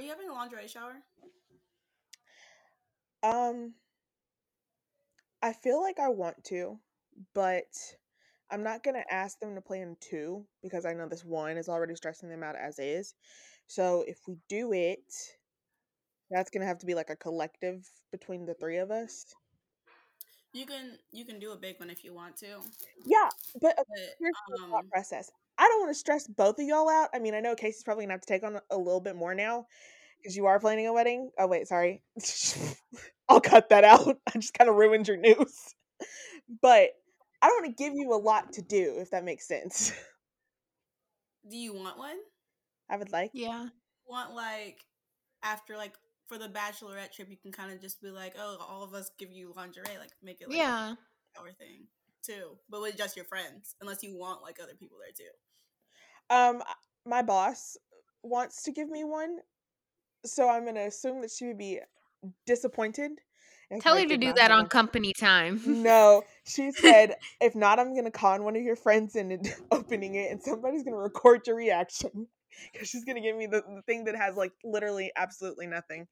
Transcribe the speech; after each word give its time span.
Are 0.00 0.02
you 0.02 0.08
having 0.08 0.30
a 0.30 0.32
lingerie 0.32 0.66
shower? 0.66 0.94
Um, 3.22 3.74
I 5.42 5.52
feel 5.52 5.82
like 5.82 5.98
I 5.98 6.08
want 6.08 6.42
to, 6.44 6.78
but 7.34 7.66
I'm 8.50 8.62
not 8.62 8.82
gonna 8.82 9.04
ask 9.10 9.38
them 9.40 9.54
to 9.54 9.60
play 9.60 9.82
in 9.82 9.98
two 10.00 10.46
because 10.62 10.86
I 10.86 10.94
know 10.94 11.06
this 11.06 11.22
one 11.22 11.58
is 11.58 11.68
already 11.68 11.94
stressing 11.96 12.30
them 12.30 12.42
out 12.42 12.56
as 12.56 12.78
is. 12.78 13.12
So 13.66 14.06
if 14.08 14.16
we 14.26 14.38
do 14.48 14.72
it, 14.72 15.04
that's 16.30 16.48
gonna 16.48 16.64
have 16.64 16.78
to 16.78 16.86
be 16.86 16.94
like 16.94 17.10
a 17.10 17.16
collective 17.16 17.86
between 18.10 18.46
the 18.46 18.54
three 18.54 18.78
of 18.78 18.90
us. 18.90 19.26
You 20.54 20.64
can 20.64 20.96
you 21.12 21.26
can 21.26 21.38
do 21.38 21.52
a 21.52 21.56
big 21.56 21.78
one 21.78 21.90
if 21.90 22.04
you 22.04 22.14
want 22.14 22.38
to. 22.38 22.62
Yeah, 23.04 23.28
but 23.60 23.78
uh, 23.78 23.84
But 23.86 23.98
here's 24.18 24.34
the 24.48 24.76
um 24.76 24.88
process. 24.90 25.30
I 25.60 25.64
don't 25.64 25.80
want 25.80 25.90
to 25.90 25.98
stress 25.98 26.26
both 26.26 26.58
of 26.58 26.66
y'all 26.66 26.88
out. 26.88 27.10
I 27.12 27.18
mean, 27.18 27.34
I 27.34 27.40
know 27.40 27.54
Casey's 27.54 27.82
probably 27.82 28.04
gonna 28.04 28.14
have 28.14 28.22
to 28.22 28.26
take 28.26 28.42
on 28.42 28.58
a 28.70 28.78
little 28.78 29.00
bit 29.00 29.14
more 29.14 29.34
now 29.34 29.66
because 30.16 30.34
you 30.34 30.46
are 30.46 30.58
planning 30.58 30.86
a 30.86 30.92
wedding. 30.92 31.30
Oh 31.38 31.46
wait, 31.46 31.68
sorry. 31.68 32.02
I'll 33.28 33.42
cut 33.42 33.68
that 33.68 33.84
out. 33.84 34.16
I 34.26 34.38
just 34.38 34.54
kind 34.54 34.70
of 34.70 34.76
ruined 34.76 35.06
your 35.06 35.18
news. 35.18 35.74
But 36.62 36.88
I 37.42 37.48
don't 37.48 37.62
want 37.62 37.76
to 37.76 37.84
give 37.84 37.92
you 37.94 38.14
a 38.14 38.16
lot 38.16 38.54
to 38.54 38.62
do, 38.62 38.96
if 38.98 39.10
that 39.10 39.22
makes 39.22 39.46
sense. 39.46 39.92
do 41.50 41.58
you 41.58 41.74
want 41.74 41.98
one? 41.98 42.16
I 42.88 42.96
would 42.96 43.12
like. 43.12 43.30
Yeah. 43.34 43.68
Want 44.08 44.34
like 44.34 44.78
after 45.42 45.76
like 45.76 45.92
for 46.26 46.38
the 46.38 46.48
bachelorette 46.48 47.12
trip 47.12 47.28
you 47.28 47.36
can 47.36 47.52
kind 47.52 47.70
of 47.70 47.82
just 47.82 48.00
be 48.00 48.08
like, 48.08 48.34
Oh, 48.38 48.56
all 48.66 48.82
of 48.82 48.94
us 48.94 49.10
give 49.18 49.30
you 49.30 49.52
lingerie, 49.54 49.98
like 49.98 50.12
make 50.22 50.40
it 50.40 50.48
like 50.48 50.56
Yeah. 50.56 50.94
our 51.38 51.52
thing 51.52 51.86
too. 52.24 52.56
But 52.70 52.80
with 52.80 52.96
just 52.96 53.14
your 53.14 53.26
friends. 53.26 53.74
Unless 53.82 54.02
you 54.02 54.16
want 54.16 54.42
like 54.42 54.56
other 54.58 54.74
people 54.78 54.96
there 54.98 55.12
too. 55.14 55.30
Um, 56.30 56.62
my 57.04 57.22
boss 57.22 57.76
wants 58.22 58.62
to 58.62 58.72
give 58.72 58.88
me 58.88 59.04
one, 59.04 59.38
so 60.24 60.48
I'm 60.48 60.64
gonna 60.64 60.86
assume 60.86 61.20
that 61.22 61.30
she 61.30 61.46
would 61.46 61.58
be 61.58 61.80
disappointed. 62.46 63.12
Tell 63.80 63.96
her 63.96 64.04
to 64.04 64.16
do 64.16 64.32
that 64.32 64.50
on 64.50 64.66
company 64.68 65.12
time. 65.12 65.60
No, 65.66 66.22
she 66.44 66.72
said, 66.72 67.16
if 67.40 67.54
not, 67.54 67.78
I'm 67.78 67.94
gonna 67.94 68.10
con 68.10 68.42
one 68.42 68.56
of 68.56 68.62
your 68.62 68.76
friends 68.76 69.14
into 69.16 69.38
opening 69.70 70.16
it, 70.16 70.30
and 70.30 70.42
somebody's 70.42 70.82
gonna 70.82 70.96
record 70.96 71.46
your 71.46 71.56
reaction 71.56 72.26
because 72.72 72.88
she's 72.88 73.04
gonna 73.04 73.20
give 73.20 73.36
me 73.36 73.46
the, 73.46 73.62
the 73.62 73.82
thing 73.86 74.04
that 74.04 74.16
has 74.16 74.36
like 74.36 74.52
literally 74.64 75.12
absolutely 75.16 75.66
nothing. 75.66 76.06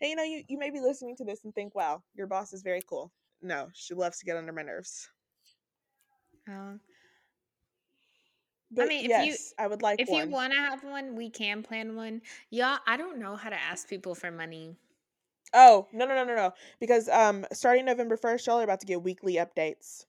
And 0.00 0.10
you 0.10 0.16
know, 0.16 0.24
you 0.24 0.42
you 0.48 0.58
may 0.58 0.70
be 0.70 0.80
listening 0.80 1.16
to 1.16 1.24
this 1.24 1.44
and 1.44 1.54
think, 1.54 1.74
wow, 1.74 2.02
your 2.14 2.26
boss 2.26 2.52
is 2.52 2.62
very 2.62 2.82
cool. 2.88 3.12
No, 3.42 3.68
she 3.74 3.94
loves 3.94 4.18
to 4.18 4.24
get 4.24 4.36
under 4.36 4.52
my 4.52 4.62
nerves. 4.62 5.08
Oh. 6.48 6.78
But 8.74 8.88
mean, 8.88 9.10
if 9.10 9.26
you- 9.26 9.36
I 9.58 9.66
would 9.66 9.82
like 9.82 10.00
if 10.00 10.08
one. 10.08 10.26
you 10.28 10.32
want 10.32 10.52
to 10.52 10.58
have 10.58 10.84
one, 10.84 11.14
we 11.16 11.30
can 11.30 11.62
plan 11.62 11.96
one. 11.96 12.22
Yeah, 12.50 12.78
I 12.86 12.96
don't 12.96 13.18
know 13.18 13.36
how 13.36 13.50
to 13.50 13.56
ask 13.60 13.88
people 13.88 14.14
for 14.14 14.30
money. 14.30 14.76
Oh 15.54 15.88
no 15.92 16.04
no 16.06 16.14
no 16.14 16.24
no 16.24 16.34
no! 16.34 16.52
Because 16.80 17.08
um, 17.08 17.46
starting 17.52 17.84
November 17.86 18.16
first, 18.16 18.46
y'all 18.46 18.60
are 18.60 18.64
about 18.64 18.80
to 18.80 18.86
get 18.86 19.02
weekly 19.02 19.34
updates. 19.36 20.04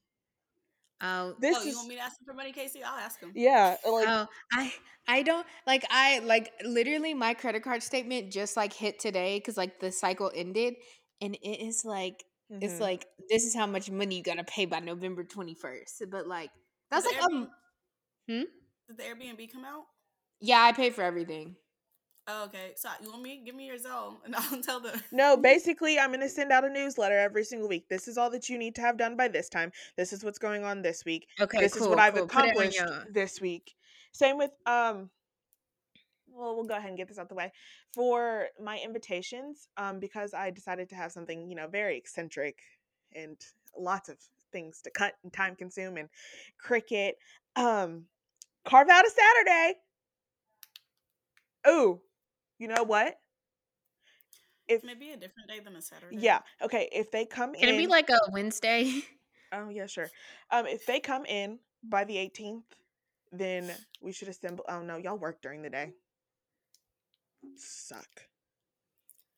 Oh, 1.00 1.34
This 1.38 1.56
oh, 1.58 1.62
you 1.62 1.70
is 1.70 1.76
want 1.76 1.88
me 1.88 1.96
to 1.96 2.00
ask 2.02 2.18
him 2.20 2.26
for 2.26 2.32
money, 2.34 2.52
Casey? 2.52 2.82
I'll 2.82 2.98
ask 2.98 3.20
him. 3.20 3.32
yeah, 3.34 3.76
like 3.84 4.08
oh, 4.08 4.26
I 4.52 4.72
I 5.06 5.22
don't 5.22 5.46
like 5.66 5.84
I 5.90 6.20
like 6.20 6.52
literally 6.64 7.12
my 7.14 7.34
credit 7.34 7.62
card 7.62 7.82
statement 7.82 8.32
just 8.32 8.56
like 8.56 8.72
hit 8.72 8.98
today 8.98 9.38
because 9.38 9.56
like 9.56 9.78
the 9.80 9.92
cycle 9.92 10.30
ended, 10.34 10.76
and 11.20 11.34
it 11.34 11.66
is 11.66 11.84
like 11.84 12.24
it's 12.60 12.78
mhm. 12.78 12.80
like 12.80 13.06
this 13.28 13.44
is 13.44 13.54
how 13.54 13.66
much 13.66 13.90
money 13.90 14.16
you 14.16 14.22
gotta 14.22 14.44
pay 14.44 14.64
by 14.64 14.80
November 14.80 15.22
twenty 15.24 15.54
first. 15.54 16.02
But 16.10 16.26
like 16.26 16.50
that's 16.90 17.06
Did 17.06 17.16
like 17.16 17.22
um 17.24 17.48
Airbnb- 17.48 17.50
hmm? 18.28 18.42
Did 18.88 18.98
the 18.98 19.02
Airbnb 19.02 19.52
come 19.52 19.64
out? 19.64 19.84
yeah, 20.40 20.62
I 20.62 20.72
pay 20.72 20.90
for 20.90 21.02
everything. 21.02 21.56
Oh, 22.28 22.44
okay. 22.46 22.72
So 22.74 22.88
you 23.02 23.10
want 23.10 23.22
me? 23.22 23.40
Give 23.44 23.54
me 23.54 23.66
your 23.66 23.78
Zelle, 23.78 24.16
and 24.24 24.34
I'll 24.34 24.60
tell 24.60 24.80
them. 24.80 25.00
No, 25.12 25.36
basically, 25.42 25.98
I'm 25.98 26.10
going 26.10 26.20
to 26.20 26.28
send 26.28 26.50
out 26.50 26.64
a 26.64 26.70
newsletter 26.70 27.18
every 27.18 27.44
single 27.44 27.68
week. 27.68 27.88
This 27.88 28.08
is 28.08 28.18
all 28.18 28.30
that 28.30 28.48
you 28.48 28.58
need 28.58 28.74
to 28.76 28.80
have 28.80 28.96
done 28.96 29.16
by 29.16 29.28
this 29.28 29.48
time. 29.48 29.70
This 29.96 30.12
is 30.12 30.24
what's 30.24 30.38
going 30.38 30.64
on 30.64 30.82
this 30.82 31.04
week. 31.04 31.28
Okay, 31.40 31.58
this 31.58 31.74
cool. 31.74 31.82
is 31.84 31.88
what 31.88 31.98
I've 31.98 32.14
cool. 32.14 32.26
Put 32.26 32.44
it 32.44 32.56
on 32.56 32.66
accomplished 32.66 33.12
this 33.12 33.40
week. 33.40 33.74
Same 34.12 34.38
with 34.38 34.50
um 34.66 35.10
well, 36.28 36.54
we'll 36.54 36.64
go 36.64 36.76
ahead 36.76 36.88
and 36.88 36.98
get 36.98 37.08
this 37.08 37.18
out 37.18 37.28
the 37.28 37.34
way. 37.34 37.52
For 37.94 38.46
my 38.62 38.80
invitations, 38.84 39.68
um 39.76 40.00
because 40.00 40.34
I 40.34 40.50
decided 40.50 40.88
to 40.90 40.96
have 40.96 41.12
something, 41.12 41.48
you 41.48 41.54
know, 41.54 41.68
very 41.68 41.96
eccentric 41.96 42.58
and 43.14 43.36
lots 43.78 44.08
of 44.08 44.16
things 44.52 44.80
to 44.82 44.90
cut 44.90 45.14
and 45.22 45.32
time 45.32 45.54
consume 45.54 45.96
and 45.96 46.08
Cricut 46.64 47.12
um 47.54 48.06
carve 48.66 48.88
out 48.90 49.06
a 49.06 49.10
Saturday. 49.10 49.74
Ooh, 51.68 52.00
you 52.58 52.68
know 52.68 52.82
what? 52.82 53.18
If 54.68 54.84
Maybe 54.84 55.12
a 55.12 55.16
different 55.16 55.48
day 55.48 55.60
than 55.60 55.76
a 55.76 55.82
Saturday. 55.82 56.18
yeah, 56.20 56.40
okay, 56.60 56.88
if 56.92 57.10
they 57.10 57.24
come 57.24 57.54
Can 57.54 57.68
in 57.68 57.74
it 57.76 57.78
be 57.78 57.86
like 57.86 58.10
a 58.10 58.18
Wednesday? 58.30 58.92
Oh 59.52 59.68
yeah, 59.68 59.86
sure. 59.86 60.10
Um, 60.50 60.66
if 60.66 60.86
they 60.86 60.98
come 60.98 61.24
in 61.24 61.60
by 61.84 62.02
the 62.04 62.16
18th, 62.16 62.64
then 63.30 63.70
we 64.02 64.12
should 64.12 64.28
assemble. 64.28 64.64
Oh 64.68 64.82
no, 64.82 64.96
y'all 64.96 65.16
work 65.16 65.40
during 65.40 65.62
the 65.62 65.70
day. 65.70 65.92
Suck. 67.56 68.08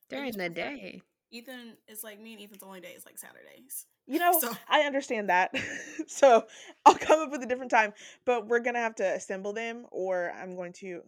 During 0.09 0.33
the 0.33 0.49
day. 0.49 1.03
Ethan 1.31 1.77
is 1.87 2.03
like 2.03 2.19
me 2.19 2.33
and 2.33 2.41
Ethan's 2.41 2.63
only 2.63 2.79
day 2.81 2.93
is 2.95 3.05
like 3.05 3.17
Saturdays. 3.19 3.85
You 4.07 4.19
know, 4.19 4.39
So- 4.39 4.55
I 4.67 4.81
understand 4.81 5.29
that. 5.29 5.55
so 6.07 6.45
I'll 6.85 6.95
come 6.95 7.19
up 7.21 7.31
with 7.31 7.43
a 7.43 7.45
different 7.45 7.71
time, 7.71 7.93
but 8.25 8.47
we're 8.47 8.59
gonna 8.59 8.79
have 8.79 8.95
to 8.95 9.15
assemble 9.15 9.53
them, 9.53 9.85
or 9.91 10.31
I'm 10.31 10.55
going 10.55 10.73
to 10.73 11.01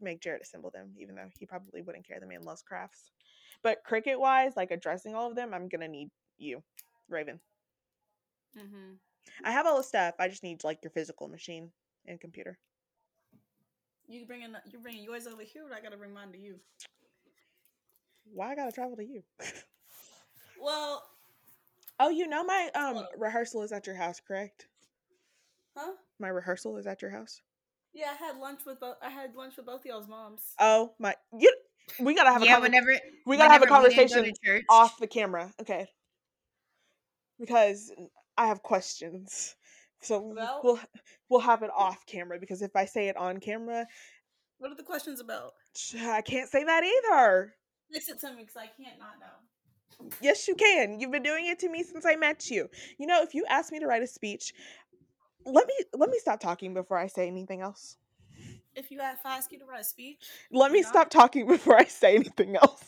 make 0.00 0.20
Jared 0.20 0.42
assemble 0.42 0.70
them, 0.70 0.94
even 0.98 1.14
though 1.14 1.28
he 1.38 1.46
probably 1.46 1.82
wouldn't 1.82 2.06
care. 2.06 2.20
The 2.20 2.26
man 2.26 2.42
loves 2.42 2.62
crafts. 2.62 3.10
But 3.62 3.78
Cricut 3.88 4.18
wise, 4.18 4.52
like 4.56 4.70
addressing 4.70 5.14
all 5.14 5.28
of 5.30 5.36
them, 5.36 5.52
I'm 5.54 5.68
gonna 5.68 5.88
need 5.88 6.10
you, 6.38 6.62
Raven. 7.08 7.40
Mm-hmm. 8.58 8.94
I 9.44 9.50
have 9.50 9.66
all 9.66 9.76
the 9.76 9.82
stuff. 9.82 10.14
I 10.18 10.28
just 10.28 10.42
need 10.42 10.64
like 10.64 10.80
your 10.82 10.90
physical 10.90 11.28
machine 11.28 11.70
and 12.06 12.20
computer. 12.20 12.58
You 14.08 14.26
bringing 14.26 14.54
you're 14.70 14.80
bringing 14.82 15.04
yours 15.04 15.26
over 15.26 15.42
here. 15.42 15.62
I 15.74 15.80
gotta 15.80 15.96
bring 15.96 16.12
mine 16.12 16.32
to 16.32 16.38
you. 16.38 16.56
Why 18.32 18.52
I 18.52 18.54
gotta 18.54 18.72
travel 18.72 18.96
to 18.96 19.04
you? 19.04 19.22
Well, 20.60 21.02
Oh, 22.02 22.08
you 22.08 22.26
know 22.26 22.42
my 22.44 22.70
um 22.74 22.94
Hold 22.94 23.06
rehearsal 23.18 23.62
is 23.62 23.72
at 23.72 23.86
your 23.86 23.96
house, 23.96 24.20
correct? 24.26 24.68
huh? 25.76 25.92
My 26.18 26.28
rehearsal 26.28 26.76
is 26.78 26.86
at 26.86 27.02
your 27.02 27.10
house. 27.10 27.40
Yeah, 27.92 28.12
I 28.12 28.24
had 28.24 28.36
lunch 28.38 28.60
with 28.64 28.80
both. 28.80 28.96
I 29.02 29.10
had 29.10 29.34
lunch 29.34 29.56
with 29.56 29.66
both 29.66 29.84
y'all's 29.84 30.08
moms. 30.08 30.54
Oh 30.58 30.94
my, 30.98 31.14
you. 31.38 31.52
We 31.98 32.14
gotta 32.14 32.30
have 32.32 32.42
a 32.42 32.46
yeah, 32.46 32.58
conver- 32.58 32.62
whenever 32.62 32.92
we 33.26 33.36
gotta 33.36 33.52
have 33.52 33.62
a 33.62 33.64
whenever 33.64 33.88
go 33.88 33.90
conversation 33.90 34.32
off 34.68 34.98
the 34.98 35.06
camera, 35.08 35.52
okay? 35.60 35.88
Because 37.38 37.92
I 38.36 38.46
have 38.46 38.62
questions, 38.62 39.56
so 40.00 40.20
Well- 40.20 40.60
we'll 40.62 40.80
we'll 41.28 41.40
have 41.40 41.62
it 41.62 41.70
off 41.74 42.06
camera. 42.06 42.38
Because 42.38 42.62
if 42.62 42.76
I 42.76 42.84
say 42.84 43.08
it 43.08 43.16
on 43.16 43.40
camera, 43.40 43.86
What 44.58 44.70
are 44.70 44.76
the 44.76 44.82
questions 44.84 45.20
about? 45.20 45.52
I 45.98 46.22
can't 46.22 46.48
say 46.48 46.64
that 46.64 46.84
either. 46.84 47.54
Fix 47.92 48.08
it 48.08 48.20
to 48.20 48.30
me 48.32 48.42
because 48.42 48.56
I 48.56 48.66
can't 48.66 48.98
not 48.98 49.18
know. 49.20 50.08
Yes, 50.20 50.46
you 50.48 50.54
can. 50.54 50.98
You've 51.00 51.10
been 51.10 51.22
doing 51.22 51.46
it 51.46 51.58
to 51.60 51.68
me 51.68 51.82
since 51.82 52.06
I 52.06 52.16
met 52.16 52.50
you. 52.50 52.68
You 52.98 53.06
know, 53.06 53.22
if 53.22 53.34
you 53.34 53.44
ask 53.48 53.72
me 53.72 53.80
to 53.80 53.86
write 53.86 54.02
a 54.02 54.06
speech, 54.06 54.54
let 55.44 55.66
me 55.66 55.74
let 55.94 56.10
me 56.10 56.18
stop 56.20 56.40
talking 56.40 56.74
before 56.74 56.98
I 56.98 57.06
say 57.06 57.26
anything 57.26 57.60
else. 57.60 57.96
If 58.74 58.90
you 58.90 58.98
if 59.00 59.24
I 59.26 59.36
ask 59.36 59.50
you 59.52 59.58
to 59.58 59.64
write 59.66 59.80
a 59.80 59.84
speech, 59.84 60.18
Let 60.52 60.70
me 60.72 60.80
Yeah. 60.80 60.86
stop 60.88 61.10
talking 61.10 61.46
before 61.54 61.76
I 61.76 61.84
say 61.84 62.14
anything 62.14 62.56
else. 62.56 62.84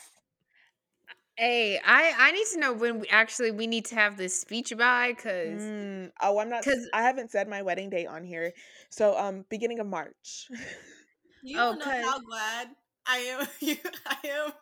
Hey, 1.37 1.81
I 1.85 2.15
I 2.19 2.31
need 2.33 2.47
to 2.53 2.61
know 2.61 2.73
when 2.73 3.01
we 3.01 3.09
actually 3.09 3.51
we 3.51 3.67
need 3.67 3.87
to 3.87 3.95
have 3.95 4.17
this 4.17 4.39
speech 4.39 4.73
by 4.77 5.13
because 5.13 5.63
Mm, 5.63 6.13
oh, 6.21 6.39
I'm 6.39 6.49
not 6.51 6.65
because 6.65 6.87
I 6.93 7.03
haven't 7.03 7.31
said 7.31 7.49
my 7.49 7.63
wedding 7.63 7.91
date 7.91 8.07
on 8.07 8.23
here. 8.25 8.53
So, 8.91 9.19
um, 9.19 9.45
beginning 9.49 9.81
of 9.81 9.87
March. 9.87 10.49
you 11.43 11.59
Oh, 11.59 11.71
don't 11.73 11.79
know 11.79 11.85
'cause- 11.87 12.05
how 12.05 12.19
glad 12.21 12.69
I 13.07 13.17
am. 13.19 13.47
You, 13.61 13.77
I 14.07 14.17
am. 14.29 14.53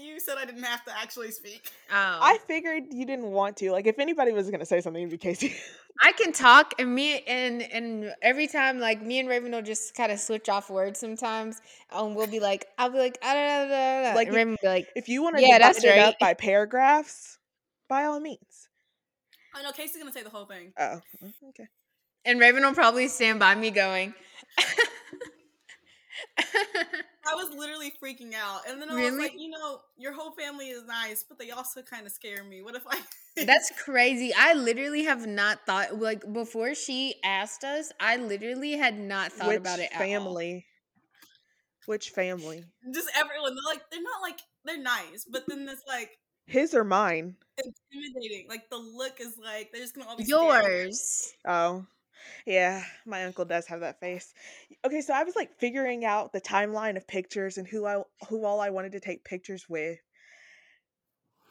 You 0.00 0.18
said 0.20 0.36
I 0.38 0.44
didn't 0.44 0.62
have 0.64 0.84
to 0.84 0.96
actually 0.98 1.30
speak. 1.30 1.70
oh, 1.90 1.94
I 1.94 2.38
figured 2.46 2.84
you 2.90 3.04
didn't 3.06 3.30
want 3.30 3.56
to. 3.58 3.70
Like, 3.72 3.86
if 3.86 3.98
anybody 3.98 4.32
was 4.32 4.50
gonna 4.50 4.66
say 4.66 4.80
something, 4.80 5.02
it'd 5.02 5.10
be 5.10 5.18
Casey. 5.18 5.54
I 6.00 6.12
can 6.12 6.32
talk 6.32 6.74
and 6.78 6.94
me 6.94 7.20
and 7.26 7.60
and 7.62 8.14
every 8.22 8.46
time 8.46 8.78
like 8.78 9.02
me 9.02 9.18
and 9.18 9.28
Raven 9.28 9.50
will 9.52 9.62
just 9.62 9.94
kind 9.96 10.12
of 10.12 10.20
switch 10.20 10.48
off 10.48 10.70
words 10.70 11.00
sometimes. 11.00 11.60
And 11.92 12.14
we'll 12.14 12.26
be 12.28 12.38
like, 12.40 12.66
I'll 12.78 12.90
be 12.90 12.98
like, 12.98 13.18
ah, 13.22 13.34
da, 13.34 13.46
da, 13.46 13.64
da, 13.64 13.68
da, 13.68 14.06
Like, 14.08 14.14
like 14.16 14.28
if- 14.28 14.34
Raven 14.34 14.50
will 14.52 14.58
be 14.62 14.68
like, 14.68 14.88
if 14.94 15.08
you 15.08 15.22
want 15.22 15.36
to 15.36 15.42
Yeah, 15.42 15.58
divide 15.58 15.74
that's 15.74 15.84
it 15.84 15.98
up 15.98 16.18
by 16.20 16.34
paragraphs, 16.34 17.38
by 17.88 18.04
all 18.04 18.20
means. 18.20 18.68
I 19.54 19.62
know 19.62 19.72
Casey's 19.72 19.96
gonna 20.00 20.12
say 20.12 20.22
the 20.22 20.30
whole 20.30 20.46
thing. 20.46 20.72
Oh, 20.78 21.00
okay. 21.48 21.66
and 22.24 22.38
Raven 22.38 22.62
will 22.62 22.74
probably 22.74 23.08
stand 23.08 23.38
by 23.40 23.54
me 23.56 23.70
going. 23.70 24.14
I 26.38 27.34
was 27.34 27.54
literally 27.54 27.92
freaking 28.02 28.34
out, 28.34 28.60
and 28.68 28.80
then 28.80 28.90
I 28.90 29.10
was 29.10 29.14
like, 29.14 29.34
you 29.36 29.50
know, 29.50 29.80
your 29.96 30.12
whole 30.12 30.32
family 30.32 30.68
is 30.68 30.84
nice, 30.86 31.24
but 31.28 31.38
they 31.38 31.50
also 31.50 31.82
kind 31.82 32.06
of 32.06 32.12
scare 32.12 32.42
me. 32.44 32.62
What 32.62 32.74
if 32.74 32.84
I? 32.88 33.00
That's 33.44 33.70
crazy. 33.82 34.32
I 34.36 34.54
literally 34.54 35.04
have 35.04 35.26
not 35.26 35.64
thought 35.66 35.98
like 35.98 36.30
before 36.32 36.74
she 36.74 37.16
asked 37.22 37.64
us. 37.64 37.92
I 38.00 38.16
literally 38.16 38.72
had 38.72 38.98
not 38.98 39.32
thought 39.32 39.48
Which 39.48 39.58
about 39.58 39.78
it. 39.78 39.90
At 39.92 40.00
all. 40.00 40.06
family? 40.06 40.66
Which 41.86 42.10
family? 42.10 42.64
just 42.92 43.08
everyone. 43.16 43.54
They're 43.54 43.74
like, 43.74 43.82
they're 43.90 44.02
not 44.02 44.22
like 44.22 44.40
they're 44.64 44.82
nice, 44.82 45.26
but 45.30 45.44
then 45.48 45.68
it's 45.68 45.84
like 45.86 46.10
his 46.46 46.74
or 46.74 46.84
mine. 46.84 47.36
Intimidating. 47.56 48.46
Like 48.48 48.70
the 48.70 48.76
look 48.76 49.20
is 49.20 49.36
like 49.42 49.70
they're 49.72 49.82
just 49.82 49.94
gonna 49.94 50.08
all 50.08 50.16
be 50.16 50.24
yours. 50.24 51.32
Oh. 51.46 51.86
Yeah, 52.46 52.84
my 53.06 53.24
uncle 53.24 53.44
does 53.44 53.66
have 53.66 53.80
that 53.80 54.00
face. 54.00 54.34
Okay, 54.84 55.00
so 55.00 55.14
I 55.14 55.24
was 55.24 55.36
like 55.36 55.58
figuring 55.58 56.04
out 56.04 56.32
the 56.32 56.40
timeline 56.40 56.96
of 56.96 57.06
pictures 57.06 57.58
and 57.58 57.66
who 57.66 57.86
I 57.86 58.02
who 58.28 58.44
all 58.44 58.60
I 58.60 58.70
wanted 58.70 58.92
to 58.92 59.00
take 59.00 59.24
pictures 59.24 59.68
with. 59.68 59.98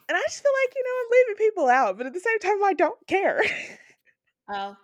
And 0.09 0.17
I 0.17 0.21
just 0.21 0.41
feel 0.41 0.51
like, 0.63 0.73
you 0.75 0.83
know, 0.83 0.89
I'm 1.01 1.11
leaving 1.11 1.35
people 1.47 1.67
out, 1.67 1.97
but 1.97 2.05
at 2.07 2.13
the 2.13 2.19
same 2.19 2.39
time 2.39 2.63
I 2.63 2.73
don't 2.73 3.05
care. 3.07 3.41
Oh. 4.49 4.77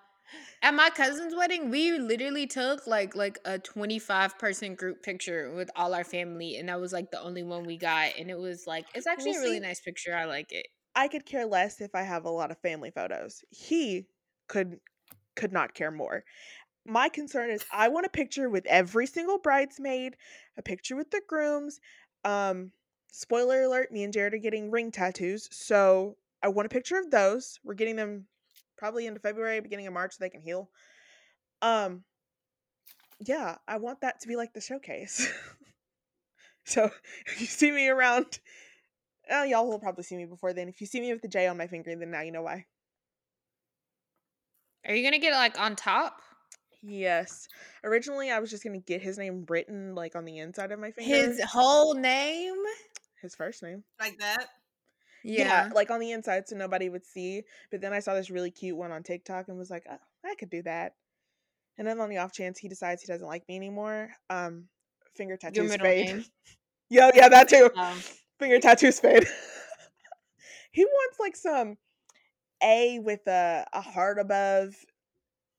At 0.63 0.73
my 0.73 0.89
cousin's 0.89 1.35
wedding, 1.35 1.69
we 1.69 1.91
literally 1.99 2.47
took 2.47 2.87
like 2.87 3.15
like 3.15 3.37
a 3.45 3.59
25 3.59 4.39
person 4.39 4.73
group 4.75 5.03
picture 5.03 5.53
with 5.53 5.69
all 5.75 5.93
our 5.93 6.03
family 6.03 6.57
and 6.57 6.69
that 6.69 6.79
was 6.81 6.91
like 6.93 7.11
the 7.11 7.21
only 7.21 7.43
one 7.43 7.65
we 7.65 7.77
got 7.77 8.13
and 8.17 8.29
it 8.31 8.39
was 8.39 8.65
like 8.65 8.87
it's 8.95 9.05
actually 9.07 9.33
well, 9.33 9.41
a 9.41 9.41
really 9.41 9.59
see, 9.59 9.59
nice 9.59 9.81
picture. 9.81 10.15
I 10.15 10.25
like 10.25 10.51
it. 10.51 10.67
I 10.95 11.07
could 11.07 11.25
care 11.25 11.45
less 11.45 11.81
if 11.81 11.93
I 11.95 12.03
have 12.03 12.25
a 12.25 12.29
lot 12.29 12.51
of 12.51 12.57
family 12.59 12.91
photos. 12.91 13.43
He 13.51 14.07
could 14.47 14.79
could 15.35 15.51
not 15.51 15.73
care 15.73 15.91
more. 15.91 16.23
My 16.85 17.09
concern 17.09 17.49
is 17.49 17.63
I 17.71 17.87
want 17.89 18.05
a 18.05 18.09
picture 18.09 18.49
with 18.49 18.65
every 18.65 19.07
single 19.07 19.37
bridesmaid, 19.37 20.17
a 20.57 20.61
picture 20.61 20.95
with 20.95 21.11
the 21.11 21.21
grooms. 21.27 21.79
Um 22.23 22.71
spoiler 23.11 23.63
alert, 23.63 23.91
me 23.91 24.03
and 24.03 24.11
Jared 24.11 24.33
are 24.33 24.37
getting 24.37 24.71
ring 24.71 24.91
tattoos, 24.91 25.47
so 25.51 26.17
I 26.41 26.49
want 26.49 26.65
a 26.65 26.69
picture 26.69 26.97
of 26.97 27.09
those. 27.09 27.59
We're 27.63 27.75
getting 27.75 27.95
them 27.95 28.25
probably 28.77 29.07
into 29.07 29.21
February, 29.21 29.61
beginning 29.61 29.87
of 29.87 29.93
March, 29.93 30.13
so 30.13 30.17
they 30.19 30.29
can 30.29 30.41
heal. 30.41 30.69
Um, 31.61 32.03
yeah, 33.19 33.57
I 33.67 33.77
want 33.77 34.01
that 34.01 34.19
to 34.21 34.27
be 34.27 34.35
like 34.35 34.53
the 34.53 34.59
showcase. 34.59 35.31
so 36.65 36.91
if 37.25 37.39
you 37.39 37.47
see 37.47 37.71
me 37.71 37.87
around, 37.87 38.39
oh, 39.31 39.43
y'all 39.43 39.67
will 39.67 39.79
probably 39.79 40.03
see 40.03 40.17
me 40.17 40.25
before 40.25 40.53
then. 40.53 40.67
If 40.67 40.81
you 40.81 40.87
see 40.87 40.99
me 40.99 41.13
with 41.13 41.21
the 41.21 41.27
J 41.27 41.47
on 41.47 41.57
my 41.57 41.67
finger, 41.67 41.95
then 41.95 42.11
now 42.11 42.21
you 42.21 42.31
know 42.31 42.41
why. 42.41 42.65
Are 44.87 44.93
you 44.93 45.03
gonna 45.03 45.19
get 45.19 45.33
it 45.33 45.37
like 45.37 45.59
on 45.59 45.75
top? 45.75 46.21
Yes. 46.81 47.47
Originally, 47.83 48.29
I 48.29 48.39
was 48.39 48.49
just 48.49 48.63
gonna 48.63 48.79
get 48.79 49.01
his 49.01 49.17
name 49.17 49.45
written 49.47 49.95
like 49.95 50.15
on 50.15 50.25
the 50.25 50.39
inside 50.39 50.71
of 50.71 50.79
my 50.79 50.91
finger. 50.91 51.15
His 51.15 51.41
whole 51.41 51.93
name. 51.93 52.57
His 53.21 53.35
first 53.35 53.63
name. 53.63 53.83
Like 53.99 54.19
that. 54.19 54.47
Yeah. 55.23 55.67
yeah. 55.67 55.69
like 55.73 55.89
on 55.89 56.01
the 56.01 56.11
inside 56.11 56.47
so 56.47 56.57
nobody 56.57 56.89
would 56.89 57.05
see. 57.05 57.43
But 57.71 57.79
then 57.79 57.93
I 57.93 57.99
saw 57.99 58.13
this 58.13 58.29
really 58.29 58.51
cute 58.51 58.75
one 58.75 58.91
on 58.91 59.03
TikTok 59.03 59.47
and 59.47 59.57
was 59.57 59.69
like, 59.71 59.85
oh, 59.89 59.97
I 60.25 60.35
could 60.35 60.49
do 60.49 60.61
that. 60.63 60.95
And 61.77 61.87
then 61.87 61.99
on 61.99 62.09
the 62.09 62.17
off 62.17 62.33
chance 62.33 62.59
he 62.59 62.67
decides 62.67 63.01
he 63.01 63.07
doesn't 63.07 63.25
like 63.25 63.47
me 63.47 63.55
anymore, 63.55 64.09
um, 64.29 64.65
finger 65.15 65.37
tattoos 65.37 65.75
fade. 65.77 66.25
yeah, 66.89 67.09
yeah, 67.15 67.29
that 67.29 67.49
too. 67.49 67.69
Um, 67.75 67.97
finger 68.37 68.59
tattoos 68.59 68.99
fade. 68.99 69.25
he 70.71 70.85
wants 70.85 71.19
like 71.19 71.35
some 71.35 71.77
A 72.63 72.99
with 72.99 73.27
a, 73.27 73.65
a 73.73 73.81
heart 73.81 74.19
above. 74.19 74.75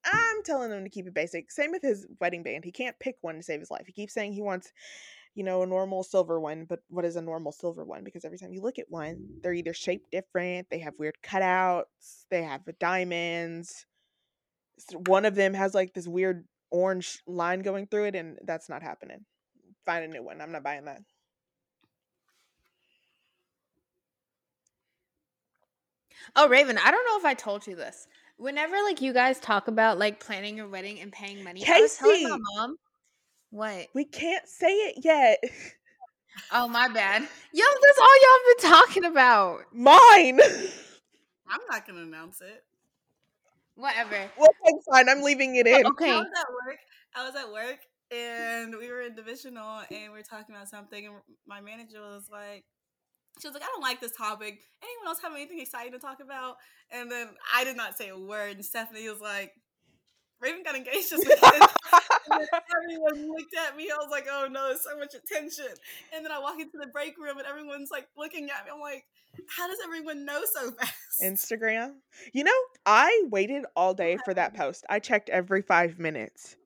I'm 0.05 0.43
telling 0.45 0.71
him 0.71 0.85
to 0.85 0.91
keep 0.91 1.06
it 1.06 1.15
basic. 1.15 1.51
Same 1.51 1.71
with 1.71 1.83
his 1.83 2.06
wedding 2.21 2.43
band. 2.43 2.65
He 2.65 2.73
can't 2.73 2.99
pick 2.99 3.17
one 3.23 3.37
to 3.37 3.43
save 3.43 3.61
his 3.61 3.71
life. 3.71 3.87
He 3.87 3.93
keeps 3.93 4.12
saying 4.12 4.33
he 4.33 4.43
wants 4.43 4.73
you 5.35 5.43
know, 5.43 5.62
a 5.62 5.67
normal 5.67 6.03
silver 6.03 6.39
one, 6.39 6.65
but 6.65 6.81
what 6.89 7.05
is 7.05 7.17
a 7.17 7.23
normal 7.23 7.53
silver 7.53 7.85
one? 7.85 8.05
Because 8.05 8.25
every 8.25 8.39
time 8.39 8.53
you 8.53 8.62
look 8.62 8.79
at 8.79 8.89
one, 8.89 9.19
they're 9.43 9.53
either 9.53 9.75
shaped 9.75 10.11
different, 10.12 10.69
they 10.71 10.79
have 10.79 10.95
weird 10.99 11.17
cutouts, 11.25 12.25
they 12.31 12.43
have 12.43 12.62
diamonds. 12.79 13.85
One 15.07 15.25
of 15.25 15.35
them 15.35 15.55
has 15.55 15.75
like 15.75 15.93
this 15.93 16.07
weird 16.07 16.45
orange 16.71 17.21
line 17.27 17.61
going 17.61 17.87
through 17.87 18.07
it, 18.07 18.15
and 18.15 18.39
that's 18.45 18.69
not 18.69 18.83
happening. 18.83 19.25
Find 19.85 20.05
a 20.05 20.09
new 20.09 20.23
one. 20.23 20.41
I'm 20.41 20.53
not 20.53 20.62
buying 20.62 20.85
that. 20.85 21.03
Oh, 26.37 26.49
Raven, 26.49 26.79
I 26.79 26.91
don't 26.91 27.05
know 27.06 27.19
if 27.19 27.25
I 27.25 27.35
told 27.35 27.67
you 27.67 27.76
this. 27.76 28.06
Whenever 28.37 28.76
like 28.82 29.00
you 29.00 29.12
guys 29.12 29.38
talk 29.38 29.69
about 29.69 29.99
like 29.99 30.19
planning 30.19 30.56
your 30.56 30.69
wedding 30.69 31.00
and 31.00 31.12
paying 31.12 31.44
money, 31.44 31.61
Casey! 31.61 31.73
I 31.73 31.81
was 31.81 31.97
telling 31.97 32.29
my 32.29 32.38
mom 32.56 32.76
what? 33.50 33.87
We 33.94 34.05
can't 34.05 34.49
say 34.49 34.73
it 34.73 35.05
yet. 35.05 35.38
Oh 36.50 36.67
my 36.67 36.88
bad. 36.88 37.23
Yo, 37.53 37.65
that's 37.82 37.99
all 38.00 38.17
y'all 38.23 38.38
been 38.49 38.71
talking 38.71 39.05
about. 39.05 39.61
Mine. 39.73 40.41
I'm 41.49 41.61
not 41.71 41.87
gonna 41.87 42.03
announce 42.03 42.41
it. 42.41 42.65
Whatever. 43.76 44.31
Well, 44.37 44.49
it's 44.65 44.87
fine. 44.91 45.09
I'm 45.09 45.23
leaving 45.23 45.55
it 45.56 45.67
in. 45.67 45.87
Okay. 45.87 46.11
I 46.11 46.17
was 46.17 46.26
at 46.26 46.67
work. 46.67 46.79
I 47.15 47.26
was 47.26 47.37
at 47.37 47.53
work 47.53 47.79
and 48.11 48.75
we 48.76 48.88
were 48.88 49.03
in 49.03 49.15
divisional 49.15 49.82
and 49.91 50.12
we 50.12 50.19
were 50.19 50.23
talking 50.23 50.55
about 50.55 50.69
something 50.69 51.06
and 51.06 51.15
my 51.47 51.61
manager 51.61 52.00
was 52.00 52.29
like 52.31 52.65
she 53.41 53.49
was 53.49 53.55
like, 53.55 53.63
I 53.63 53.67
don't 53.67 53.83
like 53.83 54.01
this 54.01 54.13
topic. 54.13 54.61
Anyone 54.83 55.07
else 55.09 55.21
have 55.23 55.33
anything 55.33 55.61
exciting 55.61 55.93
to 55.93 55.99
talk 55.99 56.19
about? 56.21 56.57
And 56.91 57.11
then 57.11 57.29
I 57.55 57.65
did 57.65 57.77
not 57.77 57.97
say 57.97 58.09
a 58.09 58.19
word. 58.19 58.57
And 58.57 58.65
Stephanie 58.65 59.09
was 59.09 59.21
like, 59.21 59.53
Raven 60.41 60.63
got 60.63 60.77
engaged 60.77 61.11
this 61.11 61.25
weekend. 61.25 61.63
everyone 62.83 63.29
looked 63.29 63.55
at 63.57 63.77
me. 63.77 63.91
I 63.91 63.97
was 63.97 64.09
like, 64.11 64.27
oh 64.31 64.49
no, 64.51 64.69
there's 64.69 64.83
so 64.83 64.99
much 64.99 65.15
attention. 65.15 65.73
And 66.15 66.25
then 66.25 66.33
I 66.33 66.39
walk 66.39 66.61
into 66.61 66.79
the 66.79 66.87
break 66.87 67.17
room 67.19 67.39
and 67.39 67.47
everyone's 67.47 67.91
like 67.91 68.09
looking 68.17 68.51
at 68.51 68.65
me. 68.65 68.71
I'm 68.73 68.81
like, 68.81 69.05
how 69.49 69.67
does 69.67 69.79
everyone 69.85 70.25
know 70.25 70.43
so 70.53 70.71
fast? 70.73 70.95
Instagram. 71.23 71.95
You 72.33 72.45
know, 72.45 72.53
I 72.87 73.25
waited 73.31 73.65
all 73.75 73.95
day 73.95 74.19
for 74.25 74.35
that 74.35 74.55
post. 74.55 74.85
I 74.89 74.99
checked 74.99 75.29
every 75.31 75.63
five 75.63 75.99
minutes. 75.99 76.57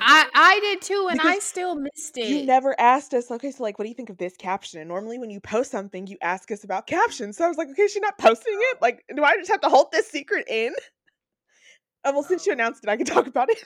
I, 0.00 0.26
I 0.34 0.60
did 0.60 0.82
too, 0.82 1.08
and 1.10 1.18
because 1.18 1.36
I 1.36 1.38
still 1.40 1.74
missed 1.74 2.16
it. 2.16 2.28
You 2.28 2.44
never 2.44 2.78
asked 2.78 3.14
us, 3.14 3.30
okay, 3.30 3.50
so 3.50 3.62
like, 3.62 3.78
what 3.78 3.84
do 3.84 3.88
you 3.88 3.94
think 3.94 4.10
of 4.10 4.18
this 4.18 4.36
caption? 4.36 4.80
And 4.80 4.88
normally, 4.88 5.18
when 5.18 5.30
you 5.30 5.40
post 5.40 5.70
something, 5.70 6.06
you 6.06 6.16
ask 6.22 6.50
us 6.50 6.64
about 6.64 6.86
captions. 6.86 7.36
So 7.36 7.44
I 7.44 7.48
was 7.48 7.56
like, 7.56 7.68
okay, 7.70 7.88
she's 7.88 8.02
not 8.02 8.18
posting 8.18 8.56
it. 8.56 8.78
Like, 8.82 9.04
do 9.14 9.24
I 9.24 9.36
just 9.36 9.50
have 9.50 9.62
to 9.62 9.68
hold 9.68 9.90
this 9.90 10.06
secret 10.06 10.46
in? 10.48 10.74
Oh, 12.04 12.12
well, 12.12 12.22
since 12.22 12.46
you 12.46 12.52
announced 12.52 12.84
it, 12.84 12.90
I 12.90 12.96
can 12.96 13.06
talk 13.06 13.26
about 13.26 13.50
it. 13.50 13.64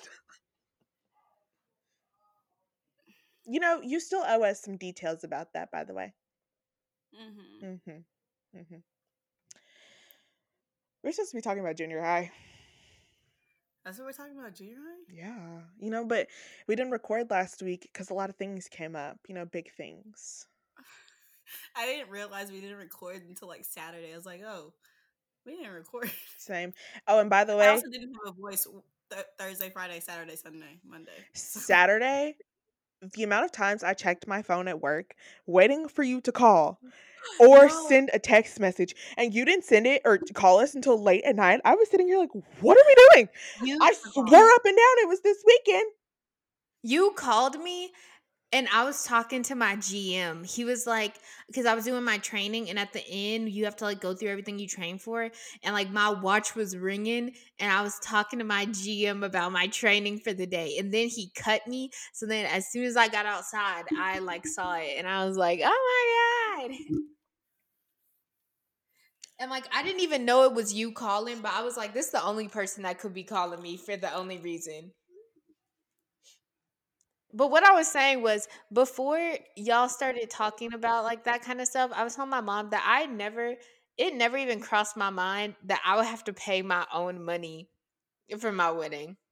you 3.47 3.61
know, 3.61 3.81
you 3.83 4.01
still 4.01 4.23
owe 4.27 4.43
us 4.43 4.63
some 4.63 4.77
details 4.77 5.25
about 5.25 5.53
that, 5.55 5.71
by 5.71 5.85
the 5.85 5.95
way. 5.95 6.15
Mm-hmm. 7.15 7.67
Mm-hmm. 7.67 8.59
Mm-hmm. 8.59 8.77
We're 11.03 11.13
supposed 11.13 11.33
to 11.33 11.37
be 11.37 11.43
talking 11.43 11.61
about 11.61 11.77
junior 11.77 12.03
high. 12.03 12.33
That's 13.85 13.99
what 13.99 14.07
we're 14.07 14.13
talking 14.13 14.39
about, 14.39 14.55
junior 14.55 14.77
high? 14.77 15.15
Yeah. 15.15 15.61
You 15.79 15.91
know, 15.91 16.05
but 16.07 16.29
we 16.67 16.75
didn't 16.75 16.93
record 16.93 17.31
last 17.31 17.63
week 17.63 17.91
because 17.93 18.09
a 18.09 18.15
lot 18.15 18.31
of 18.31 18.37
things 18.37 18.67
came 18.67 18.97
up, 18.97 19.19
you 19.29 19.35
know, 19.35 19.45
big 19.45 19.71
things. 19.73 20.47
I 21.77 21.85
didn't 21.87 22.09
realize 22.09 22.51
we 22.51 22.61
didn't 22.61 22.79
record 22.79 23.23
until 23.29 23.49
like 23.49 23.65
Saturday. 23.65 24.13
I 24.13 24.17
was 24.17 24.25
like, 24.25 24.43
oh, 24.47 24.73
we 25.45 25.57
didn't 25.57 25.73
record. 25.73 26.11
Same. 26.39 26.73
Oh, 27.07 27.21
and 27.21 27.29
by 27.29 27.45
the 27.45 27.57
way, 27.57 27.67
I 27.67 27.73
also 27.73 27.91
didn't 27.91 28.15
have 28.25 28.35
a 28.35 28.41
voice 28.41 28.67
th- 29.11 29.27
Thursday, 29.39 29.71
Friday, 29.71 30.01
Saturday, 30.01 30.37
Sunday, 30.37 30.79
Monday. 30.87 31.13
Saturday, 31.35 32.37
the 33.13 33.23
amount 33.23 33.45
of 33.45 33.53
times 33.53 33.83
I 33.83 33.95
checked 33.95 34.27
my 34.27 34.43
phone 34.43 34.69
at 34.69 34.81
work 34.81 35.15
waiting 35.47 35.89
for 35.89 36.03
you 36.03 36.21
to 36.23 36.33
call 36.33 36.79
mm, 36.85 36.91
or 37.41 37.67
no. 37.67 37.89
send 37.89 38.11
a 38.13 38.19
text 38.19 38.61
message 38.61 38.95
and 39.17 39.35
you 39.35 39.45
didn't 39.45 39.65
send 39.65 39.87
it 39.87 40.03
or 40.05 40.19
call 40.35 40.59
us 40.59 40.75
until 40.75 41.01
late 41.01 41.25
at 41.25 41.37
night. 41.37 41.61
I 41.65 41.75
was 41.75 41.91
sitting 41.91 42.07
here 42.07 42.19
like, 42.19 42.31
what 42.61 42.77
are 42.77 42.85
we 42.87 42.95
doing? 43.13 43.29
You 43.63 43.79
I 43.81 43.93
swore 43.93 44.27
up 44.27 44.65
and 44.65 44.77
down 44.77 44.97
it 45.03 45.09
was 45.09 45.21
this 45.21 45.43
weekend. 45.47 45.91
You 46.83 47.13
called 47.17 47.59
me 47.63 47.93
and 48.55 48.69
I 48.73 48.85
was 48.85 49.03
talking 49.03 49.43
to 49.45 49.57
my 49.57 49.75
GM. 49.75 50.49
He 50.49 50.65
was 50.65 50.87
like, 50.87 51.17
because 51.49 51.67
I 51.67 51.75
was 51.75 51.85
doing 51.85 52.05
my 52.05 52.19
training, 52.19 52.71
and 52.71 52.79
at 52.79 52.93
the 52.93 53.05
end, 53.07 53.49
you 53.51 53.65
have 53.65 53.75
to 53.77 53.85
like 53.85 54.01
go 54.01 54.15
through 54.15 54.29
everything 54.29 54.61
you 54.61 54.69
train 54.69 54.97
for. 54.97 55.29
And 55.65 55.75
like 55.75 55.91
my 55.91 56.11
watch 56.11 56.55
was 56.55 56.77
ringing, 56.77 57.33
and 57.59 57.73
I 57.73 57.83
was 57.83 57.99
talking 57.99 58.39
to 58.39 58.45
my 58.45 58.67
GM 58.67 59.25
about 59.25 59.51
my 59.51 59.67
training 59.67 60.21
for 60.21 60.33
the 60.33 60.47
day. 60.47 60.77
And 60.79 60.95
then 60.95 61.09
he 61.09 61.33
cut 61.35 61.67
me. 61.67 61.91
So 62.13 62.27
then, 62.27 62.47
as 62.47 62.71
soon 62.71 62.85
as 62.85 62.97
I 62.97 63.09
got 63.09 63.27
outside, 63.27 63.87
I 63.99 64.21
like 64.21 64.47
saw 64.47 64.77
it, 64.77 64.95
and 64.99 65.09
I 65.09 65.25
was 65.27 65.37
like, 65.37 65.61
oh 65.63 66.61
my 66.61 66.69
God. 66.69 66.79
And 69.41 69.51
like 69.51 69.65
I 69.75 69.83
didn't 69.83 70.03
even 70.03 70.25
know 70.25 70.45
it 70.45 70.55
was 70.55 70.73
you 70.73 70.93
calling, 70.93 71.41
but 71.41 71.53
I 71.53 71.63
was 71.63 71.77
like, 71.77 71.93
this 71.93 72.07
is 72.07 72.13
the 72.13 72.23
only 72.23 72.47
person 72.47 72.85
that 72.85 73.01
could 73.01 73.13
be 73.13 73.25
calling 73.25 73.61
me 73.61 73.77
for 73.77 73.97
the 73.97 74.15
only 74.15 74.39
reason. 74.39 74.93
But 77.35 77.51
what 77.51 77.65
I 77.65 77.73
was 77.73 77.89
saying 77.89 78.23
was 78.23 78.47
before 78.73 79.21
y'all 79.57 79.89
started 79.89 80.31
talking 80.31 80.73
about 80.73 81.03
like 81.03 81.25
that 81.25 81.43
kind 81.43 81.61
of 81.61 81.67
stuff, 81.67 81.91
I 81.95 82.05
was 82.05 82.15
telling 82.15 82.31
my 82.31 82.41
mom 82.41 82.71
that 82.71 82.85
I 82.87 83.07
never 83.07 83.55
it 83.99 84.15
never 84.15 84.37
even 84.37 84.61
crossed 84.61 84.97
my 84.97 85.11
mind 85.11 85.55
that 85.65 85.81
I 85.85 85.97
would 85.97 86.07
have 86.07 86.25
to 86.25 86.33
pay 86.33 86.63
my 86.63 86.87
own 86.93 87.25
money 87.25 87.69
for 88.39 88.53
my 88.53 88.71
wedding. 88.71 89.17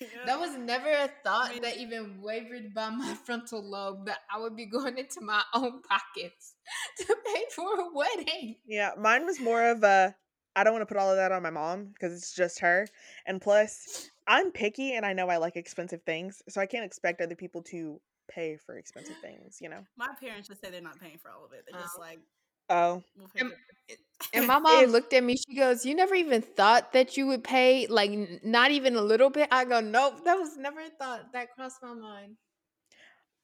Yeah. 0.00 0.26
That 0.26 0.40
was 0.40 0.56
never 0.56 0.90
a 0.90 1.08
thought 1.22 1.50
I 1.50 1.52
mean, 1.52 1.62
that 1.62 1.76
even 1.76 2.20
wavered 2.20 2.74
by 2.74 2.90
my 2.90 3.14
frontal 3.24 3.62
lobe 3.62 4.06
that 4.06 4.18
I 4.34 4.40
would 4.40 4.56
be 4.56 4.66
going 4.66 4.98
into 4.98 5.20
my 5.20 5.40
own 5.54 5.80
pockets 5.82 6.54
to 6.98 7.16
pay 7.24 7.44
for 7.54 7.78
a 7.78 7.94
wedding. 7.94 8.56
Yeah, 8.66 8.90
mine 8.98 9.24
was 9.24 9.38
more 9.38 9.64
of 9.64 9.84
a 9.84 10.12
I 10.56 10.64
don't 10.64 10.72
want 10.72 10.82
to 10.82 10.92
put 10.92 10.96
all 10.96 11.08
of 11.08 11.18
that 11.18 11.30
on 11.30 11.44
my 11.44 11.50
mom 11.50 11.92
because 11.94 12.12
it's 12.12 12.34
just 12.34 12.58
her. 12.58 12.88
And 13.26 13.40
plus, 13.40 14.10
I'm 14.26 14.50
picky 14.52 14.94
and 14.94 15.04
I 15.04 15.12
know 15.12 15.28
I 15.28 15.36
like 15.38 15.56
expensive 15.56 16.02
things, 16.02 16.42
so 16.48 16.60
I 16.60 16.66
can't 16.66 16.84
expect 16.84 17.20
other 17.20 17.34
people 17.34 17.62
to 17.64 18.00
pay 18.30 18.56
for 18.56 18.76
expensive 18.78 19.16
things, 19.20 19.58
you 19.60 19.68
know. 19.68 19.84
My 19.96 20.08
parents 20.20 20.48
just 20.48 20.60
say 20.60 20.70
they're 20.70 20.80
not 20.80 21.00
paying 21.00 21.18
for 21.18 21.30
all 21.30 21.44
of 21.44 21.52
it. 21.52 21.64
They're 21.70 21.80
just 21.80 21.96
Oh. 21.96 22.00
like, 22.00 22.20
Oh, 22.70 23.02
we'll 23.16 23.28
pay 23.28 23.40
Am- 23.40 23.50
for 23.50 23.56
it. 23.88 23.98
And 24.32 24.46
my 24.46 24.58
mom 24.60 24.84
If- 24.84 24.90
looked 24.90 25.12
at 25.12 25.22
me. 25.24 25.36
She 25.36 25.56
goes, 25.56 25.84
"You 25.84 25.94
never 25.96 26.14
even 26.14 26.40
thought 26.40 26.92
that 26.92 27.16
you 27.16 27.26
would 27.26 27.42
pay, 27.44 27.86
like 27.88 28.10
n- 28.12 28.40
not 28.44 28.70
even 28.70 28.94
a 28.94 29.02
little 29.02 29.28
bit." 29.30 29.48
I 29.50 29.64
go, 29.64 29.80
"Nope, 29.80 30.24
that 30.24 30.38
was 30.38 30.56
never 30.56 30.80
a 30.80 30.88
thought 30.88 31.32
that 31.32 31.52
crossed 31.54 31.82
my 31.82 31.92
mind." 31.92 32.36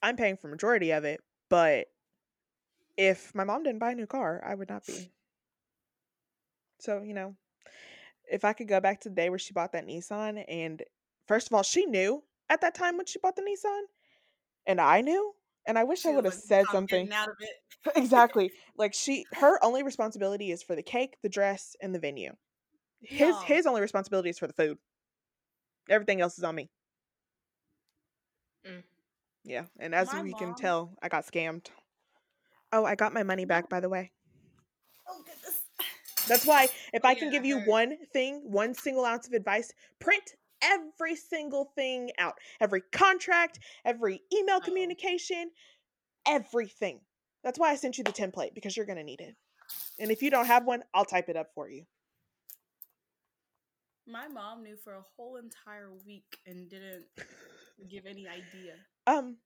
I'm 0.00 0.16
paying 0.16 0.36
for 0.36 0.46
majority 0.48 0.92
of 0.92 1.04
it, 1.04 1.20
but 1.50 1.88
if 2.96 3.34
my 3.34 3.42
mom 3.44 3.64
didn't 3.64 3.80
buy 3.80 3.90
a 3.90 3.94
new 3.96 4.06
car, 4.06 4.40
I 4.46 4.54
would 4.54 4.68
not 4.68 4.86
be. 4.86 5.10
So, 6.78 7.02
you 7.02 7.12
know, 7.12 7.34
if 8.30 8.44
I 8.44 8.52
could 8.52 8.68
go 8.68 8.80
back 8.80 9.00
to 9.00 9.08
the 9.08 9.14
day 9.14 9.30
where 9.30 9.38
she 9.38 9.52
bought 9.52 9.72
that 9.72 9.86
Nissan 9.86 10.44
and 10.48 10.82
first 11.26 11.48
of 11.48 11.54
all, 11.54 11.62
she 11.62 11.86
knew 11.86 12.22
at 12.48 12.60
that 12.60 12.74
time 12.74 12.96
when 12.96 13.06
she 13.06 13.18
bought 13.18 13.36
the 13.36 13.42
Nissan 13.42 13.82
and 14.66 14.80
I 14.80 15.00
knew 15.00 15.34
and 15.66 15.78
I 15.78 15.84
wish 15.84 16.00
She 16.00 16.08
I 16.08 16.14
would 16.14 16.24
have 16.24 16.34
said 16.34 16.66
something. 16.72 17.12
out 17.12 17.28
of 17.28 17.36
it. 17.40 17.50
exactly. 17.96 18.50
Like 18.76 18.94
she 18.94 19.26
her 19.34 19.62
only 19.64 19.82
responsibility 19.82 20.50
is 20.50 20.62
for 20.62 20.74
the 20.74 20.82
cake, 20.82 21.16
the 21.22 21.28
dress, 21.28 21.76
and 21.80 21.94
the 21.94 21.98
venue. 21.98 22.34
His 23.00 23.28
No. 23.28 23.42
his 23.46 23.66
only 23.66 23.80
responsibility 23.80 24.30
is 24.30 24.38
for 24.38 24.46
the 24.46 24.52
food. 24.52 24.78
Everything 25.88 26.20
else 26.20 26.38
is 26.38 26.44
on 26.44 26.54
me. 26.54 26.70
Mm. 28.66 28.82
Yeah, 29.44 29.64
and 29.78 29.94
as 29.94 30.12
My 30.12 30.22
we 30.22 30.34
can 30.34 30.54
tell, 30.54 30.92
I 31.02 31.08
got 31.08 31.26
scammed. 31.26 31.68
Oh, 32.72 32.84
I 32.84 32.94
got 32.96 33.14
my 33.14 33.22
money 33.22 33.44
back 33.44 33.68
by 33.68 33.80
the 33.80 33.88
way. 33.88 34.12
Oh 35.08 35.22
goodness. 35.24 35.47
That's 36.28 36.46
why 36.46 36.68
if 36.92 37.04
Oh, 37.04 37.08
I 37.08 37.12
yeah, 37.12 37.18
can 37.18 37.30
give 37.30 37.44
you 37.44 37.58
heard. 37.58 37.68
one 37.68 37.96
thing, 38.12 38.42
one 38.44 38.74
single 38.74 39.04
ounce 39.04 39.26
of 39.26 39.32
advice, 39.32 39.72
print 40.00 40.34
every 40.62 41.16
single 41.16 41.66
thing 41.74 42.10
out. 42.18 42.34
Every 42.60 42.82
contract, 42.92 43.58
every 43.84 44.22
email 44.32 44.56
Uh-oh. 44.56 44.64
communication, 44.64 45.50
everything. 46.26 47.00
That's 47.44 47.58
why 47.58 47.70
I 47.70 47.76
sent 47.76 47.98
you 47.98 48.04
the 48.04 48.12
template 48.12 48.54
because 48.54 48.76
you're 48.76 48.86
going 48.86 48.98
to 48.98 49.04
need 49.04 49.20
it. 49.20 49.36
And 49.98 50.10
if 50.10 50.22
you 50.22 50.30
don't 50.30 50.46
have 50.46 50.64
one, 50.64 50.82
I'll 50.94 51.04
type 51.04 51.28
it 51.28 51.36
up 51.36 51.48
for 51.54 51.68
you. 51.68 51.84
My 54.06 54.26
mom 54.26 54.62
knew 54.62 54.76
for 54.76 54.94
a 54.94 55.04
whole 55.16 55.36
entire 55.36 55.90
week 56.06 56.38
and 56.46 56.68
didn't 56.68 57.04
give 57.90 58.06
any 58.06 58.26
idea. 58.26 58.74
Um, 59.06 59.36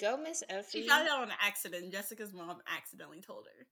Go, 0.00 0.16
Miss 0.16 0.42
Effie. 0.48 0.82
She 0.82 0.88
found 0.88 1.08
out 1.08 1.20
on 1.22 1.30
accident. 1.40 1.92
Jessica's 1.92 2.32
mom 2.32 2.58
accidentally 2.74 3.20
told 3.20 3.46
her. 3.46 3.66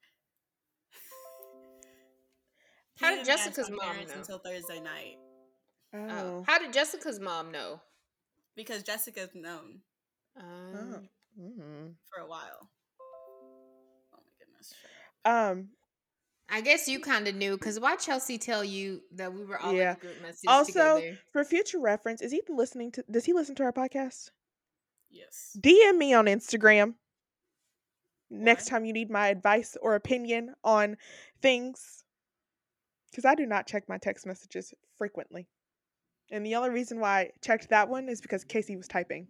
How 3.00 3.14
did 3.14 3.24
Jessica's 3.26 3.70
mom 3.70 3.96
know? 3.96 4.12
Until 4.14 4.38
Thursday 4.38 4.80
night, 4.80 5.16
oh, 5.94 5.98
Oh. 6.10 6.44
How 6.46 6.58
did 6.58 6.72
Jessica's 6.72 7.20
mom 7.20 7.50
know? 7.52 7.80
because 8.56 8.82
Jessica's 8.82 9.30
known 9.34 9.80
Um, 10.36 11.08
mm. 11.38 11.94
for 12.10 12.20
a 12.20 12.26
while. 12.26 12.68
Oh 13.00 14.16
my 14.16 14.18
goodness. 14.38 14.74
um, 15.24 15.68
I 16.48 16.60
guess 16.62 16.88
you 16.88 16.98
kind 16.98 17.28
of 17.28 17.34
knew 17.36 17.56
because 17.56 17.78
why 17.78 17.94
Chelsea 17.96 18.36
tell 18.38 18.64
you 18.64 19.02
that 19.12 19.32
we 19.32 19.44
were 19.44 19.58
all 19.60 19.72
Yeah. 19.72 19.90
in 19.92 19.96
a 19.96 20.00
group 20.00 20.22
message 20.22 20.48
Also, 20.48 20.96
together? 20.96 21.18
for 21.32 21.44
future 21.44 21.78
reference, 21.78 22.20
is 22.22 22.32
Ethan 22.34 22.56
listening 22.56 22.90
to? 22.92 23.04
Does 23.10 23.24
he 23.26 23.32
listen 23.32 23.54
to 23.56 23.62
our 23.64 23.72
podcast? 23.72 24.30
Yes. 25.10 25.56
DM 25.60 25.96
me 25.98 26.12
on 26.14 26.24
Instagram 26.26 26.94
next 28.30 28.66
time 28.68 28.84
you 28.84 28.92
need 28.92 29.10
my 29.10 29.28
advice 29.28 29.76
or 29.80 29.94
opinion 29.94 30.54
on 30.64 30.96
things. 31.40 32.04
Because 33.10 33.24
I 33.24 33.34
do 33.34 33.46
not 33.46 33.66
check 33.66 33.88
my 33.88 33.98
text 33.98 34.26
messages 34.26 34.74
frequently. 34.96 35.48
And 36.30 36.44
the 36.44 36.54
only 36.56 36.70
reason 36.70 37.00
why 37.00 37.20
I 37.20 37.30
checked 37.42 37.70
that 37.70 37.88
one 37.88 38.08
is 38.08 38.20
because 38.20 38.44
Casey 38.44 38.76
was 38.76 38.86
typing. 38.86 39.26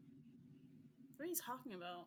What 1.17 1.27
are 1.27 1.29
you 1.29 1.37
talking 1.37 1.75
about? 1.75 2.07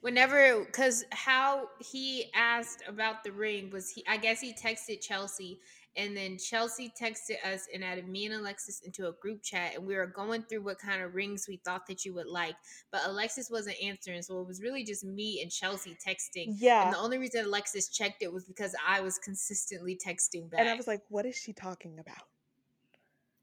Whenever, 0.00 0.64
because 0.64 1.04
how 1.12 1.68
he 1.78 2.30
asked 2.34 2.82
about 2.88 3.22
the 3.22 3.32
ring 3.32 3.70
was 3.70 3.90
he, 3.90 4.02
I 4.08 4.16
guess 4.16 4.40
he 4.40 4.54
texted 4.54 5.02
Chelsea 5.02 5.60
and 5.96 6.16
then 6.16 6.38
Chelsea 6.38 6.92
texted 7.00 7.44
us 7.44 7.66
and 7.74 7.82
added 7.82 8.08
me 8.08 8.26
and 8.26 8.34
Alexis 8.34 8.80
into 8.80 9.08
a 9.08 9.12
group 9.12 9.42
chat 9.42 9.74
and 9.74 9.84
we 9.84 9.96
were 9.96 10.06
going 10.06 10.42
through 10.44 10.62
what 10.62 10.78
kind 10.78 11.02
of 11.02 11.14
rings 11.14 11.46
we 11.48 11.56
thought 11.64 11.86
that 11.88 12.04
you 12.04 12.14
would 12.14 12.28
like. 12.28 12.54
But 12.92 13.02
Alexis 13.06 13.50
wasn't 13.50 13.76
answering. 13.82 14.22
So 14.22 14.40
it 14.40 14.46
was 14.46 14.62
really 14.62 14.84
just 14.84 15.04
me 15.04 15.40
and 15.42 15.50
Chelsea 15.50 15.96
texting. 16.06 16.54
Yeah. 16.58 16.82
And 16.82 16.88
Yeah. 16.88 16.90
the 16.92 16.98
only 16.98 17.18
reason 17.18 17.44
Alexis 17.44 17.88
checked 17.88 18.22
it 18.22 18.32
was 18.32 18.44
because 18.44 18.74
I 18.86 19.00
was 19.00 19.18
consistently 19.18 19.96
texting 19.96 20.48
back. 20.48 20.60
And 20.60 20.68
I 20.68 20.74
was 20.74 20.86
like, 20.86 21.02
what 21.08 21.26
is 21.26 21.36
she 21.36 21.52
talking 21.52 21.98
about? 21.98 22.28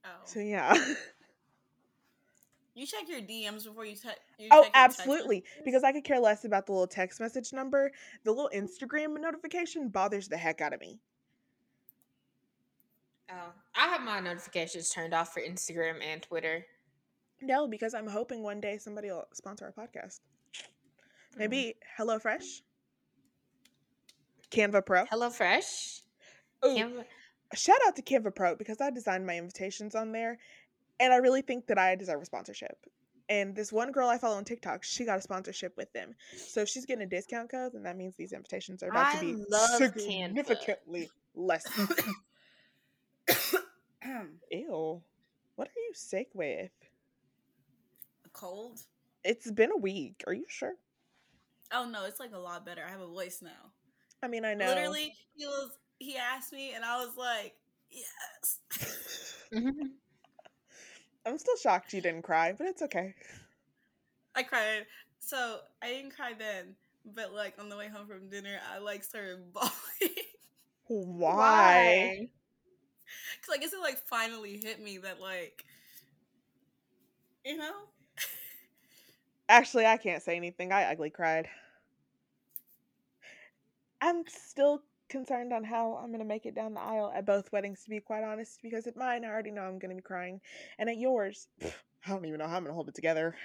Oh, 0.06 0.10
So, 0.24 0.39
yeah. 0.39 0.74
you 2.75 2.86
check 2.86 3.10
your 3.10 3.20
DMs 3.20 3.66
before 3.66 3.86
you, 3.86 3.96
te- 3.96 4.10
you 4.39 4.48
oh, 4.51 4.63
check 4.63 4.74
text 4.74 5.00
absolutely. 5.00 5.44
Because 5.66 5.84
I 5.84 5.92
could 5.92 6.06
care 6.06 6.20
less 6.20 6.46
about 6.46 6.66
the 6.66 6.72
little 6.72 6.88
text 6.88 7.20
message 7.20 7.51
number. 7.51 7.92
The 8.24 8.32
little 8.32 8.50
Instagram 8.56 9.20
notification 9.20 9.89
bothers 9.89 10.30
the 10.30 10.38
heck 10.38 10.62
out 10.62 10.74
of 10.74 10.80
me. 10.80 11.01
Oh, 13.31 13.53
I 13.75 13.88
have 13.88 14.01
my 14.01 14.19
notifications 14.19 14.89
turned 14.89 15.13
off 15.13 15.34
for 15.34 15.41
Instagram 15.41 16.03
and 16.03 16.22
Twitter. 16.22 16.65
No, 17.41 17.67
because 17.67 17.93
I'm 17.93 18.07
hoping 18.07 18.43
one 18.43 18.60
day 18.60 18.77
somebody 18.77 19.10
will 19.10 19.27
sponsor 19.34 19.65
our 19.65 19.86
podcast. 19.86 20.19
Mm. 21.36 21.39
Maybe 21.39 21.75
HelloFresh, 22.00 22.62
Canva 24.51 24.86
Pro. 24.86 25.05
HelloFresh. 25.05 26.01
Canva. 26.63 27.05
shout 27.53 27.77
out 27.86 27.96
to 27.96 28.01
Canva 28.01 28.36
Pro 28.36 28.55
because 28.55 28.81
I 28.81 28.89
designed 28.89 29.25
my 29.25 29.38
invitations 29.38 29.93
on 29.93 30.12
there, 30.12 30.39
and 31.00 31.13
I 31.13 31.17
really 31.17 31.41
think 31.41 31.67
that 31.67 31.77
I 31.77 31.96
deserve 31.96 32.22
a 32.22 32.25
sponsorship. 32.25 32.77
And 33.29 33.55
this 33.55 33.74
one 33.74 33.91
girl 33.91 34.07
I 34.07 34.17
follow 34.17 34.38
on 34.38 34.46
TikTok, 34.46 34.86
she 34.86 35.03
got 35.03 35.19
a 35.19 35.22
sponsorship 35.22 35.75
with 35.75 35.91
them. 35.91 36.15
So 36.38 36.62
if 36.62 36.69
she's 36.69 36.86
getting 36.86 37.03
a 37.03 37.10
discount 37.10 37.51
code, 37.51 37.74
then 37.74 37.84
that 37.84 37.98
means 37.98 38.15
these 38.15 38.31
invitations 38.31 38.81
are 38.84 38.89
about 38.89 39.15
I 39.15 39.19
to 39.19 39.25
be 39.25 39.43
love 39.50 39.81
Canva. 39.81 40.00
significantly 40.00 41.10
less. 41.36 41.65
Ew. 44.52 45.02
What 45.56 45.68
are 45.68 45.82
you 45.88 45.92
sick 45.94 46.30
with? 46.34 46.72
A 48.26 48.30
cold? 48.30 48.82
It's 49.24 49.50
been 49.52 49.72
a 49.72 49.78
week. 49.78 50.24
Are 50.28 50.34
you 50.34 50.46
sure? 50.48 50.76
Oh 51.72 51.88
no, 51.90 52.06
it's 52.06 52.20
like 52.20 52.34
a 52.34 52.38
lot 52.40 52.66
better. 52.66 52.84
I 52.86 52.92
have 52.92 53.02
a 53.02 53.08
voice 53.08 53.42
now. 53.42 53.72
I 54.24 54.28
mean, 54.28 54.46
I 54.46 54.54
know. 54.54 54.68
Literally, 54.68 55.14
he 55.36 55.46
was 55.46 55.72
he 56.00 56.16
asked 56.18 56.54
me, 56.54 56.74
and 56.74 56.86
I 56.86 56.98
was 56.98 57.16
like, 57.18 57.56
yes. 57.92 58.60
Mhm. 59.52 59.74
I'm 61.26 61.38
still 61.38 61.58
shocked 61.58 61.94
you 61.94 62.02
didn't 62.02 62.22
cry, 62.22 62.54
but 62.54 62.68
it's 62.68 62.82
okay. 62.84 63.14
I 64.36 64.44
cried. 64.44 64.86
So 65.20 65.60
I 65.82 65.88
didn't 65.88 66.12
cry 66.12 66.34
then, 66.38 66.76
but 67.06 67.34
like 67.34 67.56
on 67.60 67.70
the 67.70 67.76
way 67.78 67.88
home 67.90 68.08
from 68.08 68.30
dinner, 68.30 68.60
I 68.74 68.78
like 68.78 69.04
started 69.04 69.40
bawling. 69.54 69.72
Why? 70.88 72.30
Cause 73.46 73.56
I 73.56 73.60
guess 73.60 73.74
it 73.74 73.80
like 73.80 73.98
finally 73.98 74.60
hit 74.64 74.82
me 74.82 74.98
that 75.00 75.22
like, 75.22 75.66
you 77.46 77.58
know, 77.58 77.74
Actually, 79.50 79.86
I 79.86 79.98
can't 79.98 80.22
say 80.22 80.36
anything. 80.36 80.72
I 80.72 80.92
ugly 80.92 81.10
cried. 81.10 81.48
I'm 84.02 84.24
still 84.28 84.84
concerned 85.10 85.54
on 85.54 85.64
how 85.64 85.94
I'm 85.96 86.10
to 86.20 86.26
make 86.26 86.46
it 86.46 86.54
down 86.56 86.74
the 86.74 86.82
aisle 86.82 87.12
at 87.16 87.26
both 87.26 87.52
weddings, 87.52 87.84
to 87.84 87.90
be 87.90 88.00
quite 88.02 88.24
honest, 88.24 88.60
because 88.62 88.88
at 88.88 88.98
mine, 88.98 89.24
I 89.24 89.30
already 89.30 89.52
know 89.52 89.62
I'm 89.62 89.80
to 89.92 89.96
be 89.96 90.02
crying. 90.02 90.42
And 90.78 90.90
at 90.90 90.98
yours, 90.98 91.48
pff, 91.62 91.74
I 92.06 92.10
don't 92.10 92.26
even 92.26 92.40
know 92.40 92.48
how 92.48 92.58
I'm 92.58 92.64
to 92.66 92.74
hold 92.74 92.90
it 92.90 92.96
together. 92.96 93.36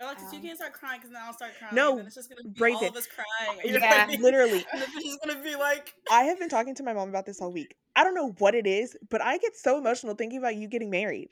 Oh, 0.00 0.14
cause 0.14 0.32
you 0.32 0.38
Um, 0.38 0.44
can't 0.44 0.56
start 0.56 0.72
crying, 0.72 1.00
cause 1.00 1.10
then 1.10 1.20
I'll 1.24 1.32
start 1.32 1.52
crying. 1.58 1.74
No, 1.74 1.98
and 1.98 2.06
it's 2.06 2.14
just 2.16 2.28
gonna 2.28 2.42
be 2.42 2.50
breathe 2.50 2.76
all 2.76 2.84
it. 2.84 2.90
of 2.90 2.96
us 2.96 3.06
crying. 3.06 3.60
Yeah, 3.64 4.06
mean? 4.06 4.22
literally. 4.22 4.64
And 4.72 4.82
it's 4.82 5.04
just 5.04 5.20
gonna 5.24 5.42
be 5.42 5.56
like, 5.56 5.94
I 6.10 6.22
have 6.24 6.38
been 6.38 6.48
talking 6.48 6.74
to 6.76 6.82
my 6.82 6.92
mom 6.92 7.08
about 7.08 7.26
this 7.26 7.40
all 7.40 7.52
week. 7.52 7.76
I 7.96 8.04
don't 8.04 8.14
know 8.14 8.30
what 8.38 8.54
it 8.54 8.66
is, 8.66 8.96
but 9.10 9.20
I 9.22 9.38
get 9.38 9.56
so 9.56 9.78
emotional 9.78 10.14
thinking 10.14 10.38
about 10.38 10.56
you 10.56 10.68
getting 10.68 10.90
married. 10.90 11.30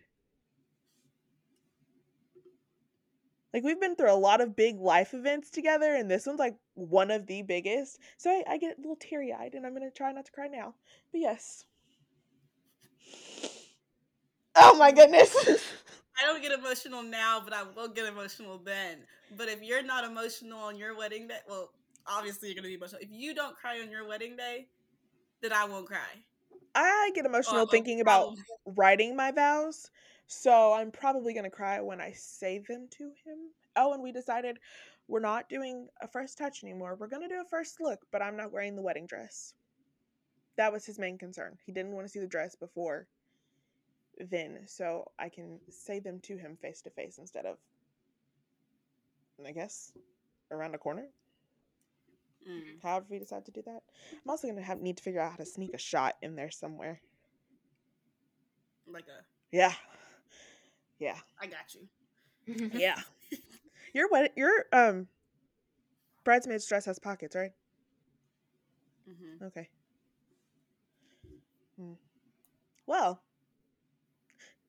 Like 3.55 3.65
we've 3.65 3.81
been 3.81 3.97
through 3.97 4.13
a 4.13 4.15
lot 4.15 4.41
of 4.41 4.55
big 4.57 4.79
life 4.79 5.15
events 5.15 5.51
together, 5.51 5.95
and 5.95 6.11
this 6.11 6.27
one's 6.27 6.39
like 6.39 6.57
one 6.75 7.11
of 7.11 7.27
the 7.27 7.43
biggest. 7.43 7.99
So 8.19 8.31
I, 8.31 8.45
I 8.47 8.59
get 8.59 8.77
a 8.79 8.81
little 8.81 8.97
teary 8.97 9.33
eyed, 9.33 9.55
and 9.55 9.67
I'm 9.67 9.73
gonna 9.73 9.91
try 9.91 10.13
not 10.13 10.27
to 10.27 10.33
cry 10.33 10.49
now. 10.49 10.75
But 11.13 11.21
yes. 11.21 11.65
Oh 14.61 14.77
my 14.77 14.91
goodness. 14.91 15.37
I 16.21 16.27
don't 16.27 16.43
get 16.43 16.53
emotional 16.53 17.03
now, 17.03 17.41
but 17.45 17.53
I 17.53 17.63
will 17.63 17.89
get 17.89 18.07
emotional 18.07 18.59
then. 18.59 18.99
But 19.37 19.49
if 19.49 19.63
you're 19.63 19.83
not 19.83 20.05
emotional 20.05 20.59
on 20.59 20.77
your 20.77 20.97
wedding 20.97 21.29
day, 21.29 21.39
well, 21.49 21.71
obviously 22.07 22.49
you're 22.49 22.57
gonna 22.57 22.69
be 22.69 22.75
emotional. 22.75 23.01
If 23.03 23.11
you 23.13 23.35
don't 23.35 23.57
cry 23.57 23.81
on 23.81 23.91
your 23.91 24.07
wedding 24.07 24.37
day, 24.37 24.67
then 25.41 25.53
I 25.53 25.65
won't 25.65 25.87
cry. 25.87 26.25
I 26.75 27.11
get 27.15 27.25
emotional 27.25 27.61
I'll 27.61 27.67
thinking 27.67 28.01
about 28.01 28.37
writing 28.67 29.15
my 29.15 29.31
vows. 29.31 29.91
So 30.27 30.73
I'm 30.73 30.91
probably 30.91 31.35
gonna 31.35 31.51
cry 31.51 31.81
when 31.81 32.01
I 32.01 32.13
say 32.13 32.59
them 32.69 32.89
to 32.91 33.05
him. 33.05 33.53
Oh, 33.77 33.93
and 33.93 34.03
we 34.03 34.11
decided 34.11 34.59
we're 35.07 35.21
not 35.21 35.49
doing 35.49 35.89
a 36.03 36.09
first 36.09 36.37
touch 36.37 36.65
anymore. 36.65 36.97
We're 36.99 37.07
gonna 37.07 37.29
do 37.29 37.41
a 37.41 37.49
first 37.49 37.81
look, 37.81 38.01
but 38.11 38.23
I'm 38.23 38.37
not 38.37 38.53
wearing 38.53 38.75
the 38.77 38.83
wedding 38.83 39.07
dress. 39.07 39.55
That 40.57 40.73
was 40.73 40.85
his 40.85 40.99
main 40.99 41.17
concern. 41.17 41.57
He 41.65 41.73
didn't 41.73 41.93
want 41.93 42.07
to 42.07 42.11
see 42.11 42.19
the 42.19 42.27
dress 42.27 42.57
before 42.57 43.07
then, 44.31 44.61
so 44.67 45.11
I 45.19 45.29
can 45.29 45.61
say 45.71 46.01
them 46.01 46.21
to 46.21 46.37
him 46.37 46.57
face 46.61 46.83
to 46.83 46.91
face 46.91 47.19
instead 47.19 47.47
of 47.47 47.57
I 49.47 49.53
guess 49.53 49.93
around 50.51 50.73
the 50.73 50.79
corner. 50.79 51.07
Mm. 52.49 52.83
However, 52.83 53.07
we 53.11 53.19
decide 53.19 53.45
to 53.47 53.51
do 53.53 53.63
that. 53.63 53.83
I'm 54.13 54.31
also 54.31 54.49
gonna 54.49 54.63
have 54.63 54.81
need 54.81 54.97
to 54.97 55.03
figure 55.03 55.21
out 55.21 55.33
how 55.33 55.37
to 55.37 55.47
sneak 55.47 55.75
a 55.75 55.79
shot 55.79 56.17
in 56.23 56.35
there 56.37 56.51
somewhere. 56.51 57.01
Like 58.87 59.07
a, 59.09 59.25
Yeah, 59.53 59.75
yeah, 60.99 61.19
I 61.41 61.47
got 61.47 61.75
you. 61.75 62.71
yeah. 62.75 63.01
your 63.95 64.09
what? 64.09 64.33
Your 64.37 64.65
um 64.73 65.09
bridesmaid's 66.25 66.67
dress 66.67 66.87
has 66.87 66.99
pockets, 66.99 67.37
right? 67.37 67.53
hmm 69.07 69.45
Okay. 69.45 69.69
Hmm. 71.79 71.93
Well, 72.87 73.21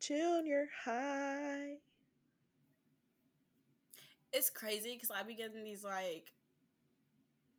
junior 0.09 0.67
high. 0.85 1.77
It's 4.33 4.49
crazy 4.49 4.95
because 4.95 5.11
I 5.11 5.23
be 5.23 5.35
getting 5.35 5.63
these 5.63 5.83
like 5.83 6.33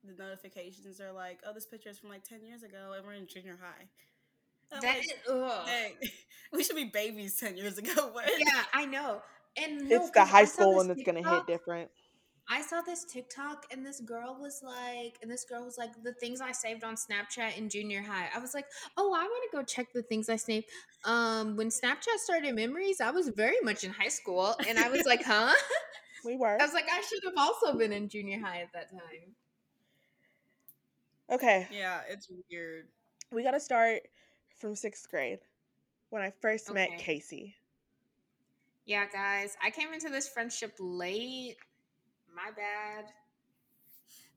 the 0.05 0.15
notifications 0.23 1.01
are 1.01 1.13
like, 1.13 1.41
oh, 1.47 1.53
this 1.55 1.67
picture 1.67 1.91
is 1.91 1.99
from 1.99 2.11
like 2.11 2.25
ten 2.25 2.45
years 2.45 2.63
ago, 2.63 2.93
and 2.97 3.07
we're 3.07 3.15
in 3.15 3.27
junior 3.27 3.59
high. 3.61 3.87
I'm 4.73 4.81
That 4.81 4.97
like, 4.97 5.05
is, 5.07 5.13
dang, 5.67 5.93
we 6.53 6.65
should 6.65 6.77
be 6.77 6.85
babies 6.85 7.37
ten 7.37 7.57
years 7.57 7.79
ago. 7.79 7.93
What? 8.13 8.31
Yeah, 8.39 8.65
I 8.73 8.87
know. 8.87 9.23
And 9.57 9.89
no, 9.89 9.97
it's 9.97 10.11
the 10.11 10.25
high 10.25 10.45
school 10.47 10.75
one 10.75 10.89
that's 10.89 11.03
gonna 11.03 11.23
hit 11.29 11.47
different. 11.47 11.91
I 12.53 12.63
saw 12.63 12.81
this 12.81 13.05
TikTok 13.05 13.67
and 13.71 13.87
this 13.87 14.01
girl 14.01 14.37
was 14.41 14.61
like, 14.65 15.17
and 15.23 15.31
this 15.31 15.45
girl 15.45 15.65
was 15.65 15.79
like, 15.79 15.91
the 16.03 16.13
things 16.15 16.41
I 16.41 16.51
saved 16.51 16.83
on 16.83 16.97
Snapchat 16.97 17.57
in 17.57 17.69
junior 17.69 18.03
high. 18.03 18.29
I 18.35 18.41
was 18.41 18.55
like, 18.55 18.67
oh, 18.97 19.15
I 19.15 19.23
want 19.23 19.51
to 19.51 19.57
go 19.57 19.63
check 19.63 19.93
the 19.93 20.03
things 20.03 20.29
I 20.29 20.35
saved. 20.35 20.67
Um, 21.05 21.57
when 21.57 21.69
Snapchat 21.69 22.19
started 22.19 22.57
memories, 22.57 23.01
I 23.01 23.13
was 23.13 23.29
very 23.29 23.61
much 23.63 23.85
in 23.85 23.93
high 23.93 24.09
school, 24.09 24.57
and 24.69 24.79
I 24.79 24.91
was 24.91 25.07
like, 25.07 25.23
huh? 25.25 25.53
We 26.23 26.37
were 26.37 26.61
I 26.61 26.67
was 26.67 26.75
like, 26.75 26.85
I 26.93 27.01
should 27.01 27.21
have 27.25 27.39
also 27.39 27.79
been 27.79 27.93
in 27.93 28.07
junior 28.07 28.39
high 28.41 28.61
at 28.61 28.71
that 28.75 28.91
time. 28.91 29.35
okay. 31.33 31.67
Yeah, 31.73 32.01
it's 32.11 32.29
weird. 32.51 32.89
We 33.33 33.43
got 33.43 33.53
to 33.53 33.61
start 33.61 34.03
from 34.59 34.75
sixth 34.75 35.09
grade 35.09 35.39
when 36.11 36.21
I 36.21 36.31
first 36.43 36.71
met 36.75 36.91
Casey. 36.99 37.55
Yeah, 38.85 39.07
guys, 39.11 39.57
I 39.65 39.71
came 39.71 39.95
into 39.95 40.11
this 40.11 40.29
friendship 40.29 40.75
late. 40.79 41.57
My 42.35 42.51
bad. 42.51 43.07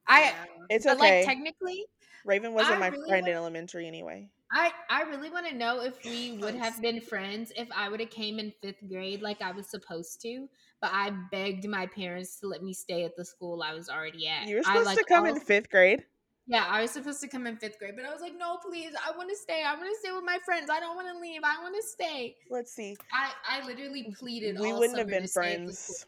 I, 0.08 0.22
Yeah. 0.22 0.46
It's 0.70 0.86
but 0.86 0.98
okay. 0.98 1.20
like 1.20 1.26
technically, 1.26 1.86
Raven 2.26 2.54
wasn't 2.54 2.78
I 2.78 2.80
my 2.80 2.88
really 2.88 3.10
friend 3.10 3.28
in 3.28 3.34
elementary 3.34 3.88
anyway. 3.88 4.30
I 4.52 4.72
I 4.90 5.04
really 5.04 5.30
want 5.30 5.48
to 5.48 5.56
know 5.56 5.82
if 5.82 6.04
we 6.06 6.38
would 6.42 6.56
have 6.56 6.82
been 6.82 7.02
friends 7.02 7.52
if 7.56 7.68
I 7.76 7.90
would 7.90 8.00
have 8.00 8.10
came 8.10 8.40
in 8.40 8.52
fifth 8.62 8.88
grade 8.88 9.22
like 9.22 9.42
I 9.42 9.52
was 9.52 9.70
supposed 9.70 10.22
to. 10.22 10.48
But 10.82 10.92
I 10.94 11.12
begged 11.32 11.68
my 11.68 11.88
parents 11.88 12.40
to 12.42 12.48
let 12.48 12.62
me 12.62 12.74
stay 12.74 13.06
at 13.06 13.16
the 13.16 13.26
school 13.26 13.64
I 13.64 13.74
was 13.74 13.90
already 13.90 14.28
at. 14.28 14.48
You 14.48 14.58
were 14.58 14.62
I, 14.66 14.74
supposed 14.74 14.86
like, 14.86 14.98
to 14.98 15.06
come 15.06 15.26
in 15.26 15.40
fifth 15.40 15.70
grade. 15.70 16.04
Yeah, 16.46 16.66
I 16.68 16.82
was 16.82 16.92
supposed 16.92 17.22
to 17.22 17.30
come 17.30 17.48
in 17.48 17.56
fifth 17.56 17.80
grade, 17.80 17.94
but 17.96 18.04
I 18.04 18.12
was 18.12 18.20
like, 18.20 18.34
no, 18.38 18.58
please, 18.58 18.92
I 19.08 19.16
want 19.16 19.30
to 19.30 19.36
stay. 19.36 19.64
I 19.66 19.76
want 19.76 19.88
to 19.90 20.00
stay 20.02 20.12
with 20.12 20.26
my 20.26 20.40
friends. 20.44 20.70
I 20.70 20.82
don't 20.82 20.98
want 20.98 21.08
to 21.08 21.18
leave. 21.18 21.40
I 21.42 21.62
want 21.62 21.74
to 21.74 21.82
stay. 21.82 22.36
Let's 22.50 22.74
see. 22.74 22.98
I 23.14 23.32
I 23.48 23.66
literally 23.66 24.14
pleaded. 24.20 24.60
We 24.60 24.72
all 24.72 24.80
wouldn't 24.80 24.98
have 24.98 25.08
summer 25.08 25.20
been 25.20 25.22
to 25.24 25.28
stay 25.28 25.54
at 25.54 25.56
friends. 25.56 26.06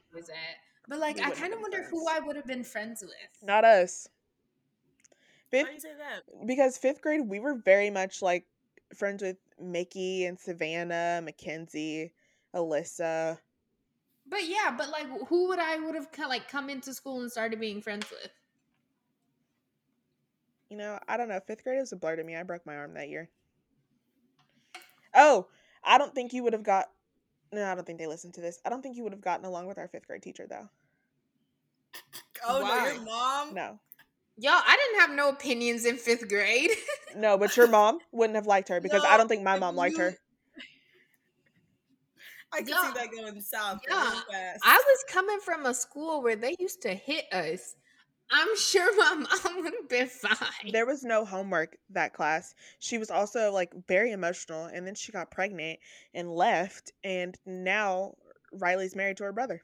I 0.89 0.95
was 0.95 1.01
at. 1.01 1.15
But 1.15 1.19
like, 1.19 1.19
I 1.19 1.31
kind 1.31 1.53
of 1.53 1.59
been 1.59 1.61
wonder 1.61 1.83
who. 1.89 2.07
I 2.07 2.19
would 2.19 2.35
have 2.35 2.45
been 2.45 2.63
friends 2.63 3.01
with. 3.01 3.11
Not 3.43 3.65
us. 3.65 4.07
Why 5.51 5.63
do 5.63 5.73
you 5.73 5.79
say 5.79 5.89
that? 5.97 6.47
because 6.47 6.77
fifth 6.77 7.01
grade 7.01 7.21
we 7.29 7.39
were 7.39 7.55
very 7.55 7.89
much 7.89 8.21
like 8.21 8.45
friends 8.93 9.23
with 9.23 9.37
Mickey 9.61 10.25
and 10.25 10.39
Savannah, 10.39 11.21
Mackenzie, 11.23 12.11
Alyssa. 12.53 13.37
But 14.27 14.47
yeah, 14.47 14.73
but 14.75 14.89
like, 14.89 15.07
who 15.27 15.47
would 15.49 15.59
I 15.59 15.77
would 15.77 15.95
have 15.95 16.09
like 16.27 16.49
come 16.49 16.69
into 16.69 16.93
school 16.93 17.21
and 17.21 17.31
started 17.31 17.59
being 17.59 17.81
friends 17.81 18.09
with? 18.09 18.31
You 20.69 20.77
know, 20.77 20.99
I 21.07 21.15
don't 21.17 21.29
know. 21.29 21.39
Fifth 21.45 21.63
grade 21.63 21.79
was 21.79 21.91
a 21.91 21.95
blur 21.95 22.15
to 22.15 22.23
me. 22.23 22.35
I 22.35 22.43
broke 22.43 22.65
my 22.65 22.75
arm 22.75 22.95
that 22.95 23.09
year. 23.09 23.29
Oh, 25.13 25.47
I 25.83 25.97
don't 25.97 26.13
think 26.13 26.33
you 26.33 26.43
would 26.43 26.53
have 26.53 26.63
got. 26.63 26.89
No, 27.55 27.71
I 27.71 27.75
don't 27.75 27.85
think 27.87 27.99
they 27.99 28.07
listened 28.07 28.33
to 28.35 28.41
this. 28.41 28.59
I 28.65 28.69
don't 28.69 28.81
think 28.81 28.97
you 28.97 29.03
would 29.03 29.13
have 29.13 29.21
gotten 29.21 29.45
along 29.45 29.67
with 29.67 29.77
our 29.77 29.87
fifth 29.87 30.07
grade 30.07 30.21
teacher 30.21 30.45
though. 30.49 30.67
Oh 32.45 32.59
no, 32.59 32.85
your 32.93 33.01
mom. 33.01 33.53
No, 33.53 33.79
Y'all, 34.37 34.51
I 34.65 34.75
didn't 34.75 34.99
have 34.99 35.11
no 35.15 35.29
opinions 35.29 35.85
in 35.85 35.95
fifth 35.95 36.27
grade. 36.27 36.69
no, 37.15 37.37
but 37.37 37.55
your 37.55 37.67
mom 37.67 37.99
wouldn't 38.11 38.35
have 38.35 38.47
liked 38.47 38.67
her 38.67 38.81
because 38.81 39.01
I 39.07 39.15
don't 39.15 39.29
think 39.29 39.43
my 39.43 39.57
mom 39.57 39.77
liked 39.77 39.95
you- 39.97 40.03
her. 40.03 40.17
I 42.53 42.59
can 42.59 42.67
Yeah. 42.67 42.81
see 42.87 42.93
that 42.99 43.11
going 43.11 43.41
south. 43.41 43.79
Yeah. 43.87 44.03
really 44.03 44.17
fast. 44.31 44.59
I 44.65 44.75
was 44.85 45.05
coming 45.09 45.39
from 45.39 45.65
a 45.65 45.73
school 45.73 46.21
where 46.21 46.35
they 46.35 46.55
used 46.59 46.81
to 46.81 46.93
hit 46.93 47.25
us. 47.31 47.75
I'm 48.31 48.57
sure 48.57 48.95
my 48.97 49.15
mom 49.15 49.63
would 49.63 49.73
have 49.73 49.89
been 49.89 50.07
fine. 50.07 50.71
There 50.71 50.85
was 50.85 51.03
no 51.03 51.25
homework 51.25 51.77
that 51.91 52.13
class. 52.13 52.55
She 52.79 52.97
was 52.97 53.11
also 53.11 53.51
like 53.51 53.71
very 53.87 54.11
emotional, 54.11 54.65
and 54.65 54.85
then 54.85 54.95
she 54.95 55.11
got 55.11 55.31
pregnant 55.31 55.79
and 56.13 56.31
left, 56.31 56.91
and 57.03 57.37
now 57.45 58.15
Riley's 58.51 58.95
married 58.95 59.17
to 59.17 59.25
her 59.25 59.33
brother. 59.33 59.61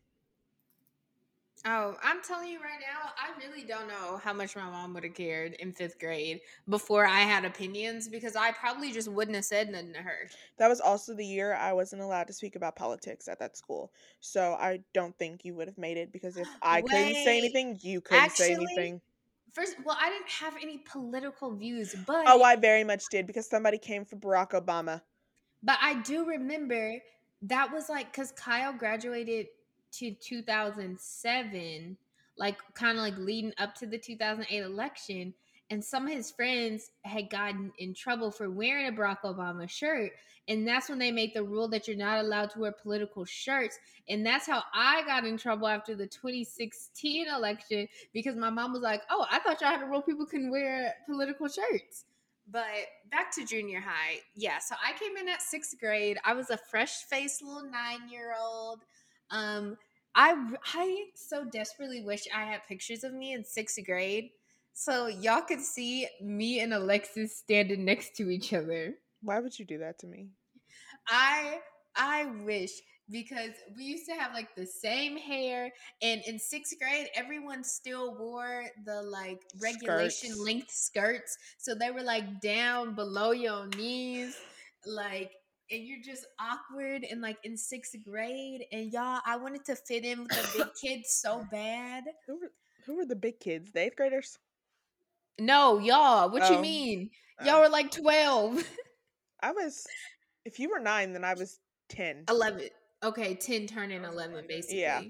Oh, 1.63 1.95
I'm 2.03 2.23
telling 2.23 2.49
you 2.49 2.59
right 2.59 2.79
now, 2.79 3.11
I 3.17 3.37
really 3.45 3.63
don't 3.63 3.87
know 3.87 4.17
how 4.23 4.33
much 4.33 4.55
my 4.55 4.63
mom 4.63 4.95
would 4.95 5.03
have 5.03 5.13
cared 5.13 5.53
in 5.53 5.71
fifth 5.71 5.99
grade 5.99 6.41
before 6.67 7.05
I 7.05 7.19
had 7.19 7.45
opinions 7.45 8.07
because 8.07 8.35
I 8.35 8.51
probably 8.51 8.91
just 8.91 9.07
wouldn't 9.07 9.35
have 9.35 9.45
said 9.45 9.69
nothing 9.69 9.93
to 9.93 9.99
her. 9.99 10.29
That 10.57 10.69
was 10.69 10.81
also 10.81 11.13
the 11.13 11.25
year 11.25 11.53
I 11.53 11.73
wasn't 11.73 12.01
allowed 12.01 12.27
to 12.27 12.33
speak 12.33 12.55
about 12.55 12.75
politics 12.75 13.27
at 13.27 13.37
that 13.39 13.57
school. 13.57 13.91
So 14.21 14.53
I 14.59 14.79
don't 14.93 15.15
think 15.19 15.45
you 15.45 15.53
would 15.53 15.67
have 15.67 15.77
made 15.77 15.97
it 15.97 16.11
because 16.11 16.35
if 16.35 16.47
I 16.63 16.81
couldn't 16.81 17.13
say 17.13 17.37
anything, 17.37 17.77
you 17.81 18.01
couldn't 18.01 18.31
say 18.31 18.53
actually, 18.53 18.65
anything. 18.65 19.01
First, 19.53 19.75
well, 19.85 19.97
I 19.99 20.09
didn't 20.09 20.29
have 20.29 20.55
any 20.61 20.79
political 20.79 21.55
views, 21.55 21.93
oh, 21.95 22.03
but 22.07 22.23
Oh, 22.25 22.41
I 22.41 22.55
very 22.55 22.83
much 22.83 23.03
did 23.11 23.27
because 23.27 23.47
somebody 23.47 23.77
came 23.77 24.03
for 24.03 24.15
Barack 24.15 24.51
Obama. 24.51 25.01
But 25.61 25.77
I 25.79 26.01
do 26.01 26.25
remember 26.25 26.95
that 27.43 27.71
was 27.71 27.87
like 27.87 28.11
because 28.11 28.31
Kyle 28.31 28.73
graduated 28.73 29.47
to 29.93 30.11
2007, 30.11 31.97
like 32.37 32.57
kind 32.73 32.97
of 32.97 33.03
like 33.03 33.17
leading 33.17 33.53
up 33.57 33.75
to 33.75 33.87
the 33.87 33.97
2008 33.97 34.63
election. 34.63 35.33
And 35.69 35.83
some 35.83 36.05
of 36.05 36.11
his 36.11 36.31
friends 36.31 36.91
had 37.03 37.29
gotten 37.29 37.71
in 37.77 37.93
trouble 37.93 38.29
for 38.29 38.49
wearing 38.49 38.87
a 38.87 38.91
Barack 38.91 39.21
Obama 39.23 39.69
shirt. 39.69 40.11
And 40.47 40.67
that's 40.67 40.89
when 40.89 40.99
they 40.99 41.11
made 41.11 41.33
the 41.33 41.43
rule 41.43 41.69
that 41.69 41.87
you're 41.87 41.95
not 41.95 42.19
allowed 42.19 42.49
to 42.51 42.59
wear 42.59 42.71
political 42.73 43.23
shirts. 43.23 43.79
And 44.09 44.25
that's 44.25 44.45
how 44.47 44.63
I 44.73 45.03
got 45.05 45.23
in 45.23 45.37
trouble 45.37 45.67
after 45.67 45.95
the 45.95 46.07
2016 46.07 47.27
election 47.29 47.87
because 48.11 48.35
my 48.35 48.49
mom 48.49 48.73
was 48.73 48.81
like, 48.81 49.01
Oh, 49.09 49.25
I 49.31 49.39
thought 49.39 49.61
y'all 49.61 49.69
had 49.69 49.81
a 49.81 49.85
rule 49.85 50.01
people 50.01 50.25
can 50.25 50.51
wear 50.51 50.93
political 51.05 51.47
shirts. 51.47 52.05
But 52.49 52.65
back 53.09 53.31
to 53.35 53.45
junior 53.45 53.79
high. 53.79 54.19
Yeah, 54.35 54.59
so 54.59 54.75
I 54.85 54.97
came 54.97 55.15
in 55.15 55.29
at 55.29 55.41
sixth 55.41 55.79
grade. 55.79 56.17
I 56.25 56.33
was 56.33 56.49
a 56.49 56.57
fresh 56.57 57.03
faced 57.03 57.41
little 57.41 57.63
nine 57.63 58.09
year 58.09 58.33
old. 58.37 58.81
Um, 59.31 59.77
I 60.15 60.35
I 60.73 61.05
so 61.15 61.45
desperately 61.45 62.01
wish 62.01 62.23
I 62.35 62.43
had 62.43 62.61
pictures 62.67 63.03
of 63.03 63.13
me 63.13 63.33
in 63.33 63.45
sixth 63.45 63.79
grade, 63.85 64.29
so 64.73 65.07
y'all 65.07 65.41
could 65.41 65.61
see 65.61 66.07
me 66.21 66.59
and 66.59 66.73
Alexis 66.73 67.37
standing 67.37 67.85
next 67.85 68.15
to 68.17 68.29
each 68.29 68.53
other. 68.53 68.95
Why 69.21 69.39
would 69.39 69.57
you 69.57 69.65
do 69.65 69.77
that 69.79 69.99
to 69.99 70.07
me? 70.07 70.27
I 71.07 71.59
I 71.95 72.25
wish 72.43 72.71
because 73.09 73.51
we 73.75 73.83
used 73.83 74.05
to 74.07 74.13
have 74.15 74.33
like 74.33 74.55
the 74.55 74.65
same 74.65 75.17
hair 75.17 75.71
and 76.01 76.21
in 76.25 76.39
sixth 76.39 76.73
grade 76.79 77.07
everyone 77.15 77.63
still 77.63 78.17
wore 78.17 78.63
the 78.85 79.01
like 79.01 79.41
regulation 79.61 80.29
Skirts. 80.29 80.45
length 80.45 80.71
skirts 80.71 81.37
so 81.57 81.75
they 81.75 81.91
were 81.91 82.03
like 82.03 82.39
down 82.39 82.95
below 82.95 83.31
your 83.31 83.67
knees 83.75 84.37
like 84.85 85.31
and 85.71 85.83
you're 85.83 86.01
just 86.03 86.25
awkward 86.39 87.05
and 87.09 87.21
like 87.21 87.37
in 87.43 87.55
sixth 87.57 87.95
grade 88.03 88.65
and 88.71 88.91
y'all 88.91 89.21
i 89.25 89.35
wanted 89.37 89.63
to 89.65 89.75
fit 89.75 90.03
in 90.05 90.19
with 90.19 90.29
the 90.29 90.57
big 90.57 90.67
kids 90.81 91.09
so 91.21 91.45
bad 91.51 92.03
Who 92.27 92.39
were 92.39 92.51
who 92.85 92.97
were 92.97 93.05
the 93.05 93.15
big 93.15 93.39
kids? 93.39 93.71
The 93.71 93.81
eighth 93.81 93.95
graders? 93.95 94.37
no 95.39 95.79
y'all 95.79 96.29
what 96.29 96.49
you 96.49 96.57
Oh. 96.57 96.61
mean 96.61 97.09
Oh. 97.39 97.45
y'all 97.45 97.61
were 97.61 97.69
like 97.69 97.91
12 97.91 98.63
I 99.43 99.51
was. 99.53 99.87
If 100.45 100.59
you 100.59 100.69
were 100.69 100.79
nine, 100.79 101.13
then 101.13 101.23
I 101.23 101.33
was 101.33 101.59
ten. 101.89 102.25
11 102.29 102.69
okay 103.03 103.33
10 103.33 103.65
turning 103.67 104.03
11 104.03 104.45
basically 104.47 104.81
Yeah. 104.81 105.01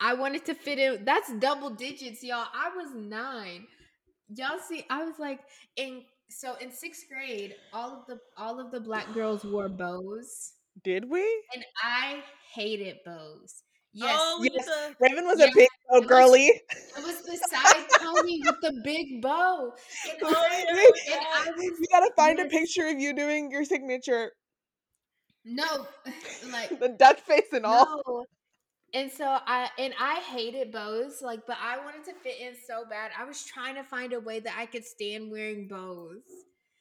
i 0.00 0.14
wanted 0.14 0.44
to 0.46 0.54
fit 0.54 0.78
in 0.78 1.04
that's 1.04 1.30
double 1.34 1.70
digits 1.70 2.22
y'all 2.24 2.46
i 2.54 2.70
was 2.74 2.94
nine 2.94 3.66
y'all 4.34 4.58
see 4.66 4.84
i 4.88 5.04
was 5.04 5.18
like 5.18 5.40
in 5.76 6.02
so 6.36 6.54
in 6.60 6.70
sixth 6.72 7.04
grade 7.08 7.54
all 7.72 7.90
of 8.00 8.06
the 8.08 8.18
all 8.36 8.58
of 8.60 8.70
the 8.72 8.80
black 8.80 9.12
girls 9.14 9.44
wore 9.44 9.68
bows 9.68 10.52
Did 10.82 11.08
we? 11.10 11.22
and 11.54 11.64
i 11.82 12.22
hated 12.54 12.96
bows 13.06 13.62
yes 13.92 14.16
oh, 14.18 14.40
yes. 14.42 14.52
used 14.54 14.68
to- 14.68 14.96
Raven 15.00 15.26
was 15.26 15.38
Yeah, 15.38 15.46
a 15.46 15.54
big 15.54 15.68
old 15.90 16.04
was- 16.04 16.08
girly. 16.08 16.46
it 16.46 17.04
was 17.04 17.22
the 17.22 17.36
side 17.50 17.86
pony 18.00 18.40
with 18.44 18.60
the 18.62 18.80
big 18.84 19.22
bow 19.22 19.72
and, 20.10 20.18
Oh, 20.22 20.34
I, 20.36 20.64
and 20.68 21.20
I 21.20 21.50
was 21.56 21.78
You 21.80 21.86
gotta 21.90 22.10
find 22.16 22.40
a 22.40 22.46
picture 22.46 22.86
of 22.88 22.98
you 22.98 23.14
doing 23.14 23.50
your 23.50 23.64
signature, 23.64 24.32
no 25.44 25.86
like 26.52 26.78
the 26.80 26.88
duck 26.98 27.18
face 27.20 27.52
and 27.52 27.64
all. 27.66 28.02
No. 28.06 28.24
And 28.94 29.10
so 29.10 29.24
I 29.26 29.70
and 29.76 29.92
I 30.00 30.20
hated 30.20 30.70
bows, 30.70 31.20
like, 31.20 31.40
but 31.48 31.56
I 31.60 31.78
wanted 31.84 32.04
to 32.04 32.14
fit 32.22 32.40
in 32.40 32.54
so 32.66 32.84
bad. 32.88 33.10
I 33.18 33.24
was 33.24 33.44
trying 33.44 33.74
to 33.74 33.82
find 33.82 34.12
a 34.12 34.20
way 34.20 34.38
that 34.38 34.54
I 34.56 34.66
could 34.66 34.84
stand 34.84 35.32
wearing 35.32 35.66
bows. 35.66 36.22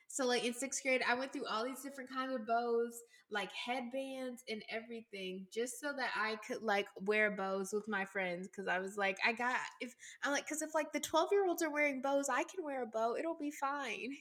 So 0.09 0.27
like 0.27 0.45
in 0.45 0.53
sixth 0.53 0.83
grade, 0.83 1.01
I 1.09 1.15
went 1.15 1.33
through 1.33 1.47
all 1.47 1.65
these 1.65 1.81
different 1.81 2.11
kinds 2.11 2.35
of 2.35 2.45
bows, 2.45 3.01
like 3.31 3.49
headbands 3.51 4.43
and 4.47 4.61
everything, 4.69 5.47
just 5.51 5.81
so 5.81 5.91
that 5.97 6.11
I 6.15 6.37
could 6.47 6.61
like 6.61 6.85
wear 7.01 7.31
bows 7.31 7.73
with 7.73 7.87
my 7.87 8.05
friends. 8.05 8.47
Cause 8.55 8.67
I 8.67 8.77
was 8.77 8.95
like, 8.95 9.17
I 9.25 9.33
got 9.33 9.55
if 9.81 9.95
I'm 10.23 10.31
like, 10.31 10.47
cause 10.47 10.61
if 10.61 10.75
like 10.75 10.93
the 10.93 10.99
12 10.99 11.29
year 11.31 11.47
olds 11.47 11.63
are 11.63 11.71
wearing 11.71 12.03
bows, 12.03 12.29
I 12.29 12.43
can 12.43 12.63
wear 12.63 12.83
a 12.83 12.85
bow. 12.85 13.15
It'll 13.17 13.39
be 13.39 13.49
fine. 13.49 14.11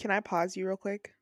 Can 0.00 0.10
I 0.10 0.18
pause 0.18 0.56
you 0.56 0.66
real 0.66 0.76
quick? 0.76 1.14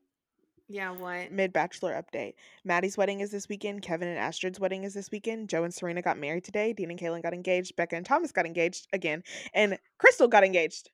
Yeah, 0.68 0.90
what? 0.92 1.32
Mid 1.32 1.52
bachelor 1.52 1.92
update. 1.92 2.34
Maddie's 2.64 2.96
wedding 2.96 3.20
is 3.20 3.30
this 3.30 3.48
weekend. 3.48 3.82
Kevin 3.82 4.08
and 4.08 4.18
Astrid's 4.18 4.60
wedding 4.60 4.84
is 4.84 4.94
this 4.94 5.10
weekend. 5.10 5.48
Joe 5.48 5.64
and 5.64 5.74
Serena 5.74 6.02
got 6.02 6.18
married 6.18 6.44
today. 6.44 6.72
Dean 6.72 6.90
and 6.90 6.98
Kaylin 6.98 7.22
got 7.22 7.34
engaged. 7.34 7.76
Becca 7.76 7.96
and 7.96 8.06
Thomas 8.06 8.32
got 8.32 8.46
engaged 8.46 8.86
again. 8.92 9.22
And 9.54 9.78
Crystal 9.98 10.28
got 10.28 10.44
engaged. 10.44 10.90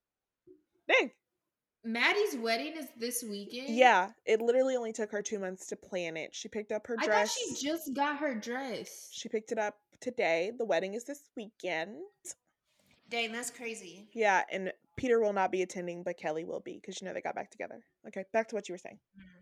Dang. 0.89 1.13
Maddie's 1.85 2.37
wedding 2.37 2.75
is 2.77 2.89
this 2.99 3.23
weekend. 3.23 3.77
Yeah, 3.77 4.11
it 4.27 4.41
literally 4.41 4.77
only 4.77 4.93
took 4.93 5.13
her 5.13 5.23
two 5.23 5.39
months 5.39 5.69
to 5.69 5.77
plan 5.77 6.17
it. 6.17 6.35
She 6.35 6.49
picked 6.49 6.73
up 6.73 6.87
her 6.87 6.97
I 6.99 7.07
dress. 7.07 7.35
thought 7.35 7.57
she 7.57 7.67
just 7.67 7.95
got 7.95 8.19
her 8.19 8.35
dress. 8.35 9.09
She 9.13 9.29
picked 9.29 9.53
it 9.53 9.59
up 9.59 9.77
today. 10.01 10.53
The 10.59 10.65
wedding 10.65 10.95
is 10.95 11.05
this 11.05 11.23
weekend. 11.37 11.97
Dang, 13.11 13.33
that's 13.33 13.51
crazy. 13.51 14.09
Yeah, 14.13 14.43
and 14.51 14.73
Peter 14.97 15.21
will 15.21 15.33
not 15.33 15.51
be 15.51 15.63
attending, 15.63 16.03
but 16.03 16.19
Kelly 16.19 16.45
will 16.45 16.61
be 16.61 16.75
because 16.75 17.01
you 17.01 17.07
know 17.07 17.15
they 17.15 17.23
got 17.23 17.35
back 17.35 17.51
together. 17.51 17.83
Okay, 18.07 18.25
back 18.33 18.49
to 18.49 18.55
what 18.55 18.69
you 18.69 18.75
were 18.75 18.79
saying. 18.79 18.99
Mm. 19.19 19.38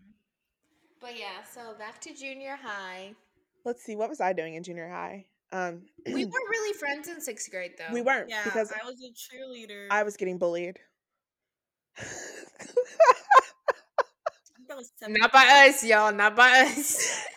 But 1.01 1.19
yeah, 1.19 1.43
so 1.53 1.75
back 1.79 2.01
to 2.03 2.15
junior 2.15 2.57
high. 2.61 3.13
Let's 3.65 3.83
see, 3.83 3.97
what 3.97 4.09
was 4.09 4.21
I 4.21 4.33
doing 4.33 4.55
in 4.55 4.63
junior 4.63 4.89
high? 4.89 5.27
Um, 5.53 5.83
We 6.07 6.25
weren't 6.25 6.35
really 6.51 6.79
friends 6.79 7.09
in 7.09 7.21
sixth 7.21 7.51
grade 7.51 7.73
though. 7.79 7.93
we 7.93 8.01
weren't 8.03 8.29
Yeah, 8.31 8.45
because 8.45 8.73
I 8.73 8.85
was 8.85 8.97
a 9.03 9.11
cheerleader. 9.13 9.87
I 9.91 10.03
was 10.03 10.17
getting 10.17 10.39
bullied. 10.39 10.79
That 14.69 14.77
was 14.77 14.91
seventh 14.99 15.19
Not 15.21 15.33
by 15.33 15.45
us, 15.69 15.85
y'all. 15.85 16.13
Not 16.13 16.37
by 16.37 16.51
us. 16.63 17.25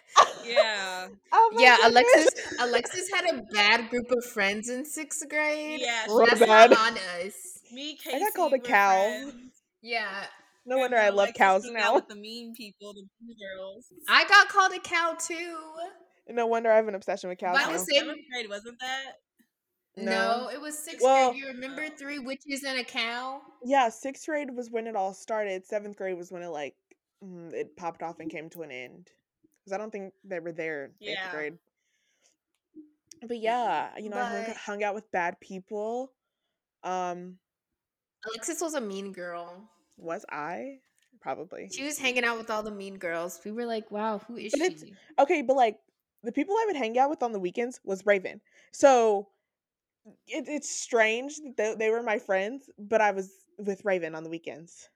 Yeah. 0.45 1.07
Oh 1.31 1.51
my 1.53 1.61
yeah, 1.61 1.77
goodness. 1.77 2.27
Alexis. 2.27 2.53
Alexis 2.59 3.09
had 3.13 3.25
a 3.35 3.41
bad 3.53 3.89
group 3.89 4.09
of 4.11 4.25
friends 4.25 4.67
in 4.67 4.83
sixth 4.83 5.23
grade. 5.29 5.79
Yeah, 5.79 6.05
Real 6.07 6.25
that's 6.25 6.39
bad. 6.39 6.71
not 6.71 6.91
on 6.91 6.97
us. 7.23 7.59
Me, 7.71 7.95
Casey, 7.95 8.19
got 8.19 8.33
called 8.33 8.53
a 8.53 8.59
cow. 8.59 8.91
friends. 8.95 9.33
Yeah, 9.81 10.25
No 10.65 10.77
wonder 10.77 10.97
I 10.97 11.09
love 11.09 11.29
Alexis 11.29 11.37
cows 11.37 11.63
now. 11.71 11.95
With 11.95 12.07
the 12.07 12.15
mean 12.15 12.53
people, 12.55 12.93
the 12.93 13.03
mean 13.21 13.35
girls. 13.39 13.87
I 14.07 14.25
got 14.25 14.49
called 14.49 14.71
a 14.73 14.79
cow 14.79 15.15
too. 15.19 15.57
No 16.29 16.45
wonder 16.47 16.71
I 16.71 16.75
have 16.75 16.87
an 16.87 16.95
obsession 16.95 17.29
with 17.29 17.39
cows 17.39 17.57
By 17.57 17.63
now. 17.65 17.71
the 17.73 17.79
Seventh 17.79 18.19
grade, 18.31 18.49
wasn't 18.49 18.79
that? 18.79 19.13
No, 19.97 20.43
No. 20.45 20.49
it 20.49 20.61
was 20.61 20.77
sixth 20.77 21.01
Well- 21.03 21.31
grade. 21.31 21.41
You 21.41 21.47
remember 21.47 21.89
three 21.89 22.19
witches 22.19 22.63
and 22.63 22.77
a 22.79 22.83
cow? 22.83 23.41
Yeah, 23.63 23.89
sixth 23.89 24.25
grade 24.27 24.49
was 24.55 24.69
when 24.69 24.85
it 24.87 24.95
all 24.95 25.13
started. 25.13 25.65
Seventh 25.65 25.97
grade 25.97 26.17
was 26.17 26.31
when 26.31 26.43
it 26.43 26.49
like 26.49 26.75
mm, 27.23 27.51
it 27.53 27.75
popped 27.75 28.03
off 28.03 28.19
and 28.19 28.29
came 28.29 28.49
to 28.51 28.61
an 28.61 28.71
end. 28.71 29.09
Because 29.65 29.73
I 29.73 29.77
don't 29.77 29.91
think 29.91 30.13
they 30.23 30.39
were 30.39 30.51
there 30.53 30.91
in 31.01 31.09
eighth 31.09 31.31
grade. 31.31 31.57
But 33.27 33.39
yeah, 33.39 33.97
you 33.97 34.09
know, 34.09 34.17
I 34.17 34.43
hung, 34.43 34.55
hung 34.55 34.83
out 34.83 34.95
with 34.95 35.11
bad 35.11 35.39
people. 35.41 36.13
Um, 36.83 37.37
Alexis 38.25 38.61
was 38.61 38.73
a 38.75 38.81
mean 38.81 39.11
girl. 39.11 39.69
Was 39.99 40.25
I? 40.29 40.77
Probably. 41.21 41.69
She 41.71 41.83
was 41.83 41.97
hanging 41.99 42.23
out 42.23 42.37
with 42.37 42.49
all 42.49 42.63
the 42.63 42.71
mean 42.71 42.97
girls. 42.97 43.39
We 43.43 43.51
were 43.51 43.65
like, 43.65 43.91
"Wow, 43.91 44.19
who 44.27 44.37
is 44.37 44.51
But 44.53 44.61
it's- 44.61 44.81
she?" 44.81 44.93
Okay, 45.19 45.41
but 45.41 45.55
like 45.55 45.77
the 46.23 46.31
people 46.31 46.55
I 46.55 46.65
would 46.67 46.75
hang 46.77 46.97
out 46.97 47.09
with 47.09 47.21
on 47.23 47.31
the 47.33 47.39
weekends 47.39 47.79
was 47.83 48.05
Raven. 48.05 48.41
So 48.71 49.27
it, 50.27 50.45
it's 50.47 50.69
strange 50.69 51.35
that 51.37 51.55
they, 51.57 51.75
they 51.77 51.89
were 51.89 52.01
my 52.03 52.19
friends, 52.19 52.69
but 52.77 53.01
I 53.01 53.11
was 53.11 53.29
with 53.57 53.83
Raven 53.83 54.15
on 54.15 54.23
the 54.23 54.29
weekends. 54.29 54.89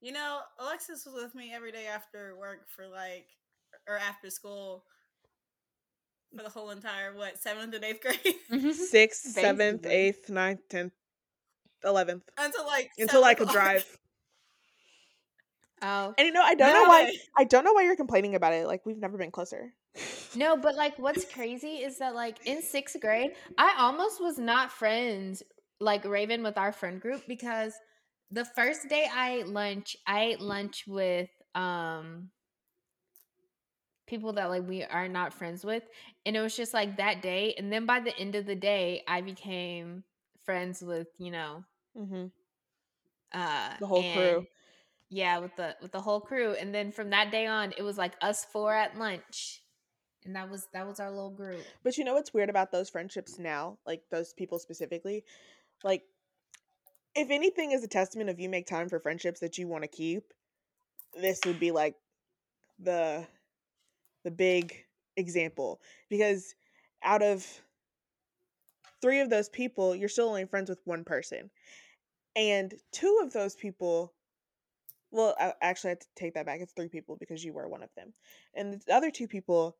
You 0.00 0.12
know, 0.12 0.38
Alexis 0.58 1.04
was 1.04 1.22
with 1.24 1.34
me 1.34 1.52
every 1.52 1.72
day 1.72 1.86
after 1.86 2.36
work 2.38 2.60
for 2.74 2.86
like, 2.88 3.26
or 3.88 3.98
after 3.98 4.30
school 4.30 4.84
for 6.36 6.42
the 6.42 6.48
whole 6.48 6.70
entire, 6.70 7.14
what, 7.14 7.38
seventh 7.38 7.74
and 7.74 7.84
eighth 7.84 8.00
grade? 8.02 8.34
Mm-hmm. 8.50 8.70
Sixth, 8.70 9.32
seventh, 9.32 9.84
eighth, 9.84 10.30
ninth, 10.30 10.60
tenth, 10.68 10.92
eleventh. 11.84 12.22
Until 12.38 12.66
like, 12.66 12.90
Until 12.98 13.24
I 13.24 13.32
seven 13.32 13.46
could 13.46 13.52
drive. 13.52 13.98
Oh 15.82 16.14
And 16.18 16.26
you 16.26 16.32
know, 16.32 16.42
I 16.42 16.54
don't 16.54 16.72
know 16.72 16.84
why 16.84 17.12
I 17.36 17.44
don't 17.44 17.64
know 17.64 17.72
why 17.72 17.82
you're 17.82 17.96
complaining 17.96 18.34
about 18.34 18.52
it. 18.52 18.66
Like 18.66 18.84
we've 18.84 18.98
never 18.98 19.16
been 19.16 19.30
closer. 19.30 19.72
no, 20.34 20.56
but 20.56 20.76
like, 20.76 20.98
what's 20.98 21.24
crazy 21.24 21.76
is 21.78 21.98
that 21.98 22.14
like 22.14 22.38
in 22.46 22.62
sixth 22.62 23.00
grade, 23.00 23.32
I 23.58 23.74
almost 23.78 24.20
was 24.20 24.38
not 24.38 24.72
friends 24.72 25.42
like 25.80 26.04
Raven 26.04 26.42
with 26.42 26.58
our 26.58 26.72
friend 26.72 27.00
group 27.00 27.22
because 27.26 27.72
the 28.30 28.44
first 28.44 28.88
day 28.88 29.08
I 29.12 29.38
ate 29.38 29.48
lunch, 29.48 29.96
I 30.06 30.24
ate 30.24 30.40
lunch 30.40 30.84
with 30.86 31.30
um 31.54 32.30
people 34.06 34.32
that 34.34 34.50
like 34.50 34.66
we 34.68 34.82
are 34.84 35.08
not 35.08 35.32
friends 35.32 35.64
with, 35.64 35.84
and 36.26 36.36
it 36.36 36.40
was 36.40 36.56
just 36.56 36.74
like 36.74 36.96
that 36.98 37.22
day. 37.22 37.54
And 37.56 37.72
then 37.72 37.86
by 37.86 38.00
the 38.00 38.16
end 38.18 38.34
of 38.34 38.46
the 38.46 38.56
day, 38.56 39.02
I 39.08 39.20
became 39.20 40.04
friends 40.44 40.82
with 40.82 41.08
you 41.18 41.30
know 41.30 41.64
Mm-hmm. 41.96 42.26
uh 43.32 43.74
The 43.80 43.86
whole 43.86 44.02
crew. 44.12 44.46
Yeah 45.10 45.38
with 45.38 45.54
the 45.56 45.76
with 45.82 45.92
the 45.92 46.00
whole 46.00 46.20
crew 46.20 46.52
and 46.52 46.74
then 46.74 46.92
from 46.92 47.10
that 47.10 47.30
day 47.30 47.46
on 47.46 47.72
it 47.76 47.82
was 47.82 47.98
like 47.98 48.14
us 48.22 48.44
four 48.44 48.74
at 48.74 48.96
lunch 48.96 49.62
and 50.24 50.36
that 50.36 50.50
was 50.50 50.68
that 50.72 50.86
was 50.86 51.00
our 51.00 51.10
little 51.10 51.30
group 51.30 51.64
But 51.82 51.96
you 51.96 52.04
know 52.04 52.14
what's 52.14 52.34
weird 52.34 52.50
about 52.50 52.72
those 52.72 52.90
friendships 52.90 53.38
now, 53.38 53.78
like 53.86 54.02
those 54.10 54.32
people 54.34 54.58
specifically, 54.58 55.24
like 55.82 56.02
if 57.14 57.30
anything 57.30 57.72
is 57.72 57.82
a 57.82 57.88
testament 57.88 58.30
of 58.30 58.38
you 58.38 58.48
make 58.48 58.66
time 58.66 58.88
for 58.88 59.00
friendships 59.00 59.40
that 59.40 59.58
you 59.58 59.66
want 59.66 59.82
to 59.82 59.88
keep, 59.88 60.32
this 61.20 61.40
would 61.46 61.58
be 61.58 61.70
like 61.70 61.94
the 62.78 63.26
the 64.24 64.30
big 64.30 64.84
example 65.16 65.80
because 66.08 66.54
out 67.02 67.22
of 67.22 67.46
three 69.00 69.20
of 69.20 69.30
those 69.30 69.48
people, 69.48 69.96
you're 69.96 70.08
still 70.08 70.28
only 70.28 70.44
friends 70.44 70.68
with 70.68 70.80
one 70.84 71.04
person. 71.04 71.50
And 72.36 72.74
two 72.92 73.20
of 73.22 73.32
those 73.32 73.56
people 73.56 74.12
well, 75.10 75.34
I 75.38 75.52
actually 75.62 75.88
I 75.88 75.92
have 75.92 75.98
to 76.00 76.06
take 76.16 76.34
that 76.34 76.46
back. 76.46 76.60
It's 76.60 76.72
three 76.72 76.88
people 76.88 77.16
because 77.16 77.44
you 77.44 77.52
were 77.52 77.68
one 77.68 77.82
of 77.82 77.90
them. 77.96 78.12
And 78.54 78.80
the 78.86 78.94
other 78.94 79.10
two 79.10 79.26
people 79.28 79.76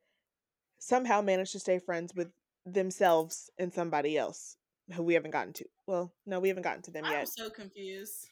somehow 0.78 1.20
managed 1.20 1.52
to 1.52 1.60
stay 1.60 1.78
friends 1.78 2.14
with 2.14 2.28
themselves 2.66 3.50
and 3.58 3.72
somebody 3.72 4.16
else 4.18 4.56
who 4.94 5.02
we 5.02 5.14
haven't 5.14 5.30
gotten 5.30 5.52
to. 5.54 5.64
Well, 5.86 6.12
no, 6.26 6.40
we 6.40 6.48
haven't 6.48 6.64
gotten 6.64 6.82
to 6.82 6.90
them 6.90 7.04
yet. 7.04 7.20
I'm 7.20 7.26
so 7.26 7.50
confused. 7.50 8.26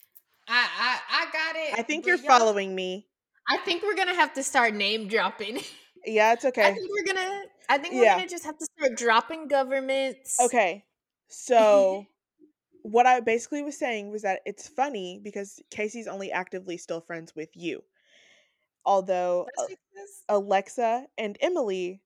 i 0.48 0.66
i 0.78 0.98
i 1.22 1.24
got 1.32 1.56
it 1.56 1.78
I 1.78 1.82
think 1.82 2.06
you're 2.06 2.18
following 2.18 2.74
me. 2.74 3.06
i 3.48 3.58
think 3.58 3.82
we're 3.82 3.94
gonna 3.96 4.14
have 4.14 4.32
to 4.34 4.42
start 4.42 4.74
name 4.74 5.08
dropping 5.08 5.60
Yeah, 6.06 6.32
it's 6.32 6.44
okay. 6.44 6.62
i 6.62 6.72
think 6.72 6.90
we're 6.90 7.04
gonna 7.14 7.42
i 7.68 7.76
think 7.78 7.94
we're 7.94 8.04
Yeah. 8.04 8.16
gonna 8.16 8.28
just 8.28 8.44
have 8.44 8.56
to 8.58 8.66
start 8.76 8.96
dropping 8.98 9.48
governments 9.48 10.38
Okay. 10.40 10.84
So 11.30 12.06
what 12.90 13.06
I 13.06 13.20
basically 13.20 13.62
was 13.62 13.78
saying 13.78 14.10
was 14.10 14.22
that 14.22 14.40
it's 14.46 14.68
funny 14.68 15.20
because 15.22 15.60
Casey's 15.70 16.06
only 16.08 16.32
actively 16.32 16.76
still 16.76 17.00
friends 17.00 17.34
with 17.34 17.50
you. 17.54 17.82
Although 18.84 19.46
uh, 19.58 19.66
Alexa 20.28 21.06
and 21.18 21.36
Emily 21.40 22.00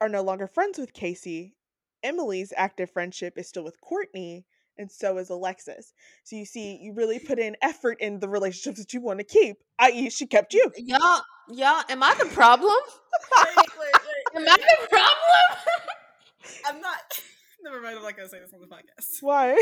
are 0.00 0.08
no 0.08 0.22
longer 0.22 0.46
friends 0.46 0.78
with 0.78 0.92
Casey. 0.92 1.54
Emily's 2.02 2.52
active 2.56 2.90
friendship 2.90 3.34
is 3.36 3.48
still 3.48 3.64
with 3.64 3.80
Courtney, 3.80 4.44
and 4.76 4.90
so 4.90 5.18
is 5.18 5.30
Alexis. 5.30 5.92
So 6.24 6.36
you 6.36 6.44
see, 6.44 6.78
you 6.80 6.92
really 6.92 7.18
put 7.18 7.38
in 7.38 7.56
effort 7.62 7.98
in 8.00 8.18
the 8.20 8.28
relationships 8.28 8.78
that 8.78 8.92
you 8.92 9.00
want 9.00 9.20
to 9.20 9.24
keep, 9.24 9.56
i.e., 9.78 10.10
she 10.10 10.26
kept 10.26 10.52
you. 10.52 10.70
y'all 10.76 11.22
y'all 11.48 11.84
am 11.88 12.02
i 12.02 12.12
the 12.14 12.26
problem 12.26 12.74
Wait, 13.44 13.56
wait, 13.56 13.92
wait. 13.94 14.36
am 14.42 14.48
i 14.48 14.56
the 14.56 14.88
problem 14.88 15.76
I'm 16.66 16.80
not. 16.80 17.20
Never 17.66 17.82
mind. 17.82 17.96
I'm 17.98 18.02
not 18.04 18.16
gonna 18.16 18.28
say 18.28 18.38
this 18.38 18.52
on 18.54 18.60
the 18.60 18.66
podcast. 18.68 19.16
Why? 19.22 19.48
am 19.50 19.58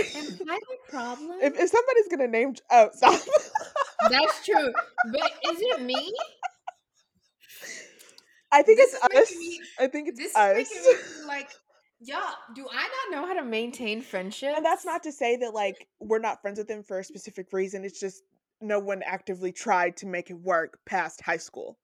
i 0.51 0.61
the 0.61 0.77
problem 0.91 1.39
if, 1.41 1.55
if 1.59 1.71
somebody's 1.71 2.09
gonna 2.11 2.29
name, 2.29 2.55
oh, 2.71 2.91
stop. 2.93 3.19
that's 4.11 4.45
true 4.45 4.73
but 5.11 5.31
is 5.51 5.57
it 5.61 5.83
me 5.83 6.13
I 8.53 8.63
think 8.63 8.79
This 8.79 8.95
it's 8.95 9.33
us. 9.33 9.37
me- 9.37 9.61
I 9.81 9.87
think 9.89 10.09
it's 10.09 10.19
This 10.19 10.31
is 10.31 10.37
us. 10.37 10.55
making 10.57 10.83
me 11.23 11.27
like, 11.27 11.49
y'all, 12.01 12.21
do 12.55 12.67
I 12.71 12.89
not 13.11 13.21
know 13.21 13.27
how 13.27 13.35
to 13.35 13.45
maintain 13.45 14.01
friendship? 14.01 14.53
And 14.57 14.65
that's 14.65 14.85
not 14.85 15.03
to 15.05 15.13
say 15.13 15.37
that 15.37 15.55
like 15.55 15.89
we're 15.99 16.21
not 16.21 16.41
friends 16.41 16.59
with 16.59 16.69
them 16.69 16.83
for 16.85 16.99
a 17.01 17.05
specific 17.05 17.49
reason. 17.53 17.85
It's 17.85 17.99
just 17.99 18.23
no 18.61 18.79
one 18.79 19.03
actively 19.05 19.51
tried 19.51 19.97
to 19.99 20.07
make 20.07 20.31
it 20.31 20.39
work 20.39 20.79
past 20.87 21.21
high 21.21 21.39
school. 21.39 21.79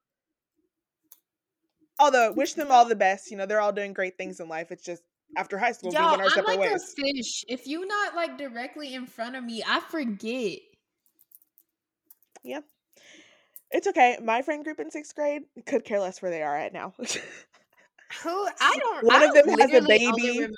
Although 1.98 2.32
wish 2.32 2.54
them 2.54 2.70
all 2.70 2.84
the 2.84 2.94
best. 2.94 3.30
You 3.32 3.36
know, 3.36 3.46
they're 3.46 3.60
all 3.60 3.72
doing 3.72 3.92
great 3.92 4.16
things 4.16 4.38
in 4.38 4.48
life. 4.48 4.70
It's 4.70 4.84
just 4.84 5.02
after 5.36 5.58
high 5.58 5.72
school 5.72 5.90
we 5.90 5.96
Y'all, 5.96 6.10
went 6.10 6.22
our 6.22 6.26
I'm 6.26 6.32
separate 6.32 6.58
like 6.58 6.70
ways. 6.72 6.94
a 6.98 7.02
fish. 7.02 7.44
If 7.48 7.66
you 7.66 7.86
not 7.86 8.14
like 8.14 8.38
directly 8.38 8.94
in 8.94 9.06
front 9.06 9.36
of 9.36 9.44
me, 9.44 9.62
I 9.66 9.80
forget. 9.80 10.58
Yeah. 12.42 12.60
It's 13.70 13.86
okay. 13.86 14.18
My 14.22 14.42
friend 14.42 14.64
group 14.64 14.80
in 14.80 14.90
sixth 14.90 15.14
grade 15.14 15.42
could 15.66 15.84
care 15.84 16.00
less 16.00 16.20
where 16.20 16.30
they 16.30 16.42
are 16.42 16.56
at 16.56 16.72
now. 16.72 16.94
Who 18.24 18.48
I 18.60 18.76
don't. 18.80 19.06
One 19.06 19.22
I 19.22 19.26
of 19.26 19.34
them 19.34 19.48
has 19.56 19.72
a 19.72 19.86
baby. 19.86 20.48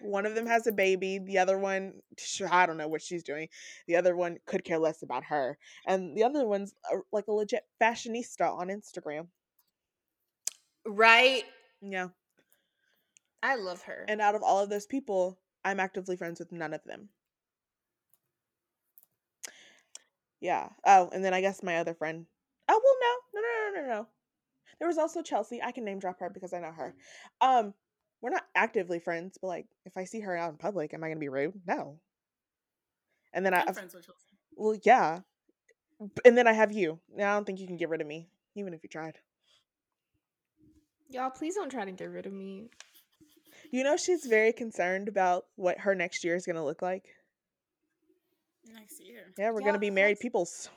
One 0.00 0.24
of 0.24 0.34
them 0.34 0.46
has 0.46 0.66
a 0.66 0.72
baby. 0.72 1.18
The 1.18 1.36
other 1.36 1.58
one, 1.58 2.00
I 2.50 2.64
don't 2.64 2.78
know 2.78 2.88
what 2.88 3.02
she's 3.02 3.22
doing. 3.22 3.48
The 3.86 3.96
other 3.96 4.16
one 4.16 4.38
could 4.46 4.64
care 4.64 4.78
less 4.78 5.02
about 5.02 5.24
her, 5.24 5.58
and 5.86 6.16
the 6.16 6.24
other 6.24 6.46
one's 6.46 6.72
a, 6.90 6.96
like 7.12 7.26
a 7.28 7.32
legit 7.32 7.64
fashionista 7.82 8.50
on 8.50 8.68
Instagram. 8.68 9.26
Right. 10.86 11.44
Yeah. 11.82 12.08
I 13.42 13.56
love 13.56 13.82
her. 13.82 14.04
And 14.08 14.20
out 14.20 14.34
of 14.34 14.42
all 14.42 14.62
of 14.62 14.70
those 14.70 14.86
people, 14.86 15.38
I'm 15.64 15.80
actively 15.80 16.16
friends 16.16 16.38
with 16.40 16.52
none 16.52 16.74
of 16.74 16.82
them. 16.84 17.08
Yeah. 20.40 20.68
Oh, 20.84 21.08
and 21.12 21.24
then 21.24 21.34
I 21.34 21.40
guess 21.40 21.62
my 21.62 21.78
other 21.78 21.94
friend. 21.94 22.26
Oh 22.68 22.80
well, 22.82 22.96
no, 23.34 23.40
no, 23.40 23.46
no, 23.46 23.80
no, 23.80 23.88
no, 23.88 23.94
no. 24.00 24.06
There 24.78 24.88
was 24.88 24.98
also 24.98 25.22
Chelsea. 25.22 25.62
I 25.62 25.72
can 25.72 25.84
name 25.84 25.98
drop 25.98 26.20
her 26.20 26.28
because 26.30 26.52
I 26.52 26.60
know 26.60 26.72
her. 26.72 26.94
Um, 27.40 27.72
we're 28.20 28.30
not 28.30 28.44
actively 28.54 28.98
friends, 28.98 29.38
but 29.40 29.48
like, 29.48 29.66
if 29.84 29.96
I 29.96 30.04
see 30.04 30.20
her 30.20 30.36
out 30.36 30.50
in 30.50 30.56
public, 30.58 30.92
am 30.92 31.02
I 31.04 31.08
gonna 31.08 31.20
be 31.20 31.28
rude? 31.28 31.54
No. 31.66 31.98
And 33.32 33.44
then 33.44 33.54
I, 33.54 33.58
I'm 33.58 33.68
I've- 33.68 33.74
friends 33.74 33.94
with 33.94 34.06
Chelsea. 34.06 34.20
well, 34.54 34.78
yeah. 34.84 35.20
And 36.26 36.36
then 36.36 36.46
I 36.46 36.52
have 36.52 36.72
you. 36.72 37.00
Now 37.14 37.32
I 37.32 37.34
don't 37.36 37.44
think 37.46 37.58
you 37.58 37.66
can 37.66 37.78
get 37.78 37.88
rid 37.88 38.02
of 38.02 38.06
me, 38.06 38.28
even 38.54 38.74
if 38.74 38.82
you 38.82 38.88
tried. 38.90 39.18
Y'all, 41.08 41.30
please 41.30 41.54
don't 41.54 41.70
try 41.70 41.84
to 41.84 41.92
get 41.92 42.10
rid 42.10 42.26
of 42.26 42.32
me. 42.32 42.68
You 43.76 43.84
know, 43.84 43.98
she's 43.98 44.24
very 44.24 44.54
concerned 44.54 45.06
about 45.06 45.44
what 45.56 45.76
her 45.80 45.94
next 45.94 46.24
year 46.24 46.34
is 46.34 46.46
gonna 46.46 46.64
look 46.64 46.80
like. 46.80 47.04
Next 48.72 49.02
year. 49.04 49.34
Yeah, 49.36 49.50
we're 49.50 49.60
Yeah, 49.60 49.66
gonna 49.66 49.78
be 49.78 49.90
married 49.90 50.16
that's- 50.16 50.22
peoples. 50.22 50.70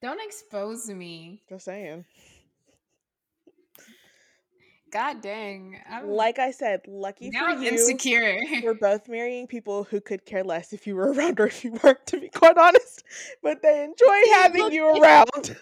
Don't 0.00 0.18
expose 0.24 0.88
me. 0.88 1.42
Just 1.46 1.66
saying. 1.66 2.06
God 4.90 5.20
dang. 5.20 5.78
I'm 5.90 6.08
Like 6.08 6.38
I 6.38 6.52
said, 6.52 6.80
lucky 6.88 7.28
now 7.28 7.44
for 7.44 7.50
I'm 7.50 7.62
you. 7.62 7.68
insecure. 7.72 8.40
We're 8.62 8.72
both 8.72 9.08
marrying 9.08 9.46
people 9.46 9.84
who 9.84 10.00
could 10.00 10.24
care 10.24 10.42
less 10.42 10.72
if 10.72 10.86
you 10.86 10.96
were 10.96 11.12
around 11.12 11.38
or 11.38 11.48
if 11.48 11.64
you 11.64 11.72
weren't, 11.84 12.06
to 12.06 12.18
be 12.18 12.30
quite 12.30 12.56
honest. 12.56 13.04
But 13.42 13.60
they 13.60 13.84
enjoy 13.84 14.32
having 14.32 14.72
you 14.72 14.86
around. 15.02 15.54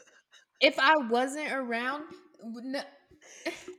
if 0.60 0.78
I 0.78 0.96
wasn't 0.98 1.50
around, 1.50 2.04
no, 2.44 2.80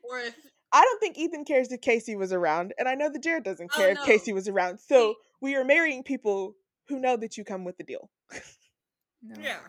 Or 0.04 0.20
if 0.20 0.36
I 0.76 0.82
don't 0.82 1.00
think 1.00 1.18
Ethan 1.18 1.46
cares 1.46 1.72
if 1.72 1.80
Casey 1.80 2.18
was 2.18 2.34
around, 2.34 2.74
and 2.78 2.86
I 2.90 2.96
know 2.96 3.10
that 3.10 3.24
Jared 3.24 3.46
doesn't 3.46 3.72
Oh, 3.74 3.78
care 3.78 3.92
if. 3.92 4.04
Casey 4.04 4.34
was 4.34 4.50
around. 4.50 4.80
So 4.82 5.16
we 5.40 5.56
are 5.56 5.64
marrying 5.64 6.04
people 6.04 6.56
who 6.90 7.00
know 7.00 7.16
that 7.16 7.38
you 7.38 7.46
come 7.46 7.64
with 7.64 7.78
the 7.78 7.86
deal. 7.86 8.10
no. 9.24 9.36
yeah. 9.42 9.60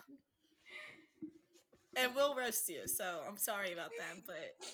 And 1.96 2.12
we'll 2.16 2.34
roast 2.34 2.68
you, 2.68 2.88
so 2.88 3.20
I'm 3.26 3.36
sorry 3.38 3.72
about 3.72 3.90
that, 3.98 4.16
but 4.26 4.68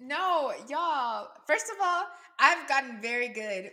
No, 0.00 0.52
y'all. 0.68 1.28
First 1.46 1.66
of 1.70 1.76
all, 1.80 2.02
I've 2.40 2.68
gotten 2.68 3.00
very 3.00 3.28
good 3.28 3.70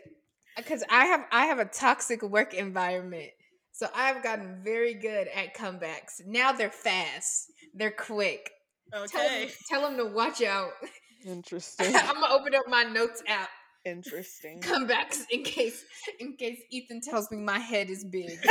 because 0.56 0.84
I 0.92 1.06
have 1.06 1.26
I 1.32 1.48
have 1.48 1.58
a 1.58 1.66
toxic 1.66 2.22
work 2.22 2.54
environment. 2.54 3.32
So 3.72 3.88
I've 3.96 4.22
gotten 4.24 4.62
very 4.64 4.94
good 4.94 5.28
at 5.36 5.56
comebacks. 5.58 6.22
Now 6.26 6.52
they're 6.52 6.70
fast. 6.70 7.52
They're 7.74 7.90
quick. 7.92 8.52
Tell 8.94 9.04
okay. 9.06 9.46
them, 9.46 9.54
tell 9.70 9.82
them 9.82 9.98
to 9.98 10.06
watch 10.14 10.44
out. 10.44 10.70
Interesting. 11.28 11.96
I'm 11.96 12.20
gonna 12.20 12.34
open 12.34 12.56
up 12.56 12.68
my 12.68 12.84
notes 12.84 13.24
app. 13.28 13.50
Interesting. 13.86 14.60
Come 14.62 14.88
back 14.88 15.14
in 15.32 15.44
case 15.44 15.84
in 16.20 16.36
case 16.38 16.60
Ethan 16.72 17.02
tells 17.02 17.30
me 17.32 17.38
my 17.38 17.60
head 17.60 17.90
is 17.90 18.04
big. 18.04 18.40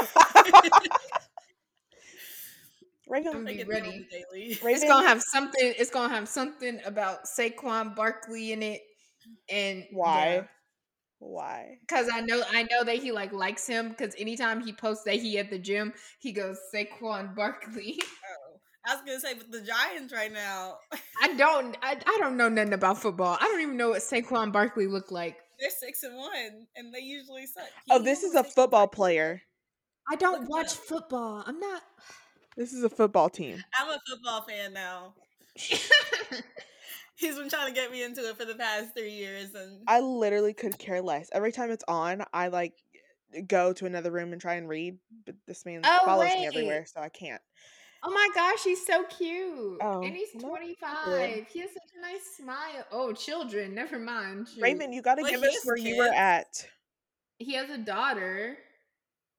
Raven, 3.09 3.45
Be 3.45 3.65
ready. 3.65 4.07
It's 4.41 4.85
gonna 4.85 5.07
have 5.07 5.23
something. 5.23 5.75
It's 5.79 5.91
gonna 5.91 6.15
have 6.15 6.29
something 6.29 6.81
about 6.85 7.21
Saquon 7.25 7.97
Barkley 7.97 8.53
in 8.53 8.63
it, 8.63 8.83
and 9.51 9.85
why? 9.91 10.49
Why? 11.19 11.79
Because 11.83 12.09
I 12.13 12.21
know, 12.21 12.43
I 12.51 12.65
know 12.65 12.85
that 12.85 12.97
he 12.97 13.13
like 13.13 13.33
likes 13.33 13.67
him. 13.67 13.91
Because 13.91 14.15
anytime 14.19 14.61
he 14.61 14.73
posts 14.73 15.05
that 15.05 15.15
he 15.15 15.39
at 15.39 15.51
the 15.51 15.59
gym, 15.59 15.93
he 16.19 16.33
goes 16.33 16.59
Saquon 16.75 17.35
Barkley. 17.35 17.99
Oh, 18.03 18.52
I 18.87 18.95
was 18.95 19.03
gonna 19.07 19.21
say, 19.21 19.35
but 19.35 19.51
the 19.53 19.61
Giants 19.61 20.13
right 20.13 20.33
now, 20.33 20.79
I 21.23 21.35
don't, 21.35 21.77
I, 21.83 21.97
I 22.05 22.19
don't 22.21 22.37
know 22.37 22.49
nothing 22.49 22.73
about 22.73 22.99
football. 22.99 23.37
I 23.41 23.45
don't 23.45 23.61
even 23.61 23.77
know 23.77 23.91
what 23.91 24.03
Saquon 24.03 24.53
Barkley 24.53 24.87
look 24.87 25.11
like. 25.13 25.37
they're 25.61 25.71
six 25.71 26.03
and 26.03 26.17
one, 26.17 26.67
and 26.77 26.93
they 26.93 27.01
usually 27.01 27.47
suck. 27.47 27.65
Oh, 27.91 28.03
this 28.03 28.23
is 28.23 28.35
a 28.35 28.43
football 28.45 28.83
one. 28.87 28.89
player. 28.91 29.43
I 30.11 30.17
don't 30.17 30.41
Look 30.41 30.51
watch 30.51 30.67
up. 30.73 30.73
football. 30.73 31.45
I'm 31.47 31.61
not. 31.61 31.83
This 32.57 32.73
is 32.73 32.83
a 32.85 32.91
football 32.91 33.31
team. 33.31 33.63
I'm 33.79 33.89
a 33.89 33.99
football 34.09 34.43
fan 34.43 34.73
now. 34.73 35.15
He's 37.17 37.37
been 37.39 37.49
trying 37.49 37.69
to 37.69 37.73
get 37.73 37.93
me 37.93 38.03
into 38.03 38.29
it 38.29 38.37
for 38.37 38.45
the 38.45 38.55
past 38.57 38.95
three 38.97 39.13
years, 39.13 39.55
and 39.55 39.83
I 39.87 40.01
literally 40.01 40.55
could 40.55 40.77
care 40.79 41.01
less. 41.01 41.29
Every 41.33 41.53
time 41.53 41.71
it's 41.71 41.85
on, 41.87 42.25
I 42.33 42.49
like 42.49 42.75
go 43.47 43.73
to 43.75 43.87
another 43.87 44.11
room 44.11 44.33
and 44.33 44.41
try 44.41 44.55
and 44.55 44.69
read, 44.69 44.99
but 45.25 45.37
this 45.47 45.65
man 45.65 45.83
Oh, 45.85 46.01
follows 46.05 46.35
me 46.35 46.47
everywhere, 46.47 46.85
so 46.93 47.01
I 47.01 47.09
can't. 47.11 47.41
Oh 48.03 48.11
my 48.11 48.29
gosh, 48.35 48.65
he's 48.65 48.85
so 48.85 49.05
cute. 49.05 49.79
Oh, 49.81 50.03
and 50.03 50.15
he's 50.15 50.35
no, 50.35 50.49
25. 50.49 51.47
He 51.49 51.61
has 51.61 51.71
such 51.73 51.91
a 51.97 52.01
nice 52.01 52.37
smile. 52.37 52.85
Oh, 52.91 53.13
children, 53.13 53.75
never 53.75 53.99
mind. 53.99 54.49
Shoot. 54.49 54.63
Raymond, 54.63 54.95
you 54.95 55.03
got 55.03 55.17
to 55.17 55.25
give 55.25 55.43
us 55.43 55.65
where 55.65 55.77
you 55.77 55.97
were 55.97 56.13
at. 56.13 56.67
He 57.39 57.55
has 57.55 57.71
a 57.71 57.79
daughter. 57.79 58.59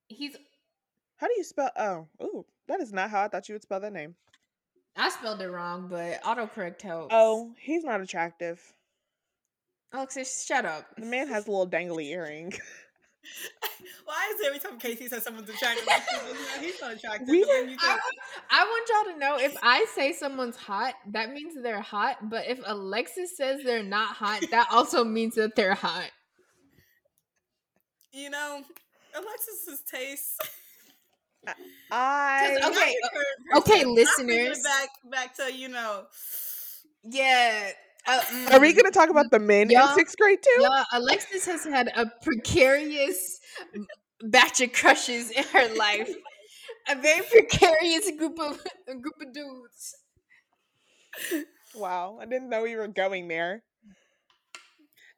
He's. 0.07 0.35
How 1.17 1.27
do 1.27 1.33
you 1.37 1.43
spell? 1.43 1.71
Oh, 1.77 2.07
ooh, 2.21 2.45
that 2.67 2.81
is 2.81 2.91
not 2.91 3.09
how 3.09 3.23
I 3.23 3.27
thought 3.27 3.47
you 3.47 3.55
would 3.55 3.63
spell 3.63 3.79
that 3.79 3.93
name. 3.93 4.15
I 4.95 5.09
spelled 5.09 5.41
it 5.41 5.49
wrong, 5.49 5.87
but 5.89 6.21
autocorrect 6.23 6.81
helps. 6.81 7.13
Oh, 7.15 7.53
he's 7.57 7.83
not 7.83 8.01
attractive. 8.01 8.61
Alexis, 9.91 10.45
shut 10.45 10.65
up. 10.65 10.85
The 10.97 11.05
man 11.05 11.27
has 11.27 11.47
a 11.47 11.51
little 11.51 11.67
dangly 11.67 12.05
earring. 12.11 12.53
why 14.05 14.31
is 14.33 14.39
it 14.41 14.47
every 14.47 14.59
time 14.59 14.77
Casey 14.79 15.07
says 15.07 15.23
someone's 15.23 15.49
attractive, 15.49 15.85
like, 15.87 16.03
he's 16.61 16.79
not 16.81 16.93
attractive? 16.93 17.27
We 17.27 17.41
but 17.41 17.49
then 17.49 17.69
you 17.69 17.77
I, 17.79 17.97
I 18.51 18.63
want 18.63 18.89
y'all 18.89 19.13
to 19.13 19.19
know 19.19 19.37
if 19.39 19.55
I 19.63 19.85
say 19.95 20.13
someone's 20.13 20.57
hot, 20.57 20.95
that 21.07 21.31
means 21.31 21.55
they're 21.61 21.81
hot. 21.81 22.29
But 22.29 22.47
if 22.47 22.59
Alexis 22.65 23.35
says 23.37 23.61
they're 23.63 23.83
not 23.83 24.15
hot, 24.15 24.43
that 24.51 24.67
also 24.71 25.03
means 25.03 25.35
that 25.35 25.55
they're 25.55 25.75
hot. 25.75 26.09
you 28.11 28.29
know, 28.29 28.61
Alexis's 29.15 29.81
taste. 29.89 30.41
I 31.91 32.57
Okay, 32.57 32.59
Not 32.61 32.73
your 32.73 33.09
current 33.13 33.57
okay, 33.57 33.83
person. 33.83 33.87
I'm 33.87 34.25
bringing 34.25 34.47
it 34.47 34.57
listeners. 34.57 34.63
Back, 34.63 34.89
back 35.11 35.35
to 35.37 35.53
you 35.53 35.69
know. 35.69 36.05
Yeah. 37.03 37.71
Uh, 38.05 38.21
are 38.51 38.59
we 38.59 38.73
mm, 38.73 38.77
gonna 38.77 38.91
talk 38.91 39.09
about 39.09 39.31
the 39.31 39.39
men 39.39 39.69
Y'all- 39.69 39.89
in 39.89 39.95
sixth 39.95 40.17
grade 40.17 40.39
too? 40.43 40.61
Yeah, 40.61 40.83
Alexis 40.91 41.45
has 41.45 41.63
had 41.63 41.89
a 41.95 42.05
precarious 42.21 43.39
batch 44.23 44.59
of 44.61 44.73
crushes 44.73 45.31
in 45.31 45.43
her 45.45 45.73
life. 45.75 46.13
A 46.89 46.95
very 46.95 47.25
precarious 47.25 48.11
group 48.17 48.39
of 48.39 48.61
a 48.87 48.95
group 48.95 49.15
of 49.21 49.33
dudes. 49.33 49.95
Wow, 51.75 52.19
I 52.21 52.25
didn't 52.25 52.49
know 52.49 52.63
we 52.63 52.75
were 52.75 52.87
going 52.87 53.27
there. 53.27 53.63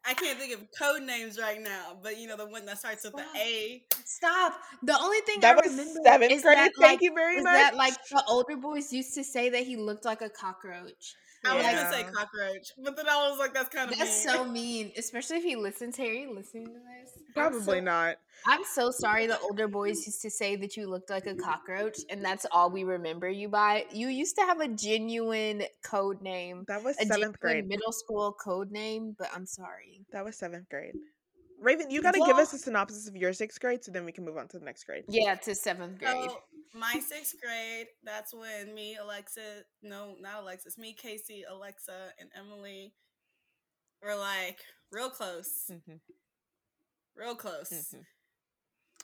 I 0.07 0.13
can't 0.13 0.37
think 0.37 0.53
of 0.53 0.59
code 0.77 1.01
names 1.01 1.39
right 1.39 1.59
now, 1.59 1.97
but 2.03 2.19
you 2.19 2.27
know 2.27 2.37
the 2.37 2.45
one 2.45 2.65
that 2.67 2.77
starts 2.77 3.03
with 3.03 3.13
Stop. 3.13 3.33
the 3.33 3.39
A. 3.39 3.83
Stop. 4.05 4.53
The 4.83 4.99
only 4.99 5.19
thing 5.21 5.39
That 5.41 5.57
I 5.57 5.61
was 5.67 5.71
remember 5.71 5.99
seventh 6.05 6.31
is 6.31 6.43
grade. 6.43 6.57
that, 6.57 6.71
Thank 6.79 6.91
like, 6.91 7.01
you 7.01 7.13
very 7.15 7.37
is 7.37 7.43
much. 7.43 7.53
that 7.53 7.75
like 7.75 7.95
the 8.11 8.23
older 8.27 8.55
boys 8.55 8.93
used 8.93 9.15
to 9.15 9.23
say 9.23 9.49
that 9.49 9.63
he 9.63 9.75
looked 9.75 10.05
like 10.05 10.21
a 10.21 10.29
cockroach. 10.29 11.15
I 11.45 11.55
was 11.55 11.65
gonna 11.65 11.91
say 11.91 12.03
cockroach, 12.11 12.71
but 12.83 12.95
then 12.95 13.07
I 13.07 13.29
was 13.29 13.39
like, 13.39 13.53
that's 13.53 13.69
kind 13.69 13.91
of 13.91 13.97
That's 13.97 14.25
mean. 14.25 14.33
so 14.35 14.45
mean, 14.45 14.91
especially 14.97 15.37
if 15.37 15.43
he 15.43 15.55
listens. 15.55 15.95
Harry, 15.97 16.27
listening 16.27 16.67
to 16.67 16.73
this, 16.73 17.11
Probably 17.33 17.79
so- 17.79 17.79
not. 17.81 18.17
I'm 18.47 18.63
so 18.63 18.91
sorry. 18.91 19.25
The 19.27 19.39
older 19.39 19.67
boys 19.67 20.05
used 20.05 20.21
to 20.21 20.29
say 20.29 20.55
that 20.57 20.77
you 20.77 20.87
looked 20.87 21.09
like 21.09 21.25
a 21.25 21.33
cockroach, 21.35 21.97
and 22.09 22.23
that's 22.23 22.45
all 22.51 22.69
we 22.69 22.83
remember 22.83 23.27
you 23.29 23.49
by. 23.49 23.85
You 23.91 24.07
used 24.09 24.35
to 24.35 24.41
have 24.43 24.59
a 24.59 24.67
genuine 24.67 25.63
code 25.83 26.21
name, 26.21 26.65
That 26.67 26.83
was 26.83 26.95
seventh 26.97 27.39
grade. 27.39 27.67
middle 27.67 27.91
school 27.91 28.33
code 28.33 28.71
name. 28.71 29.15
But 29.17 29.29
I'm 29.33 29.45
sorry. 29.45 30.01
That 30.11 30.23
was 30.25 30.35
seventh 30.37 30.69
grade. 30.69 30.93
Raven, 31.59 31.89
you 31.89 32.01
got 32.03 32.13
to 32.13 32.19
give 32.25 32.35
us 32.37 32.53
a 32.53 32.57
synopsis 32.57 33.07
of 33.07 33.15
your 33.15 33.33
sixth 33.33 33.59
grade, 33.59 33.83
so 33.83 33.91
then 33.91 34.05
we 34.05 34.11
can 34.11 34.25
move 34.25 34.37
on 34.37 34.47
to 34.49 34.59
the 34.59 34.65
next 34.65 34.83
grade. 34.83 35.05
Yeah, 35.07 35.35
to 35.35 35.55
seventh 35.55 35.97
grade. 35.99 36.29
So 36.29 36.37
my 36.75 36.99
sixth 36.99 37.35
grade, 37.41 37.87
that's 38.03 38.33
when 38.33 38.73
me, 38.75 38.97
Alexa, 38.97 39.63
no, 39.81 40.15
not 40.19 40.43
Alexis, 40.43 40.77
me, 40.77 40.93
Casey, 40.93 41.43
Alexa, 41.49 42.11
and 42.19 42.29
Emily 42.37 42.93
were 44.01 44.15
like 44.15 44.59
real 44.91 45.09
close, 45.09 45.71
Mhm, 45.71 45.99
real 47.15 47.35
close. 47.35 47.71
mhm. 47.93 48.05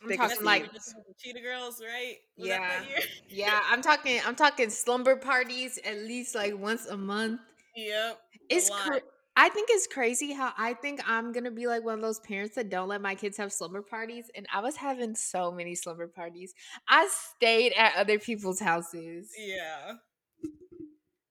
I'm 0.04 0.08
Thick 0.10 0.18
talking 0.18 0.30
That's 0.30 0.42
like 0.46 0.64
like 0.64 1.18
Cheetah 1.20 1.42
Girls, 1.42 1.82
right? 1.82 2.18
Was 2.38 2.50
that 2.50 2.62
that 2.62 2.88
Yeah. 2.90 3.00
yeah. 3.30 3.62
I'm 3.68 3.82
talking. 3.82 4.20
I'm 4.26 4.36
talking 4.36 4.70
slumber 4.72 5.16
parties 5.16 5.78
at 5.86 5.98
least 6.00 6.34
like 6.36 6.58
once 6.58 6.88
a 6.88 6.98
month. 6.98 7.40
yep. 7.76 8.20
a 8.52 8.56
It's 8.56 8.70
lot. 8.70 9.02
I 9.36 9.50
think 9.50 9.70
it's 9.72 9.88
crazy 9.88 10.34
how 10.34 10.54
I 10.58 10.74
think 10.74 11.02
I'm 11.08 11.32
gonna 11.32 11.52
be 11.52 11.68
like 11.68 11.84
one 11.84 11.96
of 11.96 12.02
those 12.02 12.20
parents 12.20 12.56
that 12.56 12.70
don't 12.70 12.90
let 12.90 13.02
my 13.02 13.16
kids 13.16 13.38
have 13.38 13.52
slumber 13.54 13.82
parties, 13.82 14.30
and 14.36 14.46
I 14.54 14.62
was 14.62 14.76
having 14.76 15.16
so 15.16 15.52
many 15.52 15.76
slumber 15.76 16.08
parties. 16.08 16.54
I 16.88 17.08
stayed 17.36 17.74
at 17.78 17.96
other 17.96 18.20
people's 18.20 18.60
houses. 18.60 19.32
Yeah. 19.38 19.94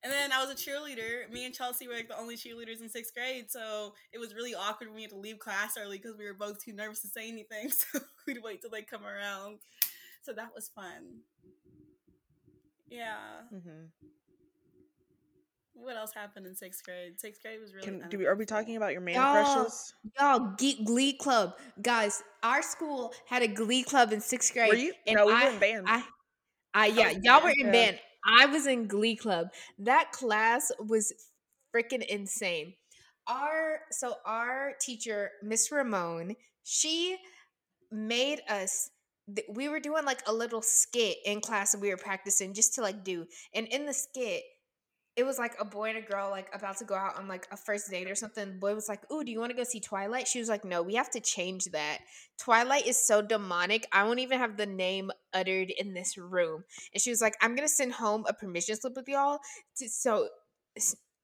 And 0.02 0.10
then 0.10 0.32
I 0.32 0.42
was 0.42 0.50
a 0.50 0.54
cheerleader. 0.54 1.30
Me 1.30 1.44
and 1.44 1.54
Chelsea 1.54 1.86
were 1.86 1.94
like 1.94 2.08
the 2.08 2.18
only 2.18 2.34
cheerleaders 2.34 2.80
in 2.80 2.88
sixth 2.88 3.12
grade, 3.14 3.50
so 3.50 3.94
it 4.12 4.18
was 4.18 4.34
really 4.34 4.54
awkward 4.54 4.88
when 4.88 4.96
we 4.96 5.02
had 5.02 5.10
to 5.10 5.18
leave 5.18 5.38
class 5.38 5.76
early 5.78 5.98
because 5.98 6.16
we 6.16 6.24
were 6.24 6.32
both 6.34 6.64
too 6.64 6.72
nervous 6.72 7.00
to 7.02 7.08
say 7.08 7.28
anything. 7.28 7.70
So 7.92 8.00
we'd 8.26 8.42
wait 8.42 8.60
till 8.62 8.70
they 8.70 8.82
come 8.82 9.04
around. 9.04 9.58
So 10.22 10.32
that 10.32 10.54
was 10.54 10.68
fun. 10.68 11.20
Yeah. 12.88 13.42
hmm 13.50 13.86
What 15.83 15.97
else 15.97 16.12
happened 16.12 16.47
in 16.47 16.55
sixth 16.55 16.85
grade? 16.85 17.19
Sixth 17.19 17.43
grade 17.43 17.61
was 17.61 17.73
really. 17.73 17.87
Can 17.87 18.09
do 18.09 18.19
we, 18.19 18.27
are 18.27 18.35
we 18.35 18.45
talking 18.45 18.77
about 18.77 18.93
your 18.93 19.01
man 19.01 19.14
Y'all- 19.14 19.33
crushes? 19.33 19.95
Y'all, 20.19 20.55
Ge- 20.59 20.85
Glee 20.85 21.14
Club, 21.14 21.55
guys. 21.81 22.23
Our 22.43 22.62
school 22.62 23.12
had 23.27 23.43
a 23.43 23.49
Glee 23.49 23.83
Club 23.83 24.12
in 24.12 24.21
sixth 24.21 24.53
grade. 24.53 24.69
Were 24.69 24.75
you? 24.75 24.93
and 25.07 25.16
no, 25.16 25.27
we 25.27 25.33
I, 25.33 25.45
were 25.45 25.51
in 25.55 25.59
band. 25.59 25.87
I, 25.88 26.03
I 26.75 26.87
yeah, 26.87 27.14
y'all 27.23 27.43
were 27.43 27.51
in 27.51 27.66
yeah. 27.66 27.73
band. 27.73 27.99
I 28.38 28.47
was 28.47 28.66
in 28.66 28.87
Glee 28.87 29.16
Club. 29.16 29.49
That 29.79 30.12
class 30.12 30.71
was 30.79 31.12
freaking 31.75 32.05
insane. 32.05 32.75
Our 33.27 33.81
so 33.90 34.14
our 34.27 34.73
teacher, 34.81 35.31
Miss 35.43 35.71
Ramon, 35.73 36.37
she 36.64 37.16
made 37.90 38.40
us. 38.49 38.90
We 39.49 39.69
were 39.69 39.81
doing 39.81 40.05
like 40.05 40.23
a 40.27 40.33
little 40.33 40.62
skit 40.62 41.19
in 41.25 41.40
class 41.40 41.73
that 41.73 41.81
we 41.81 41.90
were 41.90 41.97
practicing 41.97 42.53
just 42.53 42.75
to 42.75 42.83
like 42.83 43.05
do, 43.05 43.27
and 43.55 43.66
in 43.69 43.87
the 43.87 43.95
skit, 43.95 44.43
it 45.16 45.25
was 45.25 45.38
like 45.38 45.55
a 45.61 45.64
boy 45.64 45.90
and 45.90 45.99
a 45.99 46.03
girl 46.03 46.31
like 46.31 46.49
about 46.55 46.79
to 46.79 46.85
go 46.85 46.94
out 46.94 47.18
on 47.18 47.29
like 47.29 47.46
a 47.51 47.57
first 47.57 47.90
date 47.90 48.11
or 48.11 48.14
something. 48.14 48.46
The 48.46 48.59
boy 48.59 48.75
was 48.75 48.88
like, 48.88 49.11
"Ooh, 49.12 49.25
do 49.25 49.31
you 49.33 49.40
want 49.40 49.51
to 49.51 49.57
go 49.57 49.64
see 49.64 49.81
Twilight?" 49.81 50.29
She 50.29 50.38
was 50.38 50.49
like, 50.49 50.64
"No, 50.64 50.83
we 50.83 50.94
have 50.94 51.11
to 51.11 51.20
change 51.20 51.64
that. 51.66 51.99
Twilight 52.38 52.87
is 52.87 52.96
so 53.05 53.20
demonic. 53.20 53.87
I 53.92 54.05
won't 54.05 54.20
even 54.20 54.38
have 54.38 54.57
the 54.57 54.66
name 54.66 55.11
uttered 55.35 55.70
in 55.70 55.94
this 55.94 56.16
room." 56.16 56.64
And 56.94 57.03
she 57.03 57.11
was 57.11 57.20
like, 57.20 57.35
"I'm 57.40 57.55
gonna 57.55 57.68
send 57.68 57.92
home 57.94 58.25
a 58.29 58.33
permission 58.33 58.77
slip 58.77 58.96
with 58.96 59.09
y'all, 59.09 59.40
to, 59.77 59.88
so." 59.88 60.29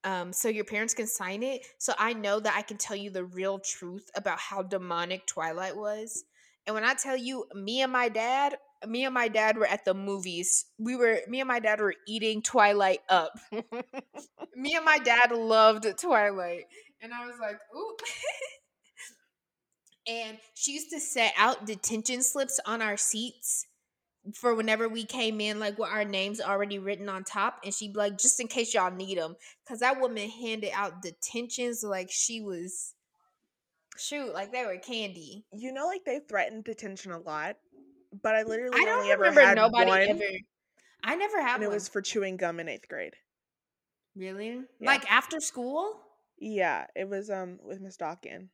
Um, 0.05 0.33
so 0.33 0.49
your 0.49 0.65
parents 0.65 0.95
can 0.95 1.09
sign 1.09 1.43
it, 1.43 1.67
so 1.79 1.93
I 1.99 2.13
know 2.13 2.39
that 2.39 2.55
I 2.57 2.63
can 2.63 2.77
tell 2.77 2.95
you 2.95 3.11
the 3.11 3.25
real 3.25 3.59
truth 3.59 4.09
about 4.15 4.39
how 4.39 4.63
demonic 4.63 5.27
Twilight 5.27 5.77
was. 5.77 6.25
And 6.67 6.75
when 6.75 6.85
I 6.85 6.95
tell 6.95 7.17
you, 7.17 7.47
me 7.55 7.83
and 7.83 7.93
my 7.93 8.09
dad, 8.09 8.57
me 8.87 9.05
and 9.05 9.15
my 9.15 9.29
dad 9.29 9.57
were 9.57 9.67
at 9.67 9.85
the 9.85 9.95
movies. 9.95 10.67
We 10.79 10.97
were, 10.97 11.21
me 11.29 11.41
and 11.41 11.49
my 11.49 11.61
dad 11.61 11.81
were 11.81 11.95
eating 12.07 12.43
Twilight 12.43 13.01
up 13.09 13.33
me 14.57 14.75
and 14.75 14.85
my 14.85 14.99
dad 14.99 15.31
loved 15.31 15.87
Twilight. 15.99 16.65
And 17.01 17.13
I 17.13 17.27
was 17.27 17.37
like, 17.41 17.59
ooh. 17.77 17.97
and 20.13 20.39
she 20.55 20.73
used 20.73 20.91
to 20.91 20.99
set 20.99 21.35
out 21.37 21.67
detention 21.67 22.23
slips 22.23 22.59
on 22.67 22.81
our 22.81 22.97
seats 22.97 23.67
for 24.35 24.55
whenever 24.55 24.89
we 24.89 25.05
came 25.05 25.41
in, 25.41 25.61
like 25.61 25.79
with 25.79 25.91
our 25.91 26.05
names 26.05 26.41
already 26.41 26.79
written 26.79 27.09
on 27.09 27.23
top. 27.23 27.61
And 27.65 27.73
she'd 27.73 27.93
be 27.93 27.99
like, 27.99 28.19
just 28.19 28.41
in 28.41 28.49
case 28.49 28.75
y'all 28.75 28.91
need 28.91 29.19
them. 29.19 29.37
Because 29.65 29.81
that 29.81 30.01
woman 30.01 30.29
handed 30.29 30.73
out 30.75 31.03
detentions 31.03 31.85
like 31.85 32.11
she 32.11 32.41
was, 32.41 32.95
shoot, 33.99 34.33
like 34.35 34.53
they 34.53 34.65
were 34.65 34.77
candy. 34.79 35.45
you 35.53 35.73
know, 35.73 35.87
like 35.87 36.05
they 36.05 36.21
threatened 36.29 36.65
detention 36.65 37.13
a 37.13 37.19
lot, 37.19 37.57
but 38.23 38.35
I 38.35 38.43
literally 38.43 38.77
I 38.81 38.85
don't 38.85 38.99
only 39.01 39.11
ever 39.13 39.23
remember 39.23 39.41
had 39.43 39.57
nobody 39.57 39.91
one, 39.91 40.01
ever. 40.03 40.23
I 41.05 41.15
never 41.17 41.41
had 41.41 41.57
and 41.57 41.65
it 41.65 41.71
was 41.71 41.89
for 41.89 42.01
chewing 42.03 42.37
gum 42.37 42.59
in 42.61 42.69
eighth 42.69 42.89
grade. 42.89 43.15
really? 44.17 44.61
Yeah. 44.81 44.87
Like 44.87 45.11
after 45.11 45.41
school? 45.41 46.01
Yeah, 46.39 46.87
it 46.95 47.09
was 47.09 47.31
um 47.31 47.59
with 47.65 47.81
Miss 47.81 47.97
Dawkins, 47.97 48.51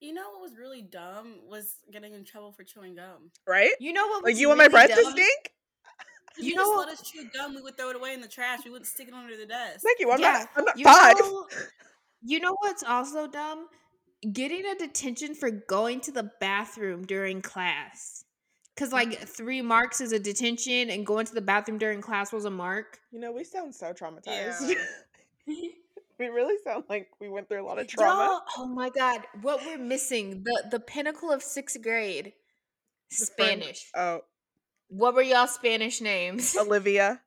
You 0.00 0.12
know 0.14 0.28
what 0.30 0.42
was 0.42 0.56
really 0.58 0.82
dumb 0.82 1.36
was 1.48 1.74
getting 1.92 2.14
in 2.14 2.24
trouble 2.24 2.52
for 2.52 2.64
chewing 2.64 2.94
gum. 2.96 3.30
right? 3.46 3.72
You 3.80 3.92
know 3.92 4.06
what? 4.08 4.24
Like 4.24 4.32
was 4.32 4.40
you 4.40 4.48
want 4.48 4.58
my 4.58 4.64
really 4.64 4.86
breath 4.88 4.94
to 4.98 5.10
stink? 5.10 5.52
You, 6.38 6.48
You 6.48 6.54
just 6.56 6.70
know- 6.70 6.76
let 6.80 6.88
us 6.90 7.00
chew 7.10 7.24
gum. 7.32 7.54
We 7.54 7.62
would 7.62 7.78
throw 7.78 7.88
it 7.88 7.96
away 7.96 8.12
in 8.12 8.20
the 8.20 8.28
trash. 8.28 8.60
We 8.66 8.70
wouldn't 8.70 8.86
stick 8.86 9.08
it 9.08 9.14
under 9.14 9.38
the 9.38 9.46
desk. 9.46 9.80
Thank 9.82 10.00
you. 10.00 10.10
I'm 10.12 10.20
Yeah, 10.20 10.32
not. 10.32 10.48
I'm 10.56 10.64
not 10.66 10.78
You 10.78 10.84
five. 10.84 11.14
know, 11.18 11.46
you 12.22 12.40
know 12.40 12.54
what's 12.60 12.82
also 12.82 13.26
dumb? 13.26 13.68
Getting 14.32 14.64
a 14.66 14.74
detention 14.74 15.34
for 15.34 15.50
going 15.50 16.00
to 16.02 16.12
the 16.12 16.30
bathroom 16.40 17.04
during 17.04 17.42
class. 17.42 18.24
Cause 18.76 18.92
like 18.92 19.08
mm. 19.10 19.28
three 19.28 19.62
marks 19.62 20.02
is 20.02 20.12
a 20.12 20.18
detention, 20.18 20.90
and 20.90 21.06
going 21.06 21.24
to 21.26 21.34
the 21.34 21.40
bathroom 21.40 21.78
during 21.78 22.02
class 22.02 22.30
was 22.30 22.44
a 22.44 22.50
mark. 22.50 22.98
You 23.10 23.20
know, 23.20 23.32
we 23.32 23.42
sound 23.42 23.74
so 23.74 23.92
traumatized. 23.94 24.74
Yeah. 25.46 25.54
we 26.18 26.26
really 26.26 26.56
sound 26.62 26.84
like 26.88 27.08
we 27.18 27.28
went 27.28 27.48
through 27.48 27.62
a 27.62 27.66
lot 27.66 27.78
of 27.78 27.86
trauma. 27.86 28.42
Oh 28.58 28.66
my 28.66 28.90
god, 28.90 29.22
what 29.40 29.64
we're 29.64 29.78
missing 29.78 30.42
the 30.44 30.64
the 30.70 30.80
pinnacle 30.80 31.30
of 31.30 31.42
sixth 31.42 31.80
grade, 31.82 32.34
The 33.18 33.26
friend- 33.36 33.62
Spanish. 33.62 33.90
Oh, 33.94 34.20
What 34.88 35.14
were 35.14 35.22
y'all 35.22 35.46
Spanish 35.46 36.00
names? 36.00 36.54
Olivia. 36.60 37.22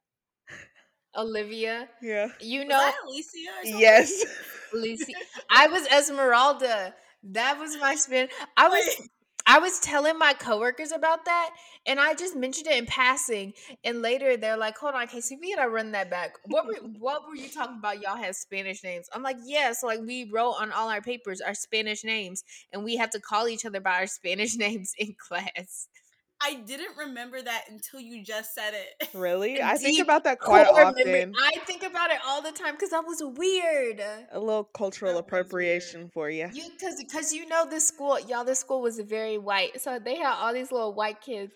Olivia. 1.17 1.89
Yeah. 2.01 2.27
You 2.39 2.59
Was 2.61 2.67
know, 2.69 2.77
that 2.77 2.95
Alicia 3.05 3.37
or? 3.75 3.79
Yes. 3.79 4.25
Lucy. 4.73 5.13
I 5.49 5.67
was 5.67 5.87
Esmeralda. 5.87 6.93
That 7.23 7.59
was 7.59 7.77
my 7.79 7.95
spin. 7.95 8.29
I 8.55 8.69
was 8.69 8.85
Wait. 8.99 9.09
I 9.51 9.57
was 9.57 9.79
telling 9.79 10.19
my 10.19 10.33
coworkers 10.33 10.91
about 10.91 11.25
that, 11.25 11.49
and 11.87 11.99
I 11.99 12.13
just 12.13 12.35
mentioned 12.35 12.67
it 12.67 12.77
in 12.77 12.85
passing. 12.85 13.53
And 13.83 14.01
later 14.03 14.37
they're 14.37 14.57
like, 14.57 14.77
"Hold 14.77 14.93
on, 14.93 15.07
Casey, 15.07 15.37
we 15.41 15.55
gotta 15.55 15.69
run 15.69 15.91
that 15.93 16.11
back. 16.11 16.33
What 16.45 16.67
were 16.67 16.75
what 16.99 17.27
were 17.27 17.35
you 17.35 17.49
talking 17.49 17.77
about? 17.79 17.99
Y'all 17.99 18.15
had 18.15 18.35
Spanish 18.35 18.83
names." 18.83 19.09
I'm 19.11 19.23
like, 19.23 19.37
"Yes, 19.43 19.81
like 19.81 20.01
we 20.01 20.29
wrote 20.31 20.53
on 20.61 20.71
all 20.71 20.89
our 20.89 21.01
papers 21.01 21.41
our 21.41 21.55
Spanish 21.55 22.03
names, 22.03 22.43
and 22.71 22.83
we 22.83 22.97
have 22.97 23.09
to 23.11 23.19
call 23.19 23.47
each 23.47 23.65
other 23.65 23.79
by 23.79 23.95
our 24.01 24.07
Spanish 24.07 24.55
names 24.57 24.93
in 24.99 25.15
class." 25.17 25.87
I 26.41 26.55
didn't 26.55 26.97
remember 26.97 27.41
that 27.41 27.65
until 27.69 27.99
you 27.99 28.23
just 28.23 28.55
said 28.55 28.73
it. 28.73 29.09
Really? 29.13 29.61
I 29.61 29.75
think 29.75 30.01
about 30.01 30.23
that 30.23 30.39
quite 30.39 30.67
often. 30.67 31.33
I 31.37 31.59
think 31.65 31.83
about 31.83 32.11
it 32.11 32.19
all 32.25 32.41
the 32.41 32.51
time 32.51 32.75
because 32.75 32.91
that 32.91 33.05
was 33.05 33.21
weird. 33.21 34.01
A 34.31 34.39
little 34.39 34.63
cultural 34.63 35.13
That 35.13 35.19
appropriation 35.19 36.09
for 36.13 36.29
you. 36.29 36.49
You 36.53 36.69
because 36.77 36.95
because 36.97 37.33
you 37.33 37.47
know 37.47 37.65
this 37.69 37.87
school, 37.87 38.19
y'all. 38.21 38.45
This 38.45 38.59
school 38.59 38.81
was 38.81 38.99
very 38.99 39.37
white, 39.37 39.81
so 39.81 39.99
they 39.99 40.15
had 40.15 40.33
all 40.33 40.53
these 40.53 40.71
little 40.71 40.93
white 40.93 41.21
kids 41.21 41.51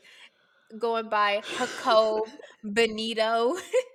going 0.78 1.08
by 1.10 1.42
Jacob, 1.58 2.24
Benito, 2.64 3.56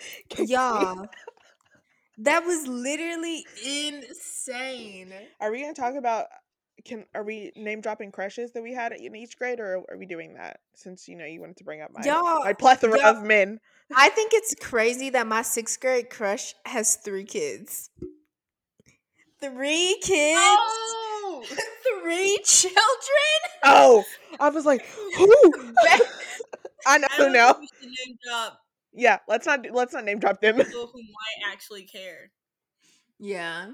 y'all. 0.38 1.08
That 2.18 2.44
was 2.44 2.66
literally 2.66 3.46
insane. 3.64 5.12
Are 5.40 5.50
we 5.50 5.62
gonna 5.62 5.74
talk 5.74 5.94
about? 5.94 6.26
Can 6.84 7.04
are 7.14 7.22
we 7.24 7.52
name 7.56 7.80
dropping 7.80 8.12
crushes 8.12 8.52
that 8.52 8.62
we 8.62 8.72
had 8.72 8.92
in 8.92 9.14
each 9.16 9.38
grade, 9.38 9.58
or 9.60 9.84
are 9.90 9.96
we 9.98 10.06
doing 10.06 10.34
that 10.34 10.60
since 10.74 11.08
you 11.08 11.16
know 11.16 11.24
you 11.24 11.40
wanted 11.40 11.56
to 11.58 11.64
bring 11.64 11.80
up 11.82 11.90
my 11.92 12.02
Y'all, 12.04 12.44
my 12.44 12.52
plethora 12.52 12.98
y'all- 12.98 13.16
of 13.16 13.22
men? 13.24 13.60
I 13.94 14.10
think 14.10 14.32
it's 14.34 14.54
crazy 14.54 15.10
that 15.10 15.26
my 15.26 15.42
sixth 15.42 15.80
grade 15.80 16.10
crush 16.10 16.54
has 16.66 16.96
three 16.96 17.24
kids. 17.24 17.90
Three 19.40 19.96
kids, 20.02 20.38
Oh! 20.40 21.44
three 22.02 22.38
children. 22.44 22.78
Oh, 23.64 24.04
I 24.40 24.48
was 24.48 24.66
like, 24.66 24.84
who? 25.16 25.26
I 26.86 26.98
know 26.98 27.06
I 27.10 27.14
who 27.16 27.30
now. 27.30 27.52
think 27.54 27.60
we 27.60 27.68
should 27.80 28.06
name 28.08 28.18
drop 28.24 28.58
Yeah, 28.92 29.18
let's 29.28 29.46
not 29.46 29.64
let's 29.72 29.92
not 29.94 30.04
name 30.04 30.18
drop 30.18 30.40
them. 30.40 30.56
people 30.56 30.90
who 30.92 31.00
might 31.02 31.52
actually 31.52 31.84
care. 31.84 32.30
Yeah. 33.20 33.72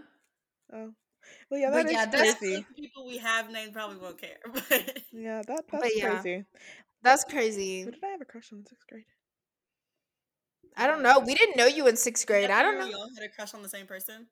Oh, 0.72 0.92
well, 1.54 1.60
yeah, 1.60 1.70
But 1.70 1.76
that 1.84 1.86
is 1.86 1.92
yeah, 1.92 2.06
that's- 2.06 2.34
crazy. 2.38 2.66
People 2.76 3.06
we 3.06 3.18
have 3.18 3.50
named 3.50 3.72
probably 3.72 3.96
won't 3.98 4.18
care. 4.20 4.38
But 4.52 4.98
Yeah, 5.12 5.42
that 5.46 5.64
But 5.70 5.80
that's 5.82 5.96
yeah. 5.96 6.10
crazy. 6.20 6.44
That's 7.02 7.24
crazy. 7.24 7.82
Who 7.82 7.90
did 7.90 8.02
I 8.04 8.08
have 8.08 8.20
a 8.20 8.24
crush 8.24 8.52
on 8.52 8.58
in 8.60 8.66
sixth 8.66 8.86
grade? 8.88 9.04
I 10.76 10.86
don't 10.86 11.02
know. 11.02 11.20
We 11.20 11.34
didn't 11.34 11.56
know 11.56 11.66
you 11.66 11.86
in 11.86 11.96
sixth 11.96 12.26
grade. 12.26 12.50
I 12.50 12.62
don't 12.62 12.78
know. 12.78 12.86
Y'all 12.86 13.08
had 13.16 13.24
a 13.24 13.32
crush 13.32 13.54
on 13.54 13.62
the 13.62 13.68
same 13.68 13.86
person. 13.86 14.26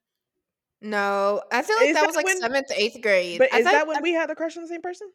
No, 0.80 1.42
I 1.52 1.62
feel 1.62 1.76
like 1.76 1.88
that 1.94 2.00
that 2.00 2.06
was 2.06 2.16
like 2.16 2.26
when- 2.26 2.40
seventh, 2.40 2.72
eighth 2.74 3.00
grade. 3.00 3.38
But 3.38 3.52
I 3.54 3.58
is 3.58 3.64
that 3.66 3.87
when 3.87 4.02
we 4.02 4.12
had 4.12 4.30
a 4.30 4.35
crush 4.35 4.56
on 4.56 4.62
the 4.62 4.68
same 4.68 4.82
person? 4.82 5.08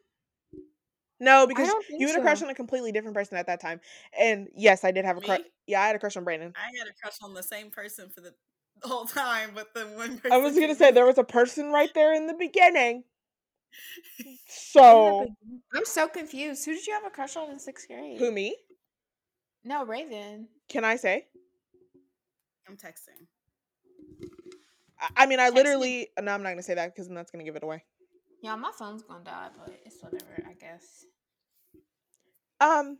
No, 1.20 1.46
because 1.48 1.68
you 1.90 2.06
had 2.06 2.16
a 2.16 2.22
crush 2.22 2.42
on 2.42 2.48
a 2.48 2.54
completely 2.54 2.92
different 2.92 3.14
person 3.16 3.36
at 3.36 3.46
that 3.48 3.60
time. 3.60 3.80
And 4.18 4.48
yes, 4.56 4.84
I 4.84 4.92
did 4.92 5.04
have 5.04 5.18
a 5.18 5.20
crush. 5.20 5.40
Yeah, 5.66 5.82
I 5.82 5.88
had 5.88 5.96
a 5.96 5.98
crush 5.98 6.16
on 6.16 6.22
Brandon. 6.24 6.52
I 6.56 6.66
had 6.78 6.86
a 6.88 6.92
crush 7.02 7.16
on 7.22 7.34
the 7.34 7.42
same 7.42 7.70
person 7.70 8.08
for 8.08 8.20
the 8.20 8.32
whole 8.82 9.04
time, 9.04 9.50
but 9.54 9.74
the 9.74 9.82
one 9.86 10.18
person. 10.18 10.32
I 10.32 10.38
was 10.38 10.54
gonna 10.58 10.74
say 10.74 10.90
there 10.90 11.06
was 11.06 11.18
a 11.18 11.24
person 11.24 11.70
right 11.72 11.92
there 11.94 12.14
in 12.14 12.26
the 12.26 12.34
beginning. 12.34 13.04
So 14.46 15.26
I'm 15.74 15.84
so 15.84 16.08
confused. 16.08 16.64
Who 16.64 16.72
did 16.74 16.86
you 16.86 16.92
have 16.94 17.04
a 17.04 17.10
crush 17.10 17.36
on 17.36 17.50
in 17.50 17.58
sixth 17.58 17.86
grade? 17.86 18.18
who 18.18 18.32
me? 18.32 18.56
No, 19.64 19.84
Raven. 19.84 20.48
Can 20.68 20.84
I 20.84 20.96
say? 20.96 21.26
I'm 22.68 22.76
texting. 22.76 23.26
I, 25.00 25.08
I 25.22 25.26
mean, 25.26 25.38
I 25.40 25.44
Text 25.44 25.54
me. 25.54 25.62
literally. 25.62 26.08
No, 26.20 26.32
I'm 26.32 26.42
not 26.42 26.50
gonna 26.50 26.62
say 26.62 26.74
that 26.74 26.94
because 26.94 27.08
that's 27.08 27.30
gonna 27.30 27.44
give 27.44 27.56
it 27.56 27.62
away. 27.62 27.84
Yeah, 28.42 28.56
my 28.56 28.70
phone's 28.76 29.02
gonna 29.02 29.24
die, 29.24 29.48
but 29.56 29.78
it's 29.84 30.02
whatever. 30.02 30.42
I 30.48 30.54
guess. 30.54 31.04
Um, 32.60 32.98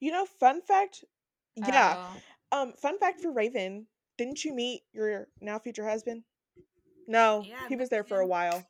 you 0.00 0.12
know, 0.12 0.26
fun 0.26 0.62
fact. 0.62 1.04
Yeah. 1.56 1.96
Oh. 2.52 2.62
Um, 2.62 2.72
fun 2.74 2.98
fact 2.98 3.20
for 3.20 3.32
Raven. 3.32 3.86
Didn't 4.18 4.44
you 4.44 4.54
meet 4.54 4.82
your 4.92 5.28
now 5.40 5.58
future 5.58 5.88
husband? 5.88 6.22
No, 7.08 7.42
Yeah, 7.46 7.68
he 7.68 7.76
was 7.76 7.88
there 7.88 8.04
for 8.04 8.20
a 8.20 8.26
while. 8.26 8.64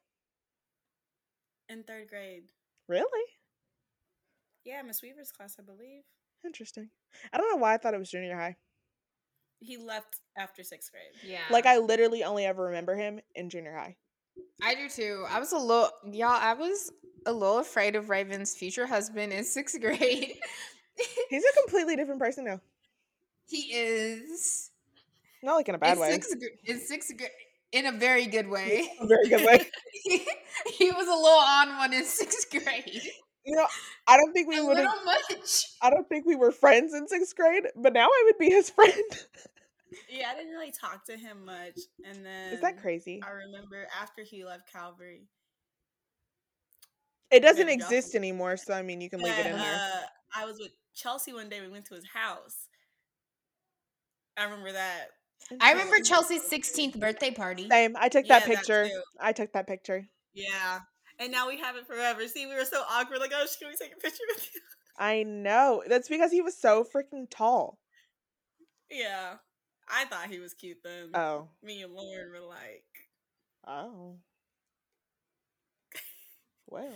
In 1.68 1.82
third 1.82 2.08
grade. 2.08 2.44
Really? 2.88 3.24
Yeah, 4.64 4.82
Miss 4.82 5.02
Weaver's 5.02 5.32
class, 5.32 5.56
I 5.58 5.62
believe. 5.62 6.02
Interesting. 6.44 6.90
I 7.32 7.38
don't 7.38 7.50
know 7.50 7.56
why 7.56 7.74
I 7.74 7.76
thought 7.78 7.94
it 7.94 7.98
was 7.98 8.10
junior 8.10 8.36
high. 8.36 8.56
He 9.60 9.76
left 9.76 10.18
after 10.36 10.62
sixth 10.62 10.90
grade. 10.90 11.12
Yeah. 11.24 11.42
Like 11.50 11.66
I 11.66 11.78
literally 11.78 12.24
only 12.24 12.44
ever 12.44 12.64
remember 12.64 12.96
him 12.96 13.20
in 13.34 13.48
junior 13.48 13.74
high. 13.76 13.96
I 14.62 14.74
do 14.74 14.88
too. 14.88 15.24
I 15.28 15.38
was 15.38 15.52
a 15.52 15.58
little 15.58 15.90
y'all, 16.10 16.30
I 16.30 16.54
was 16.54 16.90
a 17.26 17.32
little 17.32 17.58
afraid 17.58 17.94
of 17.94 18.10
Raven's 18.10 18.56
future 18.56 18.86
husband 18.86 19.32
in 19.32 19.44
sixth 19.44 19.80
grade. 19.80 20.34
He's 21.30 21.44
a 21.44 21.60
completely 21.60 21.96
different 21.96 22.20
person 22.20 22.44
now. 22.44 22.60
He 23.52 23.72
is 23.72 24.70
Not 25.42 25.56
like 25.56 25.68
in 25.68 25.74
a 25.74 25.78
bad 25.78 25.94
in 25.94 26.00
way. 26.00 26.12
Sixth, 26.12 26.34
in 26.64 26.80
sixth 26.80 27.16
grade 27.16 27.30
in 27.72 27.86
a 27.86 27.92
very 27.92 28.26
good 28.26 28.48
way. 28.48 28.88
A 29.00 29.06
very 29.06 29.28
good 29.28 29.44
way. 29.44 29.66
he 30.04 30.90
was 30.90 31.06
a 31.06 31.14
little 31.14 31.38
on 31.38 31.76
one 31.78 31.92
in 31.92 32.04
sixth 32.04 32.50
grade. 32.50 33.02
You 33.44 33.56
know, 33.56 33.66
I 34.06 34.16
don't 34.16 34.32
think 34.32 34.48
we 34.48 34.60
would 34.60 34.76
have. 34.76 34.86
little 34.86 35.04
much. 35.04 35.64
I 35.82 35.90
don't 35.90 36.08
think 36.08 36.26
we 36.26 36.36
were 36.36 36.52
friends 36.52 36.94
in 36.94 37.08
sixth 37.08 37.34
grade, 37.34 37.64
but 37.76 37.92
now 37.92 38.06
I 38.06 38.22
would 38.26 38.38
be 38.38 38.50
his 38.50 38.70
friend. 38.70 38.92
Yeah, 40.08 40.30
I 40.30 40.36
didn't 40.36 40.52
really 40.52 40.72
talk 40.72 41.04
to 41.06 41.16
him 41.16 41.44
much. 41.44 41.78
And 42.06 42.24
then 42.24 42.54
Is 42.54 42.60
that 42.60 42.80
crazy? 42.80 43.20
I 43.26 43.30
remember 43.30 43.86
after 44.00 44.22
he 44.22 44.44
left 44.44 44.72
Calvary. 44.72 45.26
It 47.30 47.40
doesn't 47.40 47.68
exist 47.68 48.14
anymore, 48.14 48.56
so 48.58 48.74
I 48.74 48.82
mean, 48.82 49.00
you 49.00 49.10
can 49.10 49.20
leave 49.20 49.38
it 49.38 49.46
in 49.46 49.52
that, 49.52 49.58
there. 49.58 50.02
Uh, 50.04 50.42
I 50.42 50.44
was 50.44 50.58
with 50.58 50.72
Chelsea 50.94 51.32
one 51.32 51.48
day. 51.48 51.60
We 51.60 51.68
went 51.68 51.86
to 51.86 51.94
his 51.94 52.06
house. 52.06 52.68
I 54.36 54.44
remember 54.44 54.72
that. 54.72 55.08
I 55.60 55.72
remember 55.72 56.00
Chelsea's 56.00 56.48
16th 56.50 56.98
birthday 56.98 57.30
party. 57.30 57.68
Same. 57.68 57.94
I 57.98 58.08
took 58.08 58.26
that 58.28 58.44
that 58.46 58.48
picture. 58.56 58.86
too. 58.86 59.02
I 59.20 59.32
took 59.32 59.52
that 59.52 59.66
picture. 59.66 60.06
Yeah. 60.32 60.80
And 61.18 61.30
now 61.30 61.48
we 61.48 61.58
have 61.58 61.76
it 61.76 61.86
forever. 61.86 62.26
See, 62.26 62.46
we 62.46 62.54
were 62.54 62.64
so 62.64 62.82
awkward. 62.90 63.18
Like, 63.20 63.32
oh, 63.34 63.46
can 63.58 63.68
we 63.68 63.76
take 63.76 63.92
a 63.94 64.00
picture 64.00 64.24
with 64.34 64.48
you? 64.54 64.60
I 64.98 65.22
know. 65.24 65.82
That's 65.86 66.08
because 66.08 66.30
he 66.32 66.40
was 66.42 66.56
so 66.56 66.84
freaking 66.84 67.26
tall. 67.30 67.78
Yeah. 68.90 69.34
I 69.88 70.04
thought 70.06 70.28
he 70.30 70.38
was 70.38 70.54
cute 70.54 70.78
then. 70.82 71.10
Oh. 71.14 71.48
Me 71.62 71.82
and 71.82 71.92
Lauren 71.92 72.30
were 72.30 72.46
like, 72.46 72.84
Oh. 73.66 74.16
Well, 76.68 76.92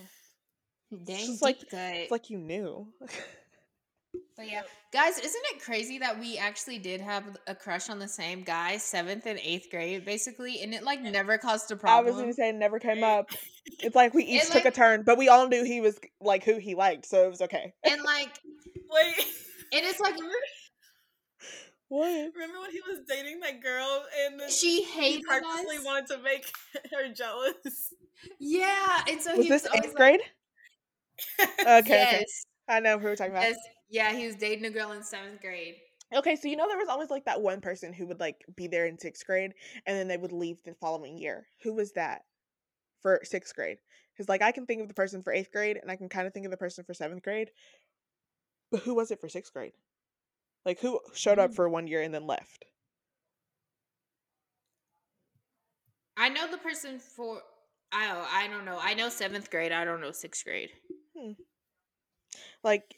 Dang, 1.05 1.27
just 1.27 1.43
like- 1.43 1.59
cut. 1.71 1.79
it's 1.97 2.11
like 2.11 2.31
you 2.31 2.39
knew. 2.39 2.89
But 4.37 4.51
yeah, 4.51 4.63
guys, 4.93 5.19
isn't 5.19 5.43
it 5.55 5.63
crazy 5.63 5.99
that 5.99 6.21
we 6.21 6.37
actually 6.37 6.79
did 6.79 7.01
have 7.01 7.25
a 7.47 7.55
crush 7.55 7.89
on 7.89 7.99
the 7.99 8.09
same 8.09 8.43
guy, 8.43 8.77
seventh 8.77 9.25
and 9.25 9.39
eighth 9.43 9.71
grade, 9.71 10.05
basically, 10.05 10.61
and 10.61 10.75
it 10.75 10.83
like 10.83 11.01
never 11.01 11.39
caused 11.39 11.71
a 11.71 11.77
problem. 11.77 12.07
I 12.07 12.11
was 12.11 12.21
gonna 12.21 12.35
say 12.35 12.51
it 12.51 12.55
never 12.55 12.79
came 12.79 13.03
up. 13.03 13.31
It's 13.81 13.97
like 13.97 14.13
we 14.13 14.25
each 14.27 14.43
It, 14.43 14.53
took 14.53 14.67
a 14.67 14.71
turn, 14.71 15.05
but 15.05 15.17
we 15.17 15.29
all 15.31 15.49
knew 15.49 15.65
he 15.65 15.81
was 15.81 15.99
like 16.21 16.45
who 16.45 16.59
he 16.59 16.75
liked, 16.75 17.07
so 17.07 17.25
it 17.25 17.31
was 17.31 17.41
okay. 17.41 17.73
and 17.83 18.03
like, 18.03 18.29
wait. 18.91 19.15
and 19.73 19.87
it's 19.87 20.01
like 20.01 20.15
What? 21.89 22.33
Remember 22.35 22.61
when 22.61 22.73
he 22.73 22.81
was 22.87 22.99
dating 23.09 23.41
that 23.41 23.63
girl 23.63 24.03
and 24.25 24.41
then 24.41 24.51
she 24.51 24.83
he 24.83 25.23
purposely 25.23 25.77
us. 25.77 25.85
wanted 25.85 26.07
to 26.09 26.19
make 26.19 26.51
her 26.93 27.13
jealous? 27.15 27.95
Yeah, 28.41 29.03
and 29.09 29.23
so 29.23 29.37
Was 29.37 29.45
he 29.45 29.49
this 29.51 29.67
always 29.67 29.85
eighth 29.85 29.95
grade? 29.95 30.21
Okay, 31.41 31.79
okay. 31.79 32.17
yes, 32.21 32.45
I 32.69 32.81
know 32.81 32.99
who 32.99 33.05
we're 33.05 33.17
talking 33.17 33.33
about. 33.33 33.45
yes, 33.45 33.57
yeah, 33.89 34.13
he 34.13 34.27
was 34.27 34.37
dating 34.37 34.65
a 34.65 34.71
girl 34.71 34.93
in 34.93 35.03
seventh 35.03 35.41
grade. 35.41 35.77
Okay, 36.15 36.37
so 36.37 36.49
you 36.49 36.57
know 36.57 36.69
there 36.69 36.79
was 36.79 36.89
always 36.89 37.11
like 37.11 37.25
that 37.25 37.41
one 37.41 37.61
person 37.61 37.93
who 37.93 38.07
would 38.07 38.21
like 38.21 38.45
be 38.57 38.69
there 38.69 38.87
in 38.87 38.99
sixth 38.99 39.27
grade 39.27 39.53
and 39.87 39.97
then 39.97 40.09
they 40.09 40.17
would 40.17 40.33
leave 40.33 40.63
the 40.65 40.75
following 40.75 41.19
year. 41.19 41.47
Who 41.63 41.75
was 41.75 41.93
that 41.93 42.23
for 43.01 43.21
sixth 43.25 43.55
grade? 43.55 43.79
Because 44.13 44.29
like 44.29 44.43
I 44.43 44.53
can 44.53 44.67
think 44.67 44.83
of 44.83 44.89
the 44.89 44.95
person 44.95 45.23
for 45.23 45.33
eighth 45.33 45.51
grade 45.53 45.79
and 45.81 45.91
I 45.91 45.97
can 45.97 46.09
kind 46.09 46.27
of 46.27 46.33
think 46.33 46.47
of 46.47 46.51
the 46.53 46.57
person 46.57 46.85
for 46.85 46.95
seventh 46.95 47.23
grade, 47.23 47.51
but 48.71 48.81
who 48.83 48.95
was 48.95 49.11
it 49.11 49.21
for 49.21 49.29
sixth 49.29 49.53
grade? 49.53 49.73
Like 50.65 50.81
who 50.81 51.01
showed 51.15 51.39
up 51.39 51.51
Mm. 51.51 51.55
for 51.55 51.69
one 51.69 51.87
year 51.87 52.03
and 52.03 52.15
then 52.15 52.27
left? 52.27 52.65
I 56.17 56.29
know 56.29 56.51
the 56.51 56.59
person 56.59 56.99
for. 56.99 57.43
I 57.93 58.11
oh, 58.11 58.27
I 58.31 58.49
don't 58.49 58.65
know. 58.65 58.79
I 58.81 58.95
know 58.95 59.09
seventh 59.09 59.51
grade. 59.51 59.73
I 59.73 59.85
don't 59.85 60.01
know 60.01 60.13
sixth 60.13 60.45
grade. 60.45 60.71
Like 62.63 62.97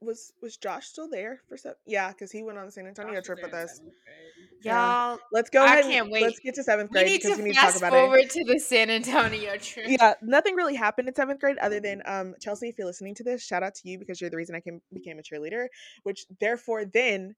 was 0.00 0.32
was 0.42 0.56
Josh 0.56 0.86
still 0.86 1.08
there 1.08 1.40
for 1.48 1.56
some? 1.56 1.74
Yeah, 1.86 2.08
because 2.10 2.30
he 2.30 2.42
went 2.42 2.58
on 2.58 2.66
the 2.66 2.72
San 2.72 2.86
Antonio 2.86 3.14
Josh 3.16 3.26
trip 3.26 3.38
with 3.42 3.54
us. 3.54 3.78
grade. 3.78 3.90
Yeah. 4.62 5.10
Y'all, 5.10 5.18
Let's 5.32 5.50
go 5.50 5.62
I 5.62 5.66
ahead. 5.66 5.84
can't 5.84 6.10
wait. 6.10 6.22
Let's 6.22 6.38
get 6.38 6.54
to 6.54 6.62
seventh 6.62 6.90
grade 6.92 7.06
need 7.06 7.18
because 7.22 7.36
to 7.36 7.42
we 7.42 7.48
need 7.48 7.54
to 7.54 7.60
talk 7.60 7.76
about 7.76 7.92
it. 7.92 7.96
forward 7.96 8.30
to 8.30 8.44
the 8.44 8.58
San 8.60 8.90
Antonio 8.90 9.56
trip. 9.60 9.86
yeah, 9.88 10.14
nothing 10.22 10.54
really 10.54 10.76
happened 10.76 11.08
in 11.08 11.14
seventh 11.14 11.40
grade 11.40 11.58
other 11.58 11.80
than 11.80 12.02
um 12.06 12.34
Chelsea. 12.40 12.68
If 12.68 12.78
you're 12.78 12.86
listening 12.86 13.14
to 13.16 13.24
this, 13.24 13.42
shout 13.44 13.62
out 13.62 13.74
to 13.76 13.88
you 13.88 13.98
because 13.98 14.20
you're 14.20 14.30
the 14.30 14.36
reason 14.36 14.54
I 14.54 14.60
came, 14.60 14.80
became 14.92 15.18
a 15.18 15.22
cheerleader, 15.22 15.66
which 16.04 16.26
therefore 16.40 16.84
then 16.84 17.34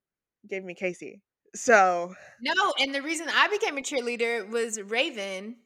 gave 0.48 0.64
me 0.64 0.74
Casey. 0.74 1.22
So 1.54 2.14
No, 2.42 2.74
and 2.80 2.94
the 2.94 3.00
reason 3.00 3.26
I 3.32 3.48
became 3.48 3.78
a 3.78 3.80
cheerleader 3.80 4.48
was 4.50 4.80
Raven. 4.82 5.56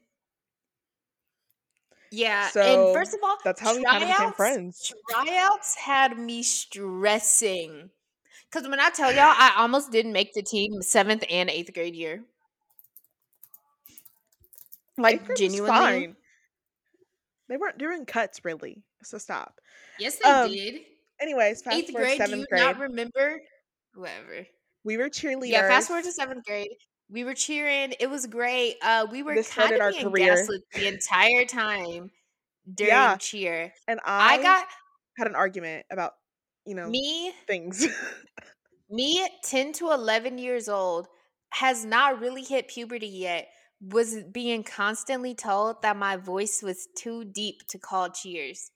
Yeah, 2.10 2.48
So, 2.48 2.60
and 2.62 2.94
first 2.94 3.14
of 3.14 3.20
all, 3.22 3.36
that's 3.44 3.60
how 3.60 3.76
we 3.76 3.84
kind 3.84 4.02
of 4.02 4.08
became 4.08 4.32
friends. 4.32 4.92
Tryouts 5.10 5.74
had 5.76 6.18
me 6.18 6.42
stressing. 6.42 7.90
Cause 8.50 8.66
when 8.66 8.80
I 8.80 8.88
tell 8.90 9.10
y'all, 9.12 9.24
I 9.36 9.52
almost 9.58 9.92
didn't 9.92 10.12
make 10.14 10.32
the 10.32 10.42
team 10.42 10.80
seventh 10.80 11.22
and 11.28 11.50
eighth 11.50 11.74
grade 11.74 11.94
year. 11.94 12.24
Like 14.96 15.36
genuinely, 15.36 15.68
fine. 15.68 16.16
They 17.48 17.56
weren't 17.56 17.78
doing 17.78 18.04
cuts 18.04 18.44
really, 18.44 18.82
so 19.02 19.18
stop. 19.18 19.60
yes, 19.98 20.16
they 20.16 20.28
Um, 20.28 20.50
did. 20.50 20.80
Anyways, 21.20 21.62
fast 21.62 21.76
Eighth 21.76 21.94
grade, 21.94 22.20
do 22.24 22.30
you 22.36 22.46
grade. 22.48 22.62
not 22.62 22.78
remember? 22.78 23.40
Whatever. 23.94 24.46
we 24.84 24.96
were 24.96 25.08
cheerleaders. 25.08 25.48
Yeah, 25.50 25.68
fast 25.68 25.88
forward 25.88 26.04
to 26.04 26.12
seventh 26.12 26.44
grade. 26.46 26.68
We 27.10 27.24
were 27.24 27.34
cheering. 27.34 27.94
It 28.00 28.08
was 28.10 28.26
great. 28.26 28.76
Uh, 28.82 29.06
we 29.10 29.22
were 29.22 29.34
This 29.34 29.52
kind 29.52 29.72
of 29.72 29.92
being 29.92 30.10
career. 30.10 30.34
gaslit 30.36 30.62
the 30.74 30.86
entire 30.88 31.44
time 31.46 32.10
during 32.72 32.90
Yeah. 32.92 33.16
cheer. 33.16 33.72
and 33.86 34.00
I, 34.04 34.34
I 34.38 34.42
got 34.42 34.66
had 35.16 35.26
an 35.26 35.34
argument 35.34 35.86
about 35.90 36.12
you 36.66 36.74
know 36.74 36.88
me, 36.88 37.32
things. 37.46 37.86
me, 38.90 39.26
ten 39.42 39.72
to 39.74 39.90
eleven 39.92 40.38
years 40.38 40.68
old, 40.68 41.08
has 41.50 41.84
not 41.84 42.20
really 42.20 42.42
hit 42.42 42.68
puberty 42.68 43.08
yet. 43.08 43.48
Was 43.80 44.22
being 44.32 44.64
constantly 44.64 45.34
told 45.34 45.82
that 45.82 45.96
my 45.96 46.16
voice 46.16 46.62
was 46.62 46.88
too 46.96 47.24
deep 47.24 47.60
to 47.68 47.78
call 47.78 48.10
cheers. 48.10 48.70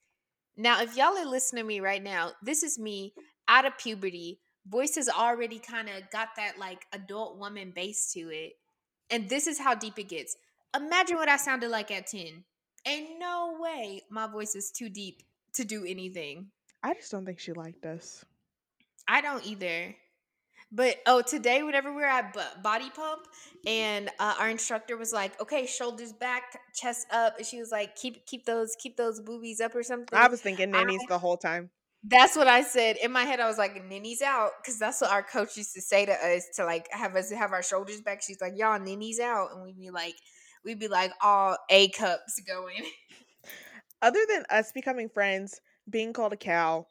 Now, 0.57 0.80
if 0.80 0.97
y'all 0.97 1.16
are 1.18 1.26
listening 1.26 1.64
to 1.64 1.66
me 1.66 1.80
right 1.80 2.03
now, 2.03 2.33
this 2.43 2.62
is 2.62 2.78
me 2.78 3.12
out 3.49 3.64
of 3.66 3.76
puberty. 3.78 4.41
Voice 4.67 4.95
has 4.97 5.09
already 5.09 5.59
kind 5.59 5.89
of 5.89 6.11
got 6.11 6.29
that 6.37 6.59
like 6.59 6.87
adult 6.93 7.39
woman 7.39 7.73
bass 7.75 8.13
to 8.13 8.21
it. 8.21 8.53
And 9.11 9.29
this 9.29 9.47
is 9.47 9.59
how 9.59 9.75
deep 9.75 9.99
it 9.99 10.09
gets. 10.09 10.37
Imagine 10.75 11.17
what 11.17 11.29
I 11.29 11.37
sounded 11.37 11.71
like 11.71 11.91
at 11.91 12.07
10. 12.07 12.45
Ain't 12.87 13.19
no 13.19 13.57
way 13.61 14.03
my 14.11 14.27
voice 14.27 14.55
is 14.55 14.71
too 14.71 14.89
deep 14.89 15.23
to 15.55 15.65
do 15.65 15.85
anything. 15.85 16.47
I 16.83 16.95
just 16.95 17.11
don't 17.11 17.25
think 17.25 17.39
she 17.39 17.53
liked 17.53 17.85
us. 17.85 18.25
I 19.07 19.21
don't 19.21 19.45
either. 19.47 19.95
But 20.75 20.97
oh, 21.07 21.21
today, 21.21 21.63
whenever 21.63 21.91
we 21.91 21.97
were 21.97 22.07
at 22.07 22.33
b- 22.33 22.41
body 22.63 22.89
pump, 22.89 23.27
and 23.67 24.09
uh, 24.19 24.37
our 24.39 24.49
instructor 24.49 24.97
was 24.97 25.13
like, 25.13 25.39
"Okay, 25.39 25.67
shoulders 25.67 26.15
back, 26.15 26.59
chest 26.75 27.07
up," 27.13 27.37
and 27.37 27.47
she 27.47 27.61
was 27.61 27.71
like, 27.71 27.95
"Keep 27.95 28.25
keep 28.25 28.47
those 28.47 28.75
keep 28.81 28.97
those 28.97 29.21
boobies 29.21 29.61
up 29.61 29.75
or 29.75 29.83
something." 29.83 30.19
I 30.19 30.29
was 30.29 30.41
thinking 30.41 30.71
nannies 30.71 31.03
the 31.09 31.19
whole 31.19 31.37
time. 31.37 31.69
That's 32.05 32.37
what 32.37 32.49
I 32.49 32.63
said 32.63 32.97
in 32.97 33.13
my 33.13 33.23
head. 33.23 33.39
I 33.39 33.47
was 33.47 33.59
like, 33.59 33.75
"Ninnies 33.85 34.23
out," 34.23 34.51
because 34.61 34.79
that's 34.79 35.01
what 35.01 35.11
our 35.11 35.23
coach 35.23 35.57
used 35.57 35.73
to 35.75 35.81
say 35.81 36.05
to 36.05 36.13
us 36.13 36.47
to 36.57 36.65
like 36.65 36.89
have 36.91 37.15
us 37.15 37.31
have 37.31 37.53
our 37.53 37.63
shoulders 37.63 38.01
back. 38.01 38.23
She's 38.23 38.41
like, 38.41 38.55
"Y'all 38.57 38.79
ninnies 38.81 39.21
out," 39.21 39.53
and 39.53 39.63
we'd 39.63 39.79
be 39.79 39.91
like, 39.91 40.17
we'd 40.65 40.79
be 40.79 40.89
like 40.89 41.13
all 41.23 41.57
A 41.71 41.89
cups 41.91 42.41
going. 42.47 42.85
Other 44.03 44.21
than 44.29 44.45
us 44.51 44.73
becoming 44.73 45.09
friends, 45.09 45.61
being 45.89 46.13
called 46.13 46.33
a 46.33 46.37
cow, 46.37 46.87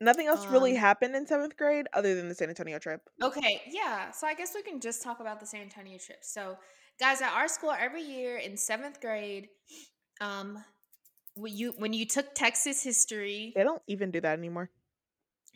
nothing 0.00 0.26
else 0.26 0.44
really 0.46 0.72
Um, 0.72 0.78
happened 0.78 1.16
in 1.16 1.26
seventh 1.26 1.56
grade 1.56 1.86
other 1.94 2.14
than 2.14 2.28
the 2.28 2.34
San 2.34 2.48
Antonio 2.48 2.78
trip. 2.78 3.00
Okay, 3.22 3.62
yeah. 3.66 4.10
So 4.10 4.26
I 4.26 4.34
guess 4.34 4.54
we 4.54 4.62
can 4.62 4.80
just 4.80 5.02
talk 5.02 5.20
about 5.20 5.40
the 5.40 5.46
San 5.46 5.62
Antonio 5.62 5.98
trip. 5.98 6.18
So, 6.22 6.58
guys, 6.98 7.22
at 7.22 7.32
our 7.32 7.48
school, 7.48 7.70
every 7.70 8.02
year 8.02 8.36
in 8.36 8.56
seventh 8.56 9.00
grade, 9.00 9.48
um, 10.20 10.62
when 11.40 11.56
you 11.56 11.72
when 11.78 11.92
you 11.92 12.06
took 12.06 12.34
Texas 12.34 12.82
history, 12.82 13.52
They 13.54 13.64
don't 13.64 13.82
even 13.86 14.10
do 14.10 14.20
that 14.20 14.38
anymore. 14.38 14.70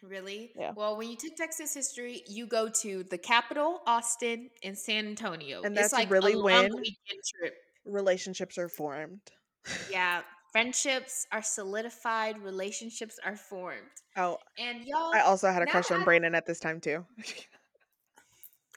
really, 0.03 0.53
Yeah. 0.59 0.73
Well, 0.77 0.97
when 0.97 1.09
you 1.09 1.17
took 1.17 1.35
Texas 1.37 1.73
history, 1.75 2.23
you 2.29 2.47
go 2.47 2.69
to 2.69 3.05
the 3.05 3.19
capital, 3.19 3.81
Austin, 3.87 4.51
and 4.63 4.77
San 4.77 5.07
Antonio, 5.07 5.63
And 5.63 5.77
it's 5.77 5.93
that's 5.93 5.93
like 5.93 6.11
really 6.11 6.37
when-. 6.37 6.71
Relationships 7.87 8.59
are 8.59 8.69
formed. 8.69 9.21
Yeah, 9.91 10.23
friendships 10.53 11.27
are 11.33 11.43
solidified, 11.43 12.39
relationships 12.39 13.19
are 13.25 13.37
formed, 13.37 13.91
Oh, 14.17 14.39
and 14.59 14.85
y'all. 14.85 15.15
I 15.15 15.21
also 15.21 15.51
had 15.51 15.63
a 15.63 15.67
crush 15.67 15.91
on 15.91 16.05
Brandon 16.05 16.35
at 16.35 16.47
this 16.47 16.61
time 16.61 16.81
too. 16.81 17.05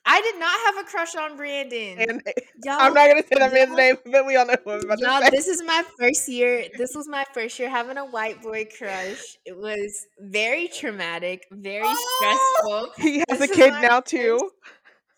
I 0.08 0.22
did 0.22 0.40
not 0.40 0.60
have 0.66 0.78
a 0.86 0.90
crush 0.90 1.16
on 1.16 1.36
Brandon. 1.38 1.98
And 2.00 2.22
eh, 2.26 2.32
y'all, 2.64 2.78
I'm 2.80 2.94
not 2.94 3.08
gonna 3.10 3.24
say 3.24 3.40
that 3.40 3.54
man's 3.54 3.76
name, 3.76 3.98
but 4.12 4.26
we 4.26 4.36
all 4.38 4.46
know 4.46 4.56
who 4.64 4.72
I'm 4.72 4.82
about 4.86 5.00
y'all, 5.00 5.20
to 5.20 5.26
say. 5.26 5.30
this 5.32 5.48
is 5.48 5.62
my 5.64 5.84
first 6.00 6.28
year. 6.30 6.66
This 6.78 6.96
was 6.96 7.08
my 7.08 7.26
first 7.34 7.60
year 7.60 7.70
having 7.70 7.98
a 7.98 8.06
white 8.06 8.42
boy 8.42 8.68
crush. 8.78 9.38
It 9.46 9.58
was 9.58 10.06
very 10.20 10.68
traumatic, 10.70 11.46
very 11.52 11.84
Oh! 11.86 12.90
stressful. 12.96 13.04
He 13.04 13.24
has 13.30 13.40
this 13.40 13.52
a 13.52 13.54
kid 13.54 13.74
now 13.82 14.00
too. 14.00 14.52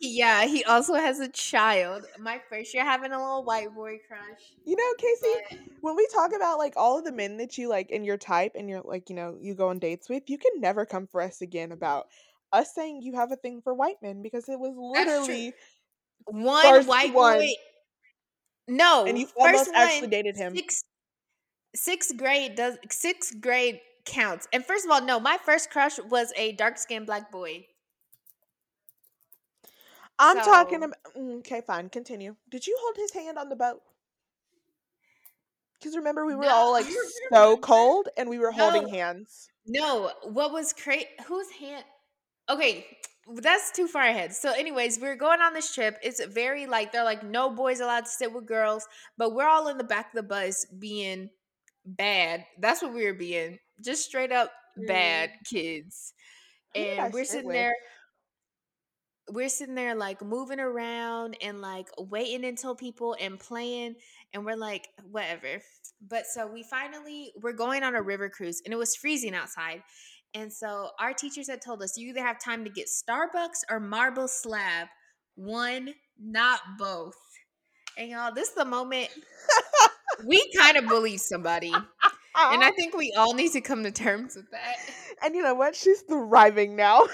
Yeah, 0.01 0.45
he 0.45 0.63
also 0.63 0.93
has 0.95 1.19
a 1.19 1.27
child. 1.27 2.05
My 2.17 2.39
first 2.49 2.73
year 2.73 2.85
having 2.85 3.11
a 3.11 3.17
little 3.19 3.43
white 3.43 3.75
boy 3.75 3.97
crush. 4.07 4.39
You 4.65 4.77
know, 4.77 4.93
Casey, 4.97 5.33
But 5.51 5.59
when 5.81 5.95
we 5.97 6.07
talk 6.13 6.31
about 6.33 6.57
like 6.57 6.73
all 6.77 6.97
of 6.99 7.03
the 7.03 7.11
men 7.11 7.35
that 7.37 7.57
you 7.57 7.67
like 7.67 7.91
in 7.91 8.05
your 8.05 8.17
type 8.17 8.53
and 8.55 8.69
you're 8.69 8.81
like, 8.81 9.09
you 9.09 9.15
know, 9.15 9.37
you 9.41 9.55
go 9.55 9.67
on 9.69 9.77
dates 9.79 10.07
with, 10.07 10.29
you 10.29 10.37
can 10.37 10.61
never 10.61 10.85
come 10.85 11.05
for 11.05 11.21
us 11.21 11.41
again 11.41 11.73
about 11.73 12.07
us 12.51 12.73
saying 12.73 13.01
you 13.01 13.15
have 13.15 13.31
a 13.31 13.35
thing 13.35 13.61
for 13.61 13.73
white 13.73 13.97
men 14.01 14.21
because 14.21 14.47
it 14.49 14.59
was 14.59 14.73
literally 14.77 15.53
one 16.25 16.85
white 16.85 17.13
one. 17.13 17.39
boy. 17.39 17.47
No, 18.67 19.05
and 19.07 19.17
you 19.17 19.25
first 19.25 19.37
almost 19.41 19.71
actually 19.73 20.09
dated 20.09 20.37
him. 20.37 20.55
Sixth, 20.55 20.83
sixth 21.75 22.17
grade 22.17 22.55
does 22.55 22.77
sixth 22.91 23.41
grade 23.41 23.79
counts. 24.05 24.47
And 24.53 24.65
first 24.65 24.85
of 24.85 24.91
all, 24.91 25.01
no, 25.01 25.19
my 25.19 25.37
first 25.43 25.71
crush 25.71 25.99
was 26.09 26.31
a 26.35 26.51
dark 26.53 26.77
skinned 26.77 27.07
black 27.07 27.31
boy. 27.31 27.65
I'm 30.19 30.37
talking 30.37 30.83
about 30.83 30.97
mm, 31.17 31.39
okay, 31.39 31.61
fine, 31.65 31.89
continue. 31.89 32.35
Did 32.49 32.67
you 32.67 32.77
hold 32.81 32.97
his 32.97 33.13
hand 33.13 33.37
on 33.37 33.49
the 33.49 33.55
boat? 33.55 33.81
Because 35.79 35.95
remember 35.95 36.25
we 36.25 36.35
were 36.35 36.43
No, 36.43 36.49
all 36.49 36.71
like 36.73 36.85
so 37.31 37.57
cold 37.57 38.09
and 38.17 38.29
we 38.29 38.37
were 38.37 38.51
holding 38.51 38.89
hands. 38.89 39.49
No, 39.65 40.11
what 40.23 40.51
was 40.51 40.73
crazy? 40.73 41.07
Whose 41.25 41.49
hand? 41.51 41.85
Okay, 42.49 42.85
that's 43.35 43.71
too 43.71 43.87
far 43.87 44.03
ahead. 44.03 44.33
So, 44.33 44.51
anyways, 44.51 44.99
we're 44.99 45.15
going 45.15 45.41
on 45.41 45.53
this 45.53 45.73
trip. 45.73 45.97
It's 46.01 46.23
very 46.25 46.65
like 46.65 46.91
they're 46.91 47.03
like 47.03 47.23
no 47.23 47.49
boys 47.49 47.79
allowed 47.79 48.05
to 48.05 48.11
sit 48.11 48.33
with 48.33 48.47
girls, 48.47 48.87
but 49.17 49.33
we're 49.33 49.47
all 49.47 49.67
in 49.67 49.77
the 49.77 49.83
back 49.83 50.07
of 50.07 50.15
the 50.15 50.23
bus 50.23 50.65
being 50.79 51.29
bad. 51.85 52.45
That's 52.59 52.81
what 52.81 52.93
we 52.93 53.05
were 53.05 53.13
being, 53.13 53.59
just 53.83 54.05
straight 54.05 54.31
up 54.31 54.51
mm. 54.77 54.87
bad 54.87 55.31
kids. 55.49 56.13
Who 56.75 56.81
did 56.81 56.99
I 56.99 57.05
And 57.05 57.13
we're 57.13 57.25
sitting 57.25 57.49
there. 57.49 57.75
We're 59.31 59.49
sitting 59.49 59.75
there 59.75 59.93
like 59.93 60.23
moving 60.23 60.59
around 60.59 61.37
and 61.39 61.61
like 61.61 61.85
waiting 61.99 62.45
until 62.45 62.75
people 62.75 63.15
and 63.19 63.39
playing, 63.39 63.95
and 64.33 64.43
we're 64.43 64.55
like 64.55 64.87
whatever. 65.03 65.61
But 66.01 66.25
so 66.25 66.47
we 66.47 66.63
finally 66.63 67.31
we're 67.39 67.53
going 67.53 67.83
on 67.83 67.93
a 67.93 68.01
river 68.01 68.29
cruise, 68.29 68.61
and 68.65 68.73
it 68.73 68.77
was 68.77 68.95
freezing 68.95 69.35
outside. 69.35 69.83
And 70.33 70.51
so 70.51 70.89
our 70.99 71.13
teachers 71.13 71.49
had 71.49 71.61
told 71.61 71.81
us 71.81 71.97
you 71.97 72.09
either 72.09 72.21
have 72.23 72.39
time 72.39 72.63
to 72.63 72.69
get 72.69 72.87
Starbucks 72.87 73.63
or 73.69 73.79
marble 73.79 74.27
slab. 74.27 74.87
One, 75.35 75.93
not 76.21 76.59
both. 76.77 77.15
And 77.97 78.09
y'all, 78.09 78.33
this 78.33 78.49
is 78.49 78.55
the 78.55 78.65
moment 78.65 79.09
we 80.25 80.51
kind 80.57 80.77
of 80.77 80.87
believe 80.87 81.19
somebody. 81.19 81.71
And 81.71 82.63
I 82.63 82.71
think 82.71 82.95
we 82.95 83.13
all 83.17 83.33
need 83.33 83.51
to 83.53 83.61
come 83.61 83.83
to 83.83 83.91
terms 83.91 84.35
with 84.35 84.49
that. 84.51 84.75
and 85.23 85.35
you 85.35 85.43
know 85.43 85.55
what? 85.55 85.75
She's 85.75 86.01
thriving 86.01 86.75
now. 86.75 87.07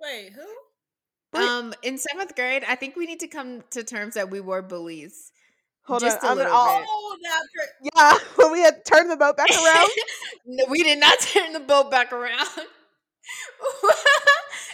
Wait, 0.00 0.32
who? 0.32 1.40
Um, 1.40 1.74
in 1.82 1.98
seventh 1.98 2.34
grade, 2.34 2.64
I 2.66 2.74
think 2.74 2.96
we 2.96 3.06
need 3.06 3.20
to 3.20 3.28
come 3.28 3.62
to 3.70 3.84
terms 3.84 4.14
that 4.14 4.30
we 4.30 4.40
were 4.40 4.62
bullies. 4.62 5.32
Hold 5.88 6.00
Just 6.02 6.22
on, 6.22 6.24
a 6.24 6.30
I'm 6.32 6.36
little 6.38 6.52
bit. 6.52 6.86
Oh, 6.88 7.16
that 7.22 7.42
Yeah, 7.96 8.18
when 8.36 8.52
we 8.56 8.60
had 8.60 8.84
turned 8.84 9.10
the 9.10 9.16
boat 9.16 9.36
back 9.36 9.50
around. 9.50 9.88
No, 10.50 10.64
we 10.70 10.82
did 10.82 10.98
not 10.98 11.20
turn 11.20 11.52
the 11.52 11.60
boat 11.60 11.90
back 11.90 12.10
around. 12.12 12.46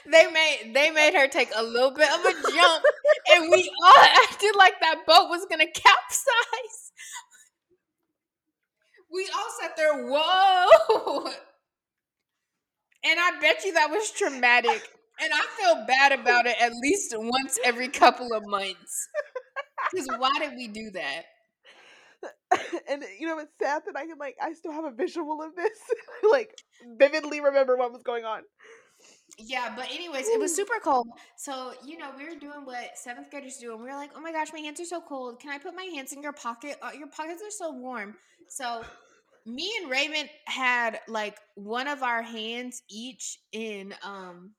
they 0.07 0.27
made 0.31 0.73
they 0.75 0.91
made 0.91 1.15
her 1.15 1.27
take 1.29 1.51
a 1.55 1.63
little 1.63 1.91
bit 1.91 2.09
of 2.13 2.25
a 2.25 2.33
jump, 2.53 2.85
and 3.35 3.51
we 3.51 3.69
all 3.85 4.05
acted 4.23 4.55
like 4.57 4.79
that 4.81 5.03
boat 5.07 5.29
was 5.29 5.47
gonna 5.51 5.67
capsize. 5.67 6.93
We 9.11 9.27
all 9.35 9.51
sat 9.61 9.77
there, 9.79 10.07
whoa! 10.07 11.31
And 13.05 13.19
I 13.21 13.39
bet 13.41 13.65
you 13.65 13.73
that 13.75 13.91
was 13.91 14.11
traumatic. 14.11 14.83
And 15.21 15.33
I 15.33 15.47
feel 15.57 15.85
bad 15.87 16.13
about 16.13 16.47
it 16.47 16.57
at 16.61 16.73
least 16.83 17.15
once 17.17 17.59
every 17.65 17.89
couple 17.89 18.33
of 18.35 18.43
months. 18.47 19.09
Because 19.95 20.09
why 20.19 20.33
did 20.41 20.53
we 20.57 20.69
do 20.69 20.91
that? 20.91 21.23
and 22.89 23.05
you 23.21 23.27
know 23.27 23.39
it's 23.39 23.53
sad 23.61 23.83
that 23.87 23.97
I 23.97 24.07
can 24.07 24.17
like 24.19 24.37
I 24.41 24.55
still 24.55 24.73
have 24.73 24.85
a 24.85 24.91
visual 24.91 25.43
of 25.43 25.55
this. 25.55 25.79
like 26.31 26.57
vividly 26.99 27.41
remember 27.41 27.77
what 27.77 27.93
was 27.93 28.03
going 28.03 28.25
on. 28.25 28.43
Yeah, 29.39 29.73
but 29.77 29.91
anyways, 29.91 30.29
it 30.29 30.41
was 30.41 30.55
super 30.57 30.79
cold. 30.83 31.09
So, 31.37 31.75
you 31.85 31.99
know, 31.99 32.11
we 32.17 32.25
were 32.25 32.39
doing 32.39 32.65
what 32.65 32.97
seventh 32.97 33.31
graders 33.31 33.57
do, 33.57 33.73
and 33.73 33.81
we 33.81 33.89
were 33.89 33.97
like, 33.97 34.11
oh 34.15 34.21
my 34.21 34.33
gosh, 34.33 34.53
my 34.53 34.61
hands 34.61 34.81
are 34.81 34.85
so 34.85 35.01
cold. 35.01 35.41
Can 35.41 35.51
I 35.51 35.59
put 35.59 35.75
my 35.75 35.85
hands 35.85 36.13
in 36.13 36.23
your 36.23 36.33
pocket? 36.33 36.77
Uh, 36.83 36.91
your 36.97 37.09
pockets 37.09 37.43
are 37.43 37.51
so 37.51 37.73
warm. 37.73 38.15
So, 38.49 38.85
me 39.47 39.71
and 39.83 39.91
Raymond 39.91 40.29
had 40.47 41.01
like 41.09 41.37
one 41.55 41.89
of 41.89 42.03
our 42.03 42.23
hands 42.23 42.83
each 42.89 43.39
in 43.53 43.95
um 44.03 44.53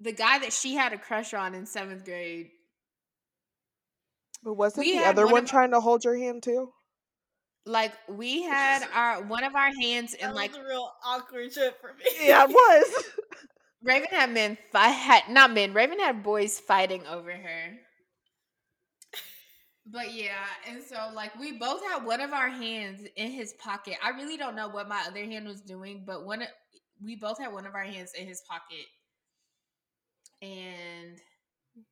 the 0.00 0.12
guy 0.12 0.38
that 0.40 0.52
she 0.52 0.74
had 0.74 0.92
a 0.92 0.98
crush 0.98 1.32
on 1.32 1.54
in 1.54 1.64
seventh 1.64 2.04
grade. 2.04 2.48
But 4.42 4.54
wasn't 4.54 4.86
We 4.86 4.98
the 4.98 5.04
other 5.04 5.24
one 5.24 5.32
one 5.32 5.44
of- 5.44 5.50
trying 5.50 5.70
to 5.70 5.80
hold 5.80 6.04
your 6.04 6.16
hand 6.16 6.42
too? 6.42 6.72
Like 7.64 7.92
we 8.08 8.42
had 8.42 8.82
our 8.94 9.22
one 9.22 9.44
of 9.44 9.54
our 9.54 9.70
hands 9.80 10.14
in 10.14 10.26
that 10.28 10.34
like 10.34 10.50
was 10.52 10.60
a 10.60 10.64
real 10.64 10.90
awkward 11.04 11.52
trip 11.52 11.80
for 11.80 11.92
me. 11.94 12.04
Yeah, 12.26 12.44
it 12.44 12.50
was. 12.50 13.04
Raven 13.84 14.08
had 14.10 14.30
men 14.30 14.58
fight 14.72 14.90
had 14.90 15.22
not 15.28 15.52
men. 15.52 15.72
Raven 15.72 15.98
had 16.00 16.22
boys 16.22 16.58
fighting 16.58 17.06
over 17.06 17.30
her. 17.32 17.78
But 19.84 20.12
yeah, 20.14 20.44
and 20.68 20.82
so 20.82 21.10
like 21.14 21.36
we 21.38 21.58
both 21.58 21.82
had 21.84 22.04
one 22.04 22.20
of 22.20 22.32
our 22.32 22.48
hands 22.48 23.02
in 23.16 23.32
his 23.32 23.52
pocket. 23.54 23.96
I 24.02 24.10
really 24.10 24.36
don't 24.36 24.54
know 24.54 24.68
what 24.68 24.88
my 24.88 25.02
other 25.08 25.24
hand 25.24 25.46
was 25.46 25.60
doing, 25.60 26.04
but 26.06 26.24
one 26.24 26.44
we 27.04 27.16
both 27.16 27.38
had 27.40 27.52
one 27.52 27.66
of 27.66 27.74
our 27.74 27.82
hands 27.84 28.12
in 28.18 28.26
his 28.28 28.42
pocket. 28.48 28.86
And 30.40 31.18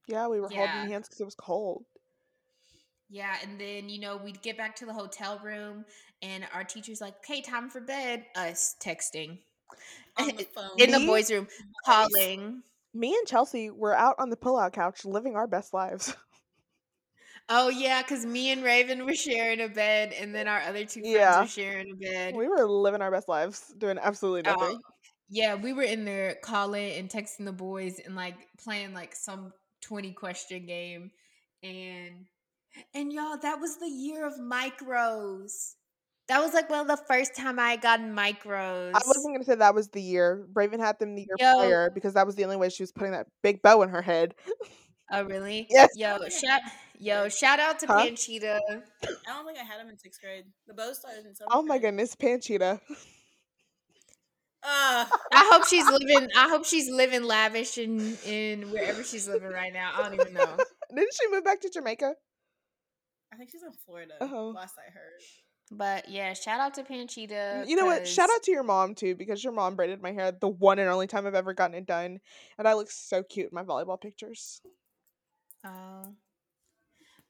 yeah, 0.07 0.29
we 0.29 0.41
were 0.41 0.49
Yeah. 0.51 0.67
holding 0.69 0.91
hands 0.93 1.09
because 1.09 1.21
it 1.21 1.25
was 1.25 1.35
cold. 1.35 1.85
Yeah, 3.11 3.37
and 3.43 3.61
then 3.61 3.89
you 3.89 4.01
know 4.01 4.17
we'd 4.17 4.43
get 4.43 4.57
back 4.57 4.77
to 4.77 4.87
the 4.87 4.93
hotel 4.95 5.41
room, 5.43 5.85
and 6.23 6.47
our 6.55 6.65
teacher's 6.65 7.01
like, 7.01 7.17
"Okay, 7.19 7.43
time 7.43 7.69
for 7.71 7.81
bed." 7.81 8.25
Us 8.37 8.77
texting 8.81 9.39
On 10.19 10.29
the 10.37 10.45
phone. 10.45 10.79
in 10.79 10.91
the 10.91 11.01
Me? 11.01 11.07
boys' 11.07 11.31
room, 11.31 11.49
calling. 11.85 12.63
Me 12.95 13.15
and 13.17 13.27
Chelsea 13.27 13.71
were 13.71 13.95
out 13.97 14.17
on 14.19 14.31
the 14.31 14.37
pull-out 14.37 14.73
couch 14.73 15.05
living 15.05 15.37
our 15.37 15.47
best 15.49 15.75
lives. 15.75 16.15
Oh 17.49 17.69
yeah, 17.69 18.03
because 18.03 18.25
me 18.25 18.51
and 18.53 18.63
Raven 18.63 19.05
were 19.05 19.15
sharing 19.15 19.61
a 19.61 19.69
bed, 19.69 20.13
and 20.13 20.35
then 20.35 20.47
our 20.49 20.61
other 20.61 20.85
two 20.85 21.03
friends 21.03 21.37
Yeah. 21.37 21.41
were 21.41 21.47
sharing 21.47 21.91
a 21.91 21.97
bed. 21.97 22.35
we 22.37 22.49
were 22.49 22.65
living 22.67 23.03
our 23.03 23.11
best 23.11 23.29
lives, 23.29 23.73
doing 23.79 23.99
absolutely 23.99 24.43
Oh, 24.47 24.53
nothing. 24.53 24.81
yeah, 25.29 25.55
we 25.55 25.73
were 25.73 25.83
in 25.83 26.05
there 26.05 26.37
calling 26.43 26.93
and 26.93 27.09
texting 27.09 27.45
the 27.45 27.53
boys 27.53 27.99
and 28.01 28.15
like 28.17 28.37
playing 28.63 28.95
like 28.95 29.15
some 29.15 29.53
twenty 29.81 30.13
question 30.13 30.67
game, 30.67 31.11
and 31.63 32.27
and 32.95 33.13
y'all, 33.13 33.37
that 33.39 33.61
was 33.61 33.79
the 33.79 33.89
year 33.89 34.27
of 34.27 34.35
micros. 34.35 35.75
That 36.29 36.41
was 36.41 36.55
like 36.55 36.71
one 36.71 36.81
of 36.81 36.87
the 36.87 37.03
first 37.09 37.35
time 37.35 37.59
I 37.59 37.71
had 37.71 37.81
gotten 37.81 38.15
micros. 38.15 38.95
I 38.95 39.01
wasn't 39.05 39.35
gonna 39.35 39.45
say 39.45 39.57
that 39.57 39.75
was 39.75 39.89
the 39.89 40.01
year. 40.03 40.47
Raven 40.55 40.79
had 40.79 40.99
them 41.01 41.17
the 41.17 41.23
year 41.23 41.37
Yo. 41.39 41.55
prior 41.57 41.91
because 41.91 42.15
that 42.15 42.25
was 42.27 42.37
the 42.37 42.45
only 42.45 42.57
way 42.57 42.69
she 42.69 42.83
was 42.85 42.93
putting 42.93 43.13
that 43.13 43.27
big 43.43 43.63
bow 43.63 43.83
in 43.83 43.89
her 43.89 44.03
head. 44.03 44.35
Oh 45.11 45.25
really? 45.25 45.67
Yes. 45.71 45.91
Yo, 45.97 46.19
shout 46.29 46.61
yo, 47.01 47.29
shout 47.29 47.59
out 47.59 47.81
to 47.81 47.89
Huh? 47.89 48.05
Panchita. 48.07 48.61
I 48.63 49.09
don't 49.27 49.45
think 49.45 49.59
I 49.59 49.65
had 49.65 49.81
him 49.81 49.89
in 49.89 49.99
sixth 49.99 50.21
grade. 50.21 50.45
The 50.69 50.75
bow 50.75 50.93
started 50.93 51.27
in 51.27 51.35
seventh 51.35 51.53
Oh 51.53 51.63
my 51.63 51.79
grade. 51.79 51.83
goodness, 51.91 52.15
Panchita. 52.15 52.81
Uh, 54.63 55.07
I 55.33 55.51
hope 55.53 55.67
she's 55.67 55.87
living. 55.89 56.29
I 56.37 56.49
hope 56.49 56.65
she's 56.65 56.89
living 56.91 57.25
lavish 57.25 57.79
in 57.79 58.17
in 58.25 58.71
wherever 58.71 59.03
she's 59.03 59.27
living 59.27 59.51
right 59.51 59.73
now. 59.73 59.93
I 59.97 60.03
don't 60.05 60.21
even 60.21 60.35
know. 60.35 60.57
Didn't 60.95 61.15
she 61.21 61.29
move 61.31 61.45
back 61.45 61.61
to 61.63 61.71
Jamaica? 61.71 62.15
I 63.33 63.37
think 63.37 63.51
she's 63.51 63.63
in 63.63 63.73
Florida. 63.87 64.15
Uh-huh. 64.21 64.49
Last 64.49 64.77
I 64.79 64.91
heard. 64.91 65.21
But 65.73 66.09
yeah, 66.09 66.33
shout 66.33 66.59
out 66.59 66.75
to 66.75 66.83
Panchita. 66.83 67.67
You 67.69 67.77
know 67.77 67.87
what? 67.87 68.07
Shout 68.07 68.29
out 68.29 68.43
to 68.43 68.51
your 68.51 68.65
mom 68.65 68.95
too, 68.97 69.15
because 69.15 69.45
your 69.45 69.53
mom 69.53 69.77
braided 69.77 70.03
my 70.03 70.11
hair 70.11 70.33
the 70.33 70.49
one 70.49 70.81
and 70.81 70.89
only 70.89 71.07
time 71.07 71.27
I've 71.27 71.35
ever 71.37 71.55
gotten 71.55 71.77
it 71.77 71.87
done, 71.87 72.19
and 72.59 72.67
I 72.67 72.75
look 72.75 72.91
so 72.91 73.23
cute 73.23 73.51
in 73.51 73.55
my 73.55 73.63
volleyball 73.63 74.01
pictures. 74.01 74.61
Oh. 75.65 76.15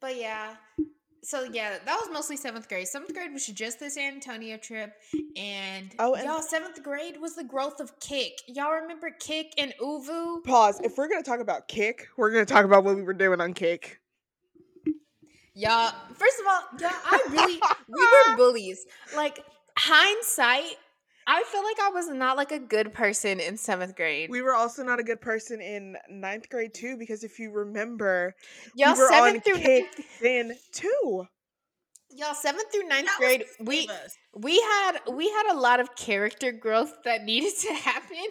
But 0.01 0.17
yeah. 0.17 0.55
So 1.23 1.43
yeah, 1.43 1.77
that 1.85 1.99
was 2.01 2.09
mostly 2.11 2.39
seventh 2.39 2.67
grade. 2.67 2.89
Seventh 2.89 3.13
grade 3.13 3.31
was 3.35 3.47
just 3.47 3.79
the 3.79 3.91
San 3.91 4.15
Antonio 4.15 4.57
trip, 4.57 4.95
and 5.37 5.91
Oh, 5.99 6.15
and- 6.15 6.25
y'all, 6.25 6.41
seventh 6.41 6.83
grade 6.83 7.21
was 7.21 7.35
the 7.35 7.45
growth 7.45 7.79
of 7.79 8.01
Kik. 8.01 8.33
Y'all 8.49 8.73
remember 8.73 9.11
Kik 9.21 9.53
and 9.59 9.75
ooVoo? 9.83 10.43
Pause. 10.45 10.81
If 10.83 10.97
we're 10.97 11.09
gonna 11.11 11.23
talk 11.23 11.41
about 11.41 11.69
Kik, 11.69 12.09
we're 12.17 12.31
gonna 12.31 12.47
talk 12.47 12.65
about 12.65 12.85
what 12.85 12.97
we 12.97 13.03
were 13.03 13.13
doing 13.13 13.43
on 13.43 13.53
Kik. 13.53 14.01
Y'all, 15.55 15.93
first 16.15 16.41
of 16.41 16.47
all, 16.47 16.63
y'all, 16.79 16.91
I 17.05 17.27
really 17.31 17.61
we 17.89 18.01
were 18.01 18.37
bullies. 18.37 18.85
Like 19.17 19.45
hindsight, 19.77 20.77
I 21.27 21.43
feel 21.45 21.63
like 21.65 21.79
I 21.81 21.91
was 21.91 22.09
not 22.09 22.37
like 22.37 22.53
a 22.53 22.59
good 22.59 22.95
person 22.95 23.41
in 23.41 23.57
seventh 23.57 23.97
grade. 23.97 24.31
We 24.31 24.43
were 24.43 24.55
also 24.55 24.83
not 24.83 25.01
a 25.01 25.03
good 25.03 25.21
person 25.21 25.61
in 25.61 25.97
ninth 26.09 26.49
grade 26.49 26.75
too, 26.75 26.97
because 26.97 27.25
if 27.25 27.39
you 27.39 27.51
remember, 27.51 28.35
y'all 28.75 28.95
we 28.95 29.07
seventh 29.09 29.45
through 29.45 29.59
ninth, 29.59 30.01
then 30.23 30.57
too. 30.73 31.27
y'all 32.11 32.35
seventh 32.35 32.73
through 32.73 32.89
ninth 32.89 33.07
That 33.07 33.19
grade. 33.19 33.45
We 33.61 33.89
we 34.35 34.61
had 34.61 34.99
we 35.13 35.29
had 35.31 35.53
a 35.53 35.59
lot 35.59 35.81
of 35.81 35.97
character 35.97 36.53
growth 36.53 36.95
that 37.05 37.25
needed 37.25 37.53
to 37.63 37.73
happen. 37.75 38.27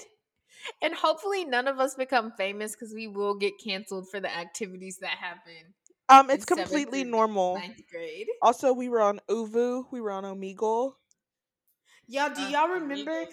And 0.81 0.93
hopefully 0.93 1.45
none 1.45 1.67
of 1.67 1.79
us 1.79 1.95
become 1.95 2.33
famous 2.37 2.73
because 2.73 2.93
we 2.93 3.07
will 3.07 3.33
get 3.33 3.53
canceled 3.63 4.09
for 4.09 4.19
the 4.19 4.29
activities 4.29 4.97
that 5.01 5.11
happen 5.11 5.73
Um, 6.09 6.29
it's 6.29 6.45
completely 6.45 7.03
normal. 7.03 7.55
ninth 7.55 7.81
grade. 7.91 8.27
Also, 8.41 8.73
we 8.73 8.89
were 8.89 9.01
on 9.01 9.19
ooVoo, 9.29 9.85
we 9.91 10.01
were 10.01 10.11
on 10.11 10.23
Omegle. 10.23 10.93
Y'all, 12.07 12.33
do 12.33 12.41
Uh, 12.41 12.49
y'all 12.49 12.67
Omegle 12.67 12.81
remember? 12.81 13.25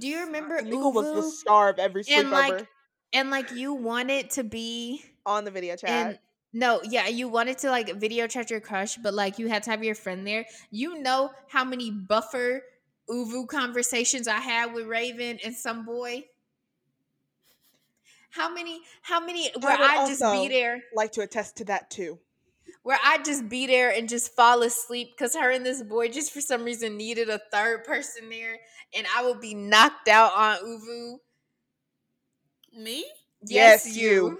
Do 0.00 0.08
you 0.08 0.20
remember 0.24 0.60
Omegle 0.60 0.92
was 0.92 1.14
the 1.14 1.22
star 1.30 1.68
of 1.68 1.78
every 1.78 2.02
And 2.10 2.28
sleepover 2.28 2.30
like, 2.32 2.66
and 3.12 3.30
like 3.30 3.52
you 3.52 3.72
wanted 3.74 4.30
to 4.30 4.44
be 4.44 5.04
on 5.24 5.44
the 5.44 5.50
video 5.50 5.76
chat. 5.76 5.90
and 5.90 6.18
no, 6.52 6.80
yeah, 6.82 7.06
you 7.06 7.28
wanted 7.28 7.58
to 7.58 7.70
like 7.70 7.94
video 7.96 8.26
chat 8.26 8.50
your 8.50 8.60
crush, 8.60 8.96
but 8.96 9.14
like 9.14 9.38
you 9.38 9.48
had 9.48 9.62
to 9.64 9.70
have 9.70 9.84
your 9.84 9.94
friend 9.94 10.26
there. 10.26 10.46
You 10.70 11.00
know 11.00 11.30
how 11.48 11.64
many 11.64 11.90
buffer 11.90 12.62
ooVoo 13.08 13.46
conversations 13.46 14.26
I 14.26 14.40
had 14.40 14.74
with 14.74 14.86
Raven 14.86 15.38
and 15.44 15.54
some 15.54 15.84
boy. 15.84 16.24
How 18.38 18.48
many? 18.54 18.80
How 19.02 19.18
many? 19.18 19.50
Where 19.60 19.76
would 19.76 19.90
I 19.90 20.06
just 20.06 20.22
be 20.22 20.46
there, 20.48 20.80
like 20.94 21.10
to 21.12 21.22
attest 21.22 21.56
to 21.56 21.64
that 21.64 21.90
too. 21.90 22.20
where 22.82 22.98
I 23.04 23.18
just 23.18 23.48
be 23.48 23.66
there 23.66 23.90
and 23.90 24.08
just 24.08 24.34
fall 24.34 24.62
asleep 24.62 25.10
because 25.10 25.34
her 25.34 25.50
and 25.50 25.66
this 25.66 25.82
boy 25.82 26.08
just 26.08 26.32
for 26.32 26.40
some 26.40 26.64
reason 26.64 26.96
needed 26.96 27.28
a 27.28 27.38
third 27.52 27.84
person 27.84 28.30
there, 28.30 28.56
and 28.96 29.06
I 29.14 29.24
would 29.26 29.40
be 29.40 29.54
knocked 29.54 30.08
out 30.08 30.32
on 30.34 30.56
ooVoo. 30.64 31.16
Me? 32.82 33.04
Yes, 33.42 33.96
you. 33.96 34.38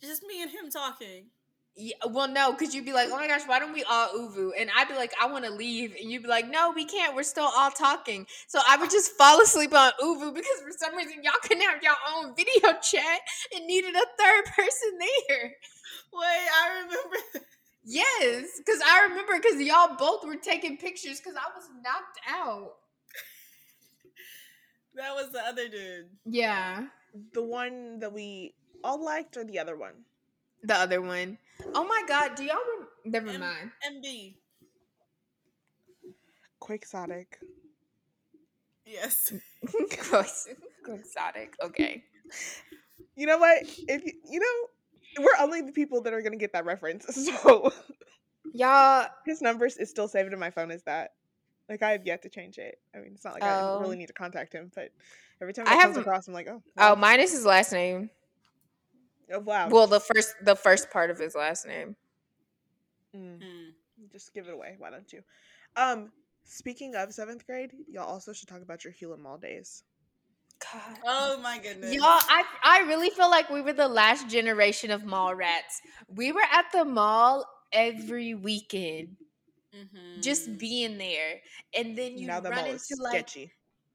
Just 0.00 0.22
me 0.22 0.40
and 0.40 0.50
him 0.50 0.70
talking. 0.70 1.26
Yeah, 1.74 1.94
well, 2.10 2.28
no, 2.28 2.52
because 2.52 2.74
you'd 2.74 2.84
be 2.84 2.92
like, 2.92 3.08
oh 3.10 3.16
my 3.16 3.26
gosh, 3.26 3.42
why 3.46 3.58
don't 3.58 3.72
we 3.72 3.82
all 3.84 4.08
ooVoo? 4.10 4.50
And 4.58 4.68
I'd 4.76 4.88
be 4.88 4.94
like, 4.94 5.12
I 5.20 5.26
want 5.26 5.46
to 5.46 5.50
leave. 5.50 5.96
And 5.98 6.10
you'd 6.12 6.22
be 6.22 6.28
like, 6.28 6.46
no, 6.50 6.70
we 6.76 6.84
can't. 6.84 7.16
We're 7.16 7.22
still 7.22 7.48
all 7.56 7.70
talking. 7.70 8.26
So 8.46 8.60
I 8.68 8.76
would 8.76 8.90
just 8.90 9.12
fall 9.12 9.40
asleep 9.40 9.72
on 9.74 9.92
ooVoo 10.02 10.34
because 10.34 10.60
for 10.62 10.72
some 10.76 10.94
reason 10.94 11.22
y'all 11.22 11.32
couldn't 11.42 11.62
have 11.62 11.82
your 11.82 11.94
own 12.14 12.34
video 12.36 12.78
chat 12.82 13.20
and 13.54 13.66
needed 13.66 13.94
a 13.94 14.04
third 14.18 14.44
person 14.54 14.98
there. 15.00 15.52
Wait, 16.12 16.48
I 16.60 16.82
remember. 16.82 17.16
Yes, 17.84 18.46
because 18.58 18.80
I 18.86 19.08
remember 19.08 19.32
because 19.42 19.60
y'all 19.60 19.96
both 19.96 20.24
were 20.24 20.36
taking 20.36 20.76
pictures 20.76 21.18
because 21.18 21.34
I 21.34 21.50
was 21.56 21.68
knocked 21.82 22.20
out. 22.30 22.74
that 24.94 25.14
was 25.14 25.32
the 25.32 25.40
other 25.40 25.68
dude. 25.68 26.06
Yeah, 26.24 26.86
The 27.32 27.42
one 27.42 27.98
that 27.98 28.12
we 28.12 28.54
all 28.84 29.04
liked, 29.04 29.36
or 29.36 29.42
the 29.44 29.58
other 29.58 29.76
one? 29.76 30.04
The 30.62 30.74
other 30.74 31.00
one. 31.02 31.38
Oh 31.74 31.84
my 31.84 32.02
God, 32.08 32.34
do 32.34 32.44
y'all 32.44 32.56
rem- 32.56 32.88
Never 33.04 33.28
M- 33.30 33.40
mind. 33.40 33.70
MB. 34.04 34.34
Quixotic. 36.60 37.38
Yes. 38.86 39.32
Quixotic. 40.84 41.54
Okay. 41.62 42.04
You 43.16 43.26
know 43.26 43.38
what? 43.38 43.62
If 43.88 44.04
you, 44.04 44.12
you 44.30 44.40
know, 44.40 45.22
we're 45.24 45.42
only 45.44 45.60
the 45.62 45.72
people 45.72 46.00
that 46.02 46.12
are 46.12 46.22
gonna 46.22 46.36
get 46.36 46.52
that 46.52 46.64
reference. 46.64 47.06
So 47.42 47.72
Y'all, 48.54 49.06
his 49.24 49.40
numbers 49.40 49.78
is 49.78 49.88
still 49.88 50.08
saved 50.08 50.32
in 50.32 50.38
my 50.38 50.50
phone 50.50 50.70
as 50.70 50.82
that. 50.82 51.12
Like 51.70 51.82
I 51.82 51.92
have 51.92 52.04
yet 52.06 52.22
to 52.22 52.28
change 52.28 52.58
it. 52.58 52.76
I 52.94 52.98
mean, 52.98 53.12
it's 53.14 53.24
not 53.24 53.34
like 53.34 53.42
I 53.44 53.60
Oh. 53.60 53.78
really 53.80 53.96
need 53.96 54.08
to 54.08 54.12
contact 54.12 54.52
him, 54.52 54.70
but 54.74 54.90
every 55.40 55.54
time 55.54 55.64
I 55.66 55.70
it 55.70 55.80
comes 55.80 55.82
haven't- 55.82 56.00
across, 56.02 56.28
I'm 56.28 56.34
like, 56.34 56.48
oh, 56.48 56.62
oh, 56.76 56.88
wow. 56.90 56.94
mine 56.96 57.20
is 57.20 57.32
his 57.32 57.46
last 57.46 57.72
name. 57.72 58.10
Oh 59.30 59.38
wow. 59.40 59.68
Well, 59.68 59.86
the 59.86 60.00
first, 60.00 60.34
the 60.42 60.56
first 60.56 60.90
part 60.90 61.10
of 61.10 61.18
his 61.18 61.34
last 61.34 61.66
name. 61.66 61.96
Mm, 63.14 63.38
Hmm. 63.42 64.06
just 64.10 64.32
give 64.34 64.48
it 64.48 64.54
away. 64.54 64.76
Why 64.78 64.90
don't 64.90 65.12
you? 65.12 65.22
Um, 65.76 66.12
speaking 66.44 66.94
of 66.94 67.12
seventh 67.12 67.46
grade, 67.46 67.72
y'all 67.88 68.08
also 68.08 68.32
should 68.32 68.48
talk 68.48 68.62
about 68.62 68.84
your 68.84 68.92
Hulen 68.92 69.18
Mall 69.20 69.38
days. 69.38 69.84
God. 70.72 70.98
Oh 71.04 71.38
my 71.42 71.58
goodness. 71.58 71.92
Y'all, 71.94 72.20
I 72.28 72.44
I 72.64 72.78
really 72.80 73.10
feel 73.10 73.30
like 73.30 73.50
we 73.50 73.60
were 73.60 73.72
the 73.72 73.88
last 73.88 74.28
generation 74.28 74.90
of 74.90 75.04
mall 75.04 75.34
rats. 75.34 75.80
We 76.08 76.32
were 76.32 76.46
at 76.52 76.66
the 76.72 76.84
mall 76.84 77.44
every 77.72 78.34
weekend, 78.34 79.16
Mhm. 79.74 80.22
just 80.22 80.58
being 80.58 80.98
there, 80.98 81.40
and 81.74 81.96
then 81.98 82.16
you 82.18 82.26
now 82.26 82.40
the 82.40 82.50
run 82.50 82.64
mall 82.64 82.72
into 82.72 82.84
is 82.90 82.98
like 82.98 83.28
sketchy. 83.28 83.52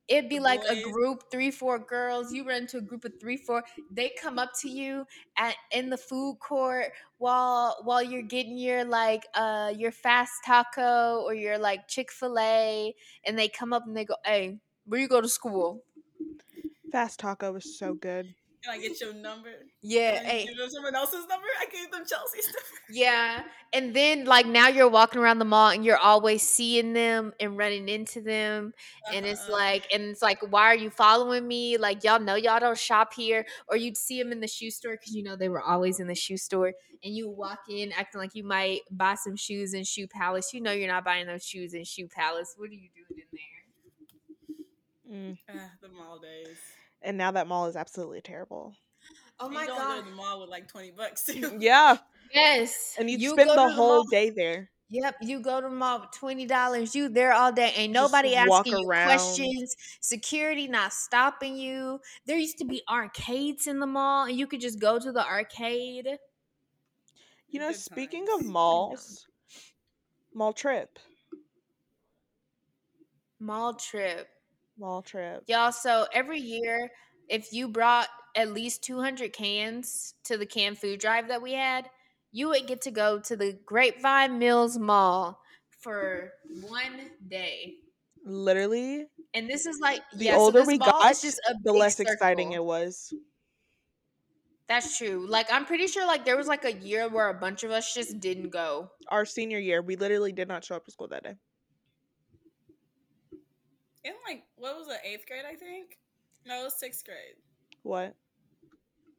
It'd 0.08 0.30
be 0.30 0.38
The 0.38 0.44
like 0.44 0.64
a 0.70 0.76
group 0.76 1.24
three 1.32 1.52
four 1.52 1.80
girls. 1.80 2.32
You 2.34 2.48
run 2.48 2.64
into 2.64 2.78
a 2.78 2.82
group 2.82 3.06
of 3.06 3.14
three 3.20 3.38
four. 3.38 3.64
They 3.92 4.12
come 4.22 4.40
up 4.40 4.52
to 4.62 4.70
you 4.70 5.06
at 5.38 5.56
in 5.72 5.90
the 5.90 5.98
food 5.98 6.38
court 6.40 6.92
while 7.18 7.78
while 7.84 8.02
you're 8.04 8.22
getting 8.22 8.58
your 8.58 8.84
like 8.86 9.26
uh 9.34 9.74
your 9.76 9.92
fast 9.92 10.34
taco 10.46 11.22
or 11.24 11.34
your 11.34 11.58
like 11.58 11.88
Chick 11.88 12.12
fil 12.12 12.38
A, 12.40 12.96
and 13.26 13.38
they 13.38 13.50
come 13.50 13.74
up 13.74 13.86
and 13.86 13.96
they 13.96 14.06
go, 14.06 14.16
"Hey, 14.26 14.60
where 14.86 15.00
you 15.00 15.08
go 15.08 15.22
to 15.22 15.30
school?" 15.30 15.84
Fast 16.92 17.20
Taco 17.20 17.52
was 17.54 17.66
so 17.66 17.94
good. 17.94 18.36
Can 18.64 18.74
I 18.74 18.80
get 18.82 19.00
your 19.00 19.14
number? 19.14 19.50
Yeah, 19.82 20.18
Can 20.18 20.26
I 20.26 20.30
hey. 20.30 20.46
give 20.48 20.58
them 20.58 20.70
someone 20.70 20.96
else's 20.96 21.26
number? 21.28 21.46
I 21.60 21.66
gave 21.72 21.92
them 21.92 22.04
Chelsea's 22.06 22.46
number. 22.46 22.60
Yeah. 22.90 23.44
And 23.74 23.94
then 23.96 24.26
like 24.26 24.46
now 24.46 24.68
you're 24.68 24.90
walking 24.90 25.22
around 25.22 25.40
the 25.40 25.46
mall 25.46 25.70
and 25.70 25.86
you're 25.86 25.98
always 25.98 26.42
seeing 26.42 26.94
them 26.94 27.34
and 27.40 27.58
running 27.58 27.88
into 27.88 28.20
them. 28.22 28.74
And 29.14 29.26
it's 29.26 29.48
Uh-uh. 29.48 29.52
like 29.54 29.88
and 29.94 30.04
it's 30.04 30.22
like, 30.22 30.40
why 30.52 30.64
are 30.66 30.76
you 30.76 30.90
following 30.90 31.48
me? 31.48 31.78
Like 31.78 32.04
y'all 32.04 32.20
know 32.20 32.36
y'all 32.36 32.60
don't 32.60 32.78
shop 32.78 33.14
here. 33.14 33.46
Or 33.70 33.78
you'd 33.78 33.96
see 33.98 34.22
them 34.22 34.32
in 34.32 34.40
the 34.40 34.48
shoe 34.48 34.72
store 34.72 34.94
because 34.94 35.14
you 35.16 35.24
know 35.24 35.36
they 35.36 35.50
were 35.50 35.62
always 35.62 36.00
in 36.00 36.08
the 36.08 36.16
shoe 36.16 36.38
store. 36.38 36.74
And 37.04 37.16
you 37.16 37.30
walk 37.30 37.60
in 37.70 37.92
acting 37.94 38.20
like 38.20 38.34
you 38.36 38.44
might 38.44 38.82
buy 38.90 39.16
some 39.16 39.36
shoes 39.36 39.74
in 39.76 39.84
Shoe 39.84 40.08
Palace. 40.08 40.52
You 40.54 40.62
know 40.62 40.72
you're 40.72 40.88
not 40.92 41.06
buying 41.06 41.28
those 41.28 41.46
shoes 41.46 41.74
in 41.76 41.84
Shoe 41.84 42.08
Palace. 42.08 42.56
What 42.58 42.70
are 42.72 42.74
you 42.74 42.90
doing 42.96 43.22
in 43.22 43.28
there? 43.32 45.16
Mm. 45.30 45.38
Ah, 45.50 45.72
the 45.82 45.90
mall 45.90 46.20
days. 46.20 46.58
And 47.08 47.18
now 47.18 47.32
that 47.32 47.48
mall 47.48 47.68
is 47.68 47.76
absolutely 47.78 48.22
terrible. 48.22 48.74
Oh 49.40 49.50
my 49.50 49.62
you 49.62 49.68
don't 49.68 49.78
god. 49.78 49.96
go 50.00 50.04
to 50.04 50.10
the 50.10 50.16
mall 50.16 50.42
with 50.42 50.50
like 50.50 50.68
twenty 50.68 50.92
bucks 50.92 51.24
too. 51.26 51.58
Yeah, 51.60 51.98
Yes. 52.34 52.96
and 53.00 53.10
you'd 53.10 53.22
You 53.22 53.32
spend 53.32 53.48
go 53.50 53.56
the 53.56 53.72
whole 53.74 53.96
mall- 54.04 54.04
day 54.12 54.30
there. 54.30 54.70
Yep, 54.90 55.16
you 55.22 55.40
go 55.42 55.60
to 55.62 55.68
the 55.70 55.74
mall 55.76 56.00
with 56.02 56.12
twenty 56.12 56.46
dollars. 56.46 56.96
You 56.96 57.10
there 57.10 57.34
all 57.34 57.52
day. 57.52 57.72
Ain't 57.76 57.94
Just 57.94 58.12
nobody 58.12 58.36
walk 58.48 58.68
asking 58.68 58.80
you 58.80 58.88
around. 58.90 59.06
questions. 59.08 59.76
Security 60.02 60.68
not 60.68 60.92
stopping 60.94 61.56
you. 61.58 62.00
There 62.26 62.38
used 62.38 62.58
to 62.60 62.66
be 62.66 62.82
arcades 62.90 63.68
in 63.68 63.80
the 63.80 63.86
mall, 63.88 64.26
and 64.26 64.38
you 64.38 64.48
could 64.48 64.62
just 64.62 64.80
go 64.80 64.98
to 65.00 65.12
the 65.12 65.26
arcade. 65.26 66.08
You 67.50 67.60
know, 67.62 67.70
Good 67.70 67.78
speaking 67.80 68.26
times. 68.26 68.42
of 68.42 68.48
malls, 68.48 69.26
mall 70.34 70.52
trip, 70.54 71.00
Mall 73.40 73.74
trip, 73.76 74.28
mall 74.78 75.02
trip. 75.02 75.44
y'all. 75.48 75.72
So 75.72 76.08
every 76.14 76.40
year, 76.40 76.90
if 77.30 77.52
you 77.54 77.68
brought 77.68 78.08
at 78.36 78.54
least 78.54 78.84
two 78.84 79.00
hundred 79.00 79.34
cans 79.34 80.14
to 80.26 80.38
the 80.38 80.46
can 80.46 80.76
food 80.76 81.00
drive 81.00 81.28
that 81.30 81.42
we 81.42 81.54
had, 81.54 81.90
you 82.32 82.50
would 82.50 82.68
get 82.68 82.82
to 82.82 82.92
go 82.92 83.20
to 83.20 83.36
the 83.36 83.58
Grapevine 83.66 84.40
Mills 84.40 84.78
Mall 84.78 85.40
for 85.80 86.32
one 86.62 87.12
day. 87.28 87.76
Literally, 88.26 89.06
And 89.34 89.50
this 89.50 89.66
is 89.66 89.80
like 89.80 90.02
the 90.14 90.26
yeah, 90.26 90.36
older 90.36 90.60
this 90.60 90.68
we 90.68 90.78
got, 90.78 91.16
just 91.22 91.40
the 91.64 91.72
less 91.72 92.00
exciting 92.00 92.52
it 92.52 92.64
was. 92.64 93.14
That's 94.68 94.98
true. 94.98 95.26
Like 95.30 95.48
I'm 95.52 95.66
pretty 95.66 95.88
sure 95.88 96.06
like 96.06 96.26
there 96.26 96.36
was 96.36 96.48
like 96.48 96.66
a 96.66 96.74
year 96.74 97.08
where 97.08 97.30
a 97.30 97.34
bunch 97.34 97.64
of 97.64 97.72
us 97.72 97.94
just 97.94 98.20
didn't 98.20 98.50
go. 98.50 98.90
Our 99.08 99.24
senior 99.24 99.60
year, 99.60 99.82
we 99.82 99.96
literally 99.96 100.34
did 100.34 100.50
not 100.50 100.66
show 100.66 100.76
up 100.76 100.86
to 100.86 100.92
school 100.92 101.08
that 101.08 101.24
day. 101.24 101.36
In 104.04 104.14
like 104.28 104.44
what 104.58 104.78
was 104.78 104.88
it, 104.88 105.00
eighth 105.04 105.26
grade? 105.28 105.44
I 105.50 105.56
think. 105.56 105.98
No, 106.46 106.62
it 106.62 106.64
was 106.66 106.80
sixth 106.80 107.04
grade. 107.06 107.36
What? 107.84 108.16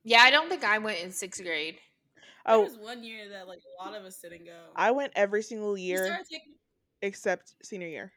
Yeah, 0.05 0.20
I 0.22 0.31
don't 0.31 0.49
think 0.49 0.64
I 0.64 0.79
went 0.79 1.01
in 1.01 1.11
sixth 1.12 1.43
grade. 1.43 1.76
Oh. 2.47 2.51
There 2.53 2.57
Oh, 2.57 2.62
was 2.62 2.79
one 2.79 3.03
year 3.05 3.29
that 3.31 3.47
like 3.49 3.59
a 3.59 3.85
lot 3.85 3.95
of 3.99 4.05
us 4.07 4.18
didn't 4.20 4.47
go. 4.47 4.57
I 4.74 4.91
went 4.91 5.12
every 5.16 5.43
single 5.43 5.76
year 5.76 6.18
taking 6.31 6.55
except 7.03 7.55
senior 7.62 7.89
year. 7.89 8.12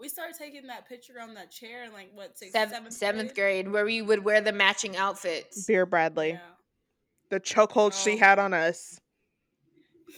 we 0.00 0.08
started 0.08 0.34
taking 0.36 0.66
that 0.66 0.86
picture 0.88 1.20
on 1.20 1.34
that 1.34 1.50
chair 1.50 1.84
in 1.84 1.92
like 1.92 2.10
what 2.14 2.36
sixth, 2.36 2.52
Seventh, 2.52 2.72
seventh, 2.74 2.92
seventh 2.94 3.34
grade, 3.34 3.70
where 3.70 3.84
we 3.84 4.02
would 4.02 4.24
wear 4.24 4.40
the 4.40 4.52
matching 4.52 4.96
outfits. 4.96 5.66
Vera 5.66 5.86
Bradley, 5.86 6.30
Yeah. 6.30 6.40
the 7.30 7.38
chokehold 7.40 7.92
she 7.94 8.14
Oh. 8.14 8.18
had 8.18 8.38
on 8.40 8.52
us. 8.52 9.00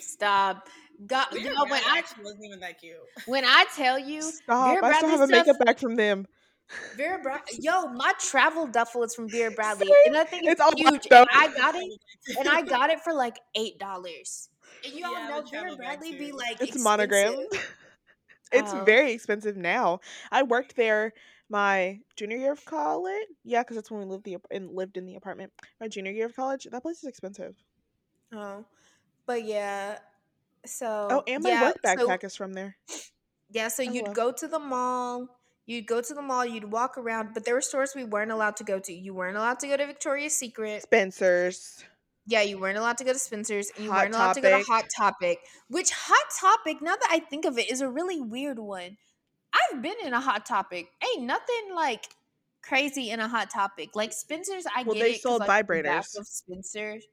Stop. 0.00 0.68
God, 1.06 1.26
Vera 1.30 1.42
you 1.42 1.52
know 1.52 1.64
when 1.68 1.82
I 1.84 2.02
wasn't 2.22 2.44
even 2.44 2.60
that 2.60 2.80
cute. 2.80 2.96
when 3.26 3.44
I 3.44 3.64
tell 3.74 3.98
you 3.98 4.22
Stop! 4.22 4.68
Vera 4.74 4.84
I 4.84 4.92
still 4.96 5.08
Bradley 5.08 5.10
have 5.10 5.20
a 5.20 5.26
makeup 5.32 5.56
stuff- 5.56 5.66
bag 5.66 5.78
from 5.78 5.96
them. 5.96 6.26
Vera 6.96 7.20
Bradley, 7.22 7.58
yo, 7.60 7.86
my 7.88 8.12
travel 8.18 8.66
duffel 8.66 9.02
is 9.04 9.14
from 9.14 9.28
Vera 9.28 9.50
Bradley, 9.52 9.86
Same. 9.86 9.94
and 10.06 10.16
I 10.16 10.24
think 10.24 10.46
is 10.46 10.56
It's 10.58 10.80
huge. 10.80 11.06
And 11.10 11.28
I 11.32 11.48
got 11.54 11.74
it, 11.76 12.00
and 12.38 12.48
I 12.48 12.62
got 12.62 12.90
it 12.90 13.00
for 13.00 13.12
like 13.12 13.38
eight 13.54 13.78
dollars. 13.78 14.48
And 14.84 14.92
you 14.94 15.04
all 15.04 15.12
Yeah, 15.12 15.28
know 15.28 15.42
Vera 15.42 15.76
Bradley 15.76 16.16
be 16.16 16.32
like 16.32 16.52
It's 16.60 16.74
expensive. 16.74 16.82
monogram. 16.84 17.46
It's 18.52 18.72
Oh. 18.72 18.84
very 18.84 19.12
expensive 19.12 19.56
now. 19.56 19.98
I 20.30 20.44
worked 20.44 20.76
there 20.76 21.12
my 21.48 21.98
junior 22.16 22.36
year 22.36 22.52
of 22.52 22.64
college. 22.64 23.26
Yeah, 23.44 23.62
because 23.62 23.74
that's 23.76 23.90
when 23.90 24.00
we 24.00 24.06
lived 24.06 24.24
the 24.24 24.36
and 24.52 24.70
lived 24.70 24.96
in 24.96 25.04
the 25.04 25.16
apartment. 25.16 25.52
My 25.80 25.88
junior 25.88 26.12
year 26.12 26.26
of 26.26 26.36
college. 26.36 26.66
That 26.70 26.82
place 26.82 26.98
is 26.98 27.04
expensive. 27.08 27.56
Oh, 28.32 28.64
but 29.26 29.44
yeah. 29.44 29.98
So 30.66 31.08
Oh, 31.10 31.22
and 31.26 31.42
my 31.42 31.50
yeah, 31.50 31.62
work 31.62 31.76
so 31.84 32.06
backpack 32.08 32.24
is 32.24 32.36
from 32.36 32.52
there. 32.52 32.76
yeah, 33.50 33.68
so 33.68 33.82
Oh, 33.82 33.90
you'd 33.90 34.04
well. 34.04 34.12
go 34.14 34.32
to 34.32 34.48
the 34.48 34.58
mall. 34.58 35.28
You'd 35.66 35.86
go 35.86 36.00
to 36.00 36.14
the 36.14 36.22
mall. 36.22 36.44
You'd 36.46 36.70
walk 36.70 36.96
around, 36.96 37.34
but 37.34 37.44
there 37.44 37.54
were 37.54 37.60
stores 37.60 37.92
we 37.96 38.04
weren't 38.04 38.30
allowed 38.30 38.56
to 38.56 38.64
go 38.64 38.78
to. 38.78 38.92
You 38.92 39.14
weren't 39.14 39.36
allowed 39.36 39.58
to 39.60 39.66
go 39.66 39.76
to 39.76 39.86
Victoria's 39.86 40.34
Secret. 40.36 40.82
Spencer's. 40.82 41.82
Yeah, 42.28 42.42
you 42.42 42.58
weren't 42.58 42.76
allowed 42.78 42.98
to 42.98 43.04
go 43.04 43.12
to 43.12 43.18
Spencer's, 43.18 43.70
and 43.76 43.84
you 43.84 43.90
Hot 43.92 44.02
weren't 44.04 44.14
allowed 44.14 44.32
to 44.34 44.40
go 44.40 44.58
to 44.58 44.64
Hot 44.64 44.84
Topic. 44.96 45.38
Which 45.68 45.90
Hot 45.92 46.26
Topic, 46.40 46.82
now 46.82 46.94
that 46.96 47.08
I 47.10 47.20
think 47.20 47.44
of 47.44 47.58
it, 47.58 47.70
is 47.70 47.80
a 47.80 47.88
really 47.88 48.20
weird 48.20 48.58
one. 48.58 48.96
I've 49.72 49.80
been 49.82 49.94
in 50.04 50.12
a 50.12 50.20
Hot 50.20 50.44
Topic. 50.44 50.88
Ain't 51.14 51.24
nothing 51.26 51.74
like 51.74 52.04
crazy 52.62 53.10
in 53.10 53.20
a 53.20 53.28
Hot 53.28 53.48
Topic. 53.50 53.90
Like 53.94 54.12
Spencer's, 54.12 54.64
I 54.74 54.82
Well, 54.82 54.94
get 54.94 55.02
they 55.02 55.12
it. 55.12 55.20
sold 55.22 55.40
like, 55.40 55.66
vibrators. 55.66 56.18
of 56.18 56.26
Spencer's. 56.26 57.04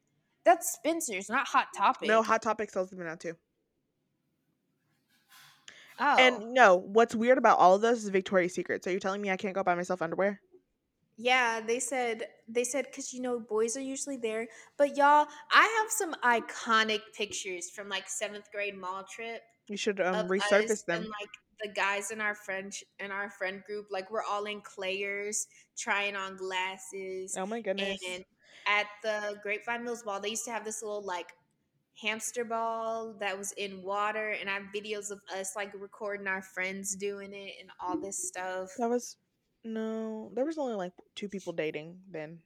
That's 0.46 0.74
Spencer's, 0.74 1.30
not 1.30 1.48
Hot 1.48 1.68
Topic. 1.76 2.08
No, 2.08 2.22
Hot 2.22 2.42
Topic 2.42 2.70
sells 2.70 2.90
them 2.90 3.00
now 3.00 3.16
too. 3.16 3.34
Oh, 6.00 6.16
And 6.18 6.54
no, 6.54 6.76
what's 6.78 7.14
weird 7.16 7.38
about 7.38 7.60
all 7.60 7.76
of 7.76 7.82
those 7.82 8.04
is 8.04 8.10
Victoria's 8.10 8.54
Secret. 8.54 8.84
So 8.84 8.90
you're 8.90 9.00
telling 9.00 9.22
me 9.22 9.30
I 9.30 9.38
can't 9.38 9.54
go 9.54 9.64
buy 9.64 9.76
myself 9.76 10.02
underwear? 10.02 10.42
Yeah, 11.16 11.62
they 11.62 11.80
said 11.80 12.24
they 12.48 12.64
said 12.64 12.86
because 12.86 13.14
you 13.14 13.22
know 13.22 13.40
boys 13.40 13.78
are 13.78 13.82
usually 13.82 14.18
there, 14.18 14.48
but 14.78 14.98
y'all, 14.98 15.28
I 15.52 15.80
have 15.82 15.92
some 15.92 16.16
iconic 16.24 17.02
pictures 17.16 17.70
from 17.70 17.88
like 17.88 18.10
seventh 18.10 18.52
grade 18.52 18.76
mall 18.76 19.04
trip 19.04 19.42
You 19.68 19.78
should 19.78 20.02
um 20.02 20.16
of 20.16 20.26
resurface 20.26 20.72
us 20.72 20.82
them. 20.82 21.02
and 21.04 21.06
like 21.10 21.30
the 21.62 21.70
guys 21.70 22.10
in 22.10 22.20
our 22.20 22.34
friend 22.34 22.74
in 23.00 23.12
our 23.12 23.30
friend 23.30 23.64
group. 23.68 23.88
Like 23.92 24.10
we're 24.10 24.24
all 24.24 24.46
in 24.46 24.62
Claire's 24.62 25.46
trying 25.78 26.16
on 26.16 26.36
glasses, 26.36 27.36
Oh 27.38 27.46
my 27.46 27.62
goodness. 27.62 28.00
and 28.10 28.26
at 28.68 28.88
the 29.02 29.36
Grapevine 29.44 29.84
Mills 29.84 30.04
Mall, 30.06 30.20
they 30.20 30.30
used 30.30 30.46
to 30.46 30.52
have 30.52 30.66
this 30.66 30.82
little 30.82 31.04
like 31.04 31.34
hamster 32.02 32.44
ball 32.44 33.14
that 33.20 33.38
was 33.38 33.52
in 33.54 33.84
water, 33.84 34.32
and 34.32 34.50
I 34.50 34.54
have 34.54 34.64
videos 34.76 35.12
of 35.12 35.20
us 35.36 35.56
like 35.56 35.72
recording 35.80 36.28
our 36.28 36.42
friends 36.42 36.96
doing 36.96 37.34
it 37.34 37.54
and 37.60 37.70
all 37.80 37.98
this 37.98 38.18
stuff. 38.28 38.72
That 38.78 38.90
was 38.90 39.18
no. 39.64 40.32
There 40.34 40.46
was 40.46 40.58
only 40.58 40.76
like 40.76 40.94
two 41.16 41.30
people 41.30 41.54
dating 41.54 42.00
then. 42.12 42.40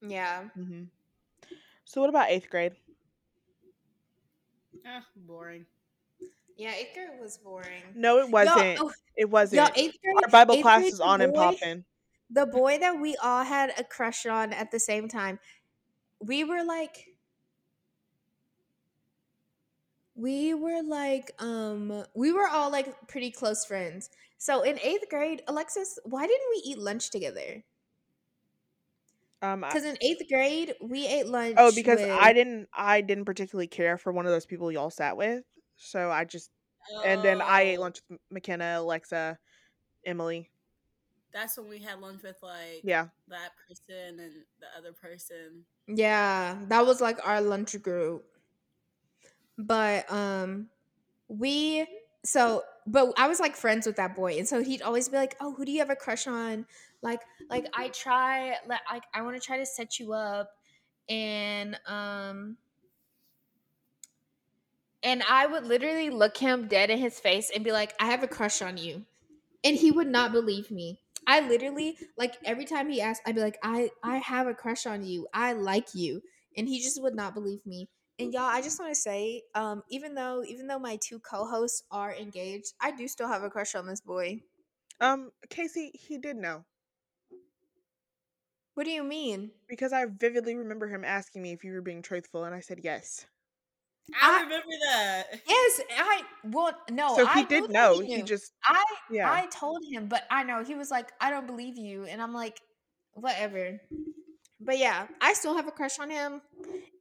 Yeah. 0.00 0.44
hmm 0.54 0.84
So 1.84 2.00
what 2.00 2.10
about 2.10 2.30
eighth 2.30 2.48
grade? 2.50 2.72
Eh, 4.84 5.00
boring. 5.16 5.66
Yeah, 6.56 6.72
eighth 6.74 6.94
grade 6.94 7.08
was 7.20 7.38
boring. 7.38 7.82
No, 7.94 8.18
it 8.18 8.30
wasn't. 8.30 8.78
Y'all, 8.78 8.88
oh, 8.88 8.92
it 9.16 9.28
wasn't. 9.30 9.62
y'all, 9.62 9.72
eighth 9.76 9.96
grade. 10.02 10.14
Our 10.24 10.30
Bible 10.30 10.54
eighth 10.56 10.62
class 10.62 10.80
grade, 10.80 10.92
is 10.92 10.98
the 10.98 11.04
on 11.04 11.20
and 11.20 11.32
boy- 11.32 11.38
popping. 11.40 11.84
The 12.34 12.46
boy 12.46 12.78
that 12.80 13.00
we 13.00 13.14
all 13.22 13.44
had 13.44 13.72
a 13.78 13.84
crush 13.84 14.26
on 14.26 14.52
at 14.52 14.72
the 14.72 14.80
same 14.80 15.06
time. 15.08 15.38
We 16.20 16.42
were 16.42 16.64
like, 16.64 17.14
we 20.16 20.52
were 20.52 20.82
like, 20.82 21.30
um, 21.38 22.04
we 22.14 22.32
were 22.32 22.48
all 22.48 22.70
like 22.72 23.06
pretty 23.06 23.30
close 23.30 23.64
friends. 23.64 24.10
So 24.38 24.62
in 24.62 24.80
eighth 24.80 25.08
grade, 25.08 25.42
Alexis, 25.46 25.98
why 26.04 26.26
didn't 26.26 26.48
we 26.50 26.62
eat 26.64 26.78
lunch 26.78 27.10
together? 27.10 27.62
Um, 29.40 29.60
Because 29.60 29.84
in 29.84 29.96
eighth 30.00 30.28
grade, 30.28 30.74
we 30.82 31.06
ate 31.06 31.26
lunch. 31.28 31.54
oh, 31.58 31.70
because 31.72 32.00
with- 32.00 32.10
I 32.10 32.32
didn't. 32.32 32.68
I 32.72 33.00
didn't 33.00 33.26
particularly 33.26 33.68
care 33.68 33.96
for 33.96 34.12
one 34.12 34.26
of 34.26 34.32
those 34.32 34.46
people 34.46 34.72
y'all 34.72 34.90
sat 34.90 35.16
with. 35.16 35.44
So 35.76 36.10
I 36.10 36.24
just 36.24 36.50
and 37.04 37.22
then 37.24 37.40
I 37.40 37.62
ate 37.62 37.76
Oh, 37.78 37.82
lunch 37.82 38.00
with 38.08 38.20
McKenna, 38.30 38.76
Alexa, 38.78 39.38
Emily. 40.04 40.50
That's 41.34 41.58
when 41.58 41.68
we 41.68 41.80
had 41.80 42.00
lunch 42.00 42.22
with 42.22 42.38
like 42.42 42.82
Yeah. 42.84 43.08
that 43.28 43.50
person 43.68 44.20
and 44.20 44.32
the 44.60 44.66
other 44.78 44.92
person. 44.92 45.64
Yeah, 45.88 46.58
that 46.68 46.86
was 46.86 47.00
like 47.00 47.18
our 47.26 47.40
lunch 47.40 47.80
group. 47.82 48.24
But 49.58 50.10
um 50.10 50.68
we 51.28 51.86
so 52.24 52.62
but 52.86 53.12
I 53.18 53.28
was 53.28 53.40
like 53.40 53.56
friends 53.56 53.86
with 53.86 53.96
that 53.96 54.14
boy 54.16 54.38
and 54.38 54.48
so 54.48 54.62
he'd 54.62 54.82
always 54.82 55.08
be 55.08 55.16
like, 55.16 55.36
"Oh, 55.40 55.54
who 55.54 55.64
do 55.64 55.72
you 55.72 55.80
have 55.80 55.90
a 55.90 55.96
crush 55.96 56.26
on?" 56.26 56.66
Like 57.02 57.20
like 57.50 57.66
I 57.74 57.88
try 57.88 58.56
like 58.66 58.80
I, 59.14 59.22
want 59.22 59.36
to 59.36 59.42
try 59.46 59.58
to 59.58 59.66
set 59.66 59.98
you 59.98 60.12
up 60.12 60.50
and 61.08 61.78
um 61.86 62.56
and 65.02 65.22
I 65.28 65.46
would 65.46 65.66
literally 65.66 66.10
look 66.10 66.36
him 66.36 66.66
dead 66.68 66.90
in 66.90 66.98
his 66.98 67.20
face 67.20 67.50
and 67.54 67.62
be 67.62 67.72
like, 67.72 67.94
"I 68.00 68.06
have 68.06 68.22
a 68.22 68.28
crush 68.28 68.62
on 68.62 68.78
you." 68.78 69.04
And 69.64 69.76
he 69.76 69.90
would 69.90 70.08
not 70.08 70.32
believe 70.32 70.70
me. 70.70 71.00
I 71.26 71.40
literally 71.48 71.96
like 72.16 72.34
every 72.44 72.64
time 72.64 72.88
he 72.90 73.00
asked, 73.00 73.22
I'd 73.26 73.34
be 73.34 73.40
like, 73.40 73.58
I 73.62 73.90
I 74.02 74.18
have 74.18 74.46
a 74.46 74.54
crush 74.54 74.86
on 74.86 75.04
you. 75.04 75.26
I 75.32 75.52
like 75.52 75.94
you. 75.94 76.22
And 76.56 76.68
he 76.68 76.80
just 76.80 77.02
would 77.02 77.14
not 77.14 77.34
believe 77.34 77.64
me. 77.66 77.88
And 78.18 78.32
y'all, 78.32 78.42
I 78.44 78.62
just 78.62 78.78
want 78.78 78.92
to 78.92 79.00
say, 79.00 79.42
um, 79.54 79.82
even 79.90 80.14
though 80.14 80.44
even 80.46 80.66
though 80.66 80.78
my 80.78 80.96
two 81.02 81.18
co-hosts 81.18 81.82
are 81.90 82.14
engaged, 82.14 82.74
I 82.80 82.92
do 82.92 83.08
still 83.08 83.28
have 83.28 83.42
a 83.42 83.50
crush 83.50 83.74
on 83.74 83.86
this 83.86 84.00
boy. 84.00 84.40
Um, 85.00 85.32
Casey, 85.50 85.90
he 85.94 86.18
did 86.18 86.36
know 86.36 86.64
What 88.74 88.84
do 88.84 88.90
you 88.90 89.02
mean? 89.04 89.50
because 89.68 89.92
I 89.92 90.04
vividly 90.06 90.54
remember 90.56 90.88
him 90.88 91.04
asking 91.04 91.42
me 91.42 91.52
if 91.52 91.64
you 91.64 91.72
were 91.72 91.80
being 91.82 92.02
truthful, 92.02 92.44
and 92.44 92.54
I 92.54 92.60
said 92.60 92.80
yes. 92.82 93.26
I, 94.20 94.38
I- 94.38 94.42
remember 94.42 94.66
that. 94.90 95.24
Yes, 95.48 95.80
I 95.96 96.22
well 96.44 96.72
no. 96.90 97.16
so 97.16 97.26
I 97.26 97.40
he 97.40 97.44
did 97.44 97.62
knew 97.64 97.72
know. 97.72 98.00
He, 98.00 98.16
He 98.16 98.22
just 98.22 98.52
I 98.64 98.82
yeah. 99.10 99.30
I 99.32 99.46
told 99.46 99.82
him, 99.90 100.06
but 100.08 100.24
I 100.30 100.42
know 100.44 100.62
he 100.62 100.74
was 100.74 100.90
like, 100.90 101.10
I 101.20 101.30
don't 101.30 101.46
believe 101.46 101.76
you, 101.78 102.04
and 102.04 102.20
I'm 102.20 102.34
like, 102.34 102.60
whatever. 103.12 103.80
But 104.60 104.78
yeah, 104.78 105.06
I 105.20 105.32
still 105.34 105.56
have 105.56 105.66
a 105.68 105.72
crush 105.72 105.98
on 105.98 106.10
him, 106.10 106.40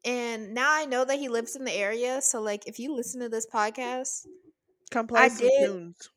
and 0.05 0.53
now 0.53 0.71
I 0.71 0.85
know 0.85 1.03
that 1.05 1.19
he 1.19 1.27
lives 1.29 1.55
in 1.55 1.65
the 1.65 1.73
area. 1.73 2.21
So 2.21 2.41
like, 2.41 2.67
if 2.67 2.79
you 2.79 2.95
listen 2.95 3.21
to 3.21 3.29
this 3.29 3.47
podcast, 3.53 4.25
Come 4.91 5.07
play 5.07 5.21
I 5.21 5.27
some 5.29 5.47
did- 5.47 5.65
tunes. 5.67 6.09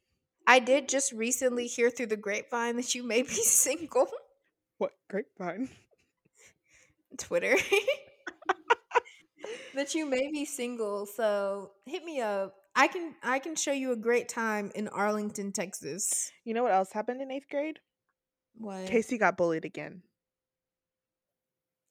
I 0.49 0.61
did 0.61 0.89
just 0.89 1.11
recently 1.13 1.67
hear 1.67 1.91
through 1.91 2.07
the 2.07 2.17
grapevine 2.17 2.77
that 2.77 2.95
you 2.95 3.03
may 3.03 3.23
be 3.23 3.29
single. 3.35 4.09
What 4.79 4.93
grapevine? 5.11 5.69
Twitter. 7.19 7.57
that 9.75 9.95
you 9.95 10.07
may 10.07 10.31
be 10.31 10.45
single, 10.45 11.07
so 11.07 11.73
hit 11.85 12.05
me 12.05 12.21
up. 12.21 12.55
I 12.75 12.89
can 12.89 13.15
I 13.23 13.39
can 13.39 13.57
show 13.57 13.73
you 13.73 13.93
a 13.93 13.97
great 13.97 14.29
time 14.29 14.71
in 14.75 14.89
Arlington, 14.89 15.53
Texas. 15.53 16.31
You 16.45 16.55
know 16.55 16.63
what 16.63 16.73
else 16.73 16.93
happened 16.93 17.23
in 17.23 17.31
eighth 17.31 17.49
grade? 17.51 17.79
What? 18.59 18.87
Casey 18.87 19.19
got 19.19 19.37
bullied 19.37 19.65
again. 19.65 20.03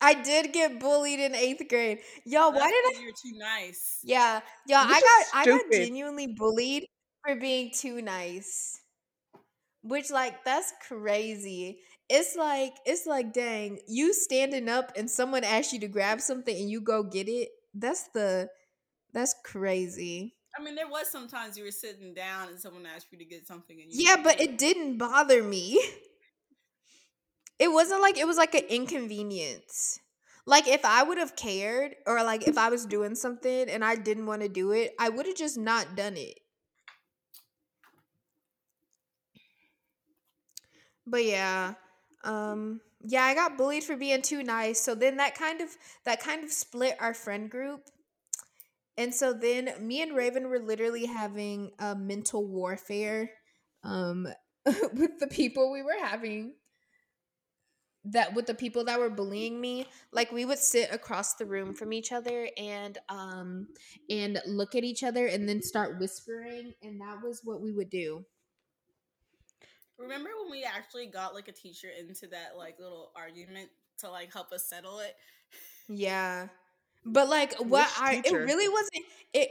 I 0.01 0.13
did 0.13 0.53
get 0.53 0.79
bullied 0.79 1.19
in 1.19 1.33
eighth 1.33 1.67
grade. 1.67 1.99
Y'all, 2.25 2.51
why 2.51 2.69
did 2.69 2.97
I? 2.97 3.01
You're 3.01 3.11
too 3.11 3.37
nice. 3.37 3.99
Yeah, 4.03 4.41
y'all. 4.67 4.85
I 4.85 4.97
is 4.97 5.03
got 5.03 5.41
I 5.41 5.45
got 5.45 5.71
genuinely 5.71 6.27
bullied 6.27 6.85
for 7.25 7.35
being 7.35 7.71
too 7.71 8.01
nice. 8.01 8.79
Which 9.81 10.11
like 10.11 10.43
that's 10.43 10.73
crazy. 10.87 11.79
It's 12.09 12.35
like 12.35 12.75
it's 12.85 13.05
like 13.07 13.33
dang, 13.33 13.79
you 13.87 14.13
standing 14.13 14.69
up 14.69 14.91
and 14.95 15.09
someone 15.09 15.43
asks 15.43 15.73
you 15.73 15.79
to 15.81 15.87
grab 15.87 16.21
something 16.21 16.55
and 16.55 16.69
you 16.69 16.81
go 16.81 17.03
get 17.03 17.27
it. 17.27 17.49
That's 17.73 18.07
the 18.09 18.49
that's 19.13 19.35
crazy. 19.43 20.35
I 20.57 20.63
mean, 20.63 20.75
there 20.75 20.87
was 20.87 21.11
sometimes 21.11 21.57
you 21.57 21.63
were 21.65 21.71
sitting 21.71 22.13
down 22.13 22.47
and 22.49 22.59
someone 22.59 22.85
asked 22.85 23.07
you 23.11 23.17
to 23.17 23.25
get 23.25 23.45
something 23.45 23.81
and 23.81 23.91
you 23.91 23.99
Yeah, 24.05 24.17
but 24.23 24.39
it 24.39 24.57
didn't 24.57 24.97
bother 24.97 25.43
me. 25.43 25.79
It 27.59 27.69
wasn't 27.69 28.01
like 28.01 28.17
it 28.17 28.27
was 28.27 28.37
like 28.37 28.55
an 28.55 28.63
inconvenience. 28.65 29.99
Like 30.45 30.67
if 30.67 30.85
I 30.85 31.03
would 31.03 31.17
have 31.17 31.35
cared 31.35 31.95
or 32.05 32.23
like 32.23 32.47
if 32.47 32.57
I 32.57 32.69
was 32.69 32.85
doing 32.85 33.15
something 33.15 33.69
and 33.69 33.83
I 33.83 33.95
didn't 33.95 34.25
want 34.25 34.41
to 34.43 34.49
do 34.49 34.71
it, 34.71 34.93
I 34.99 35.09
would 35.09 35.25
have 35.25 35.35
just 35.35 35.57
not 35.57 35.95
done 35.95 36.15
it. 36.17 36.39
But 41.07 41.23
yeah, 41.25 41.75
um 42.25 42.81
yeah, 43.07 43.23
I 43.23 43.35
got 43.35 43.57
bullied 43.57 43.83
for 43.83 43.95
being 43.95 44.21
too 44.23 44.43
nice. 44.43 44.81
So 44.81 44.95
then 44.95 45.17
that 45.17 45.35
kind 45.35 45.61
of 45.61 45.69
that 46.05 46.21
kind 46.21 46.43
of 46.43 46.51
split 46.51 46.97
our 46.99 47.13
friend 47.13 47.49
group. 47.49 47.81
And 48.97 49.13
so 49.13 49.33
then 49.33 49.73
me 49.79 50.01
and 50.01 50.15
Raven 50.15 50.49
were 50.49 50.59
literally 50.59 51.05
having 51.05 51.71
a 51.79 51.95
mental 51.95 52.45
warfare 52.47 53.31
um 53.83 54.27
with 54.65 55.19
the 55.19 55.27
people 55.27 55.71
we 55.71 55.83
were 55.83 55.99
having 56.01 56.53
that 58.05 58.33
with 58.35 58.45
the 58.45 58.53
people 58.53 58.83
that 58.85 58.99
were 58.99 59.09
bullying 59.09 59.59
me 59.59 59.87
like 60.11 60.31
we 60.31 60.45
would 60.45 60.59
sit 60.59 60.91
across 60.93 61.35
the 61.35 61.45
room 61.45 61.73
from 61.73 61.91
each 61.91 62.11
other 62.11 62.47
and 62.57 62.99
um 63.09 63.67
and 64.09 64.39
look 64.45 64.75
at 64.75 64.83
each 64.83 65.03
other 65.03 65.25
and 65.25 65.49
then 65.49 65.61
start 65.61 65.99
whispering 65.99 66.73
and 66.83 67.01
that 67.01 67.17
was 67.23 67.41
what 67.43 67.61
we 67.61 67.71
would 67.71 67.89
do 67.89 68.23
Remember 69.97 70.29
when 70.41 70.51
we 70.51 70.63
actually 70.63 71.07
got 71.07 71.33
like 71.33 71.47
a 71.47 71.51
teacher 71.53 71.87
into 71.97 72.27
that 72.27 72.57
like 72.57 72.79
little 72.79 73.11
argument 73.15 73.69
to 73.99 74.09
like 74.09 74.31
help 74.33 74.51
us 74.51 74.67
settle 74.67 74.99
it? 74.99 75.15
yeah 75.87 76.47
but 77.05 77.29
like 77.29 77.53
what 77.59 77.87
Which 77.87 77.99
i 77.99 78.21
it 78.25 78.31
really 78.33 78.67
wasn't 78.69 79.05
it 79.33 79.49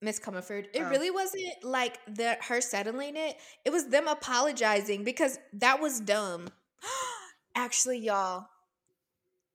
Miss 0.00 0.20
Comerford. 0.20 0.66
It 0.74 0.82
Oh. 0.82 0.90
really 0.90 1.10
wasn't 1.10 1.46
like 1.62 1.98
the 2.06 2.36
her 2.42 2.60
settling 2.60 3.16
it. 3.16 3.38
It 3.64 3.70
was 3.70 3.86
them 3.88 4.06
apologizing 4.06 5.02
because 5.02 5.38
that 5.54 5.80
was 5.80 5.98
dumb. 6.00 6.48
Actually, 7.54 8.00
y'all, 8.00 8.46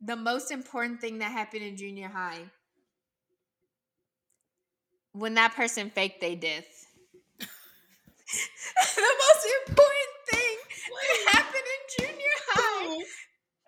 the 0.02 0.16
most 0.16 0.50
important 0.52 1.02
thing 1.02 1.20
that 1.20 1.32
happened 1.32 1.64
in 1.64 1.78
junior 1.78 2.08
high 2.08 2.50
when 5.14 5.34
that 5.36 5.56
person 5.56 5.90
faked 5.90 6.22
their 6.22 6.36
death. 6.36 6.86
the 7.40 7.48
most 9.02 9.48
important 9.68 10.19
thing 10.90 11.26
that 11.26 11.34
happened 11.38 11.64
in 11.76 12.06
junior 12.06 12.36
high. 12.50 13.04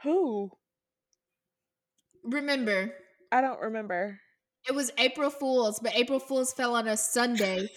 Who? 0.03 0.51
Remember, 2.23 2.93
I 3.31 3.41
don't 3.41 3.59
remember. 3.61 4.19
it 4.67 4.73
was 4.75 4.91
April 4.97 5.29
Fools, 5.29 5.79
but 5.81 5.95
April 5.95 6.19
Fools 6.19 6.53
fell 6.53 6.75
on 6.75 6.87
a 6.87 6.95
Sunday. 6.97 7.67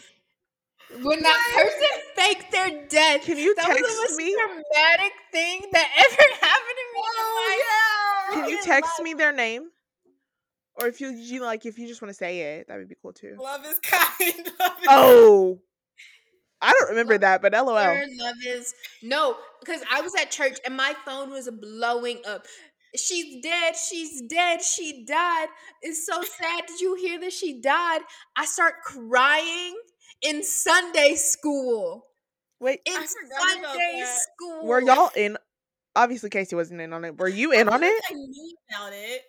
When 1.02 1.22
that 1.22 1.52
person 1.54 1.88
faked 2.14 2.52
their 2.52 2.86
death, 2.88 3.22
Can 3.24 3.38
you 3.38 3.54
that 3.54 3.68
was 3.68 3.76
text 3.78 3.96
the 3.96 4.02
most 4.02 4.16
me? 4.18 4.34
dramatic 4.34 5.12
thing 5.32 5.62
that 5.72 5.88
ever 5.98 6.46
happened 6.46 6.76
to 6.76 6.86
me. 6.92 7.00
Oh 7.00 7.08
in 7.18 7.24
my 7.34 7.62
oh, 7.62 8.36
life. 8.36 8.40
Can 8.44 8.48
you 8.50 8.62
text 8.62 8.92
life. 8.98 9.04
me 9.04 9.14
their 9.14 9.32
name? 9.32 9.70
Or 10.76 10.86
if 10.88 11.00
you, 11.00 11.08
you 11.10 11.40
like, 11.42 11.64
if 11.66 11.78
you 11.78 11.86
just 11.86 12.02
want 12.02 12.10
to 12.10 12.14
say 12.16 12.40
it, 12.58 12.68
that 12.68 12.76
would 12.76 12.88
be 12.88 12.96
cool 13.00 13.12
too. 13.12 13.36
Love 13.40 13.64
is 13.64 13.78
kind. 13.82 14.52
Love 14.60 14.78
is 14.80 14.86
Oh, 14.88 15.58
I 16.60 16.72
don't 16.72 16.90
remember 16.90 17.18
that, 17.18 17.42
but 17.42 17.52
LOL. 17.52 17.76
Her 17.76 18.04
love 18.18 18.36
is 18.46 18.74
no, 19.02 19.36
because 19.60 19.82
I 19.92 20.00
was 20.00 20.14
at 20.14 20.30
church 20.30 20.58
and 20.64 20.76
my 20.76 20.94
phone 21.04 21.30
was 21.30 21.50
blowing 21.50 22.20
up. 22.26 22.46
She's 22.96 23.42
dead. 23.42 23.74
She's 23.76 24.22
dead. 24.22 24.62
She 24.62 25.04
died. 25.04 25.48
It's 25.82 26.06
so 26.06 26.22
sad. 26.22 26.64
Did 26.66 26.80
you 26.80 26.94
hear 26.94 27.18
that 27.20 27.32
she 27.32 27.60
died? 27.60 28.00
I 28.36 28.44
start 28.46 28.74
crying 28.84 29.74
in 30.22 30.42
Sunday 30.44 31.16
school. 31.16 32.06
Wait, 32.60 32.80
In 32.86 32.94
I 32.94 33.04
forgot 33.04 33.58
about 33.58 33.72
Sunday 33.74 34.00
that. 34.00 34.18
school. 34.22 34.66
were 34.66 34.80
y'all 34.80 35.10
in? 35.16 35.36
Obviously, 35.96 36.30
Casey 36.30 36.56
wasn't 36.56 36.80
in 36.80 36.92
on 36.92 37.04
it. 37.04 37.18
Were 37.18 37.28
you 37.28 37.52
in 37.52 37.68
I 37.68 37.74
on 37.74 37.82
it? 37.82 38.04
I 38.10 38.14
knew 38.14 38.56
about 38.70 38.92
it. 38.92 39.22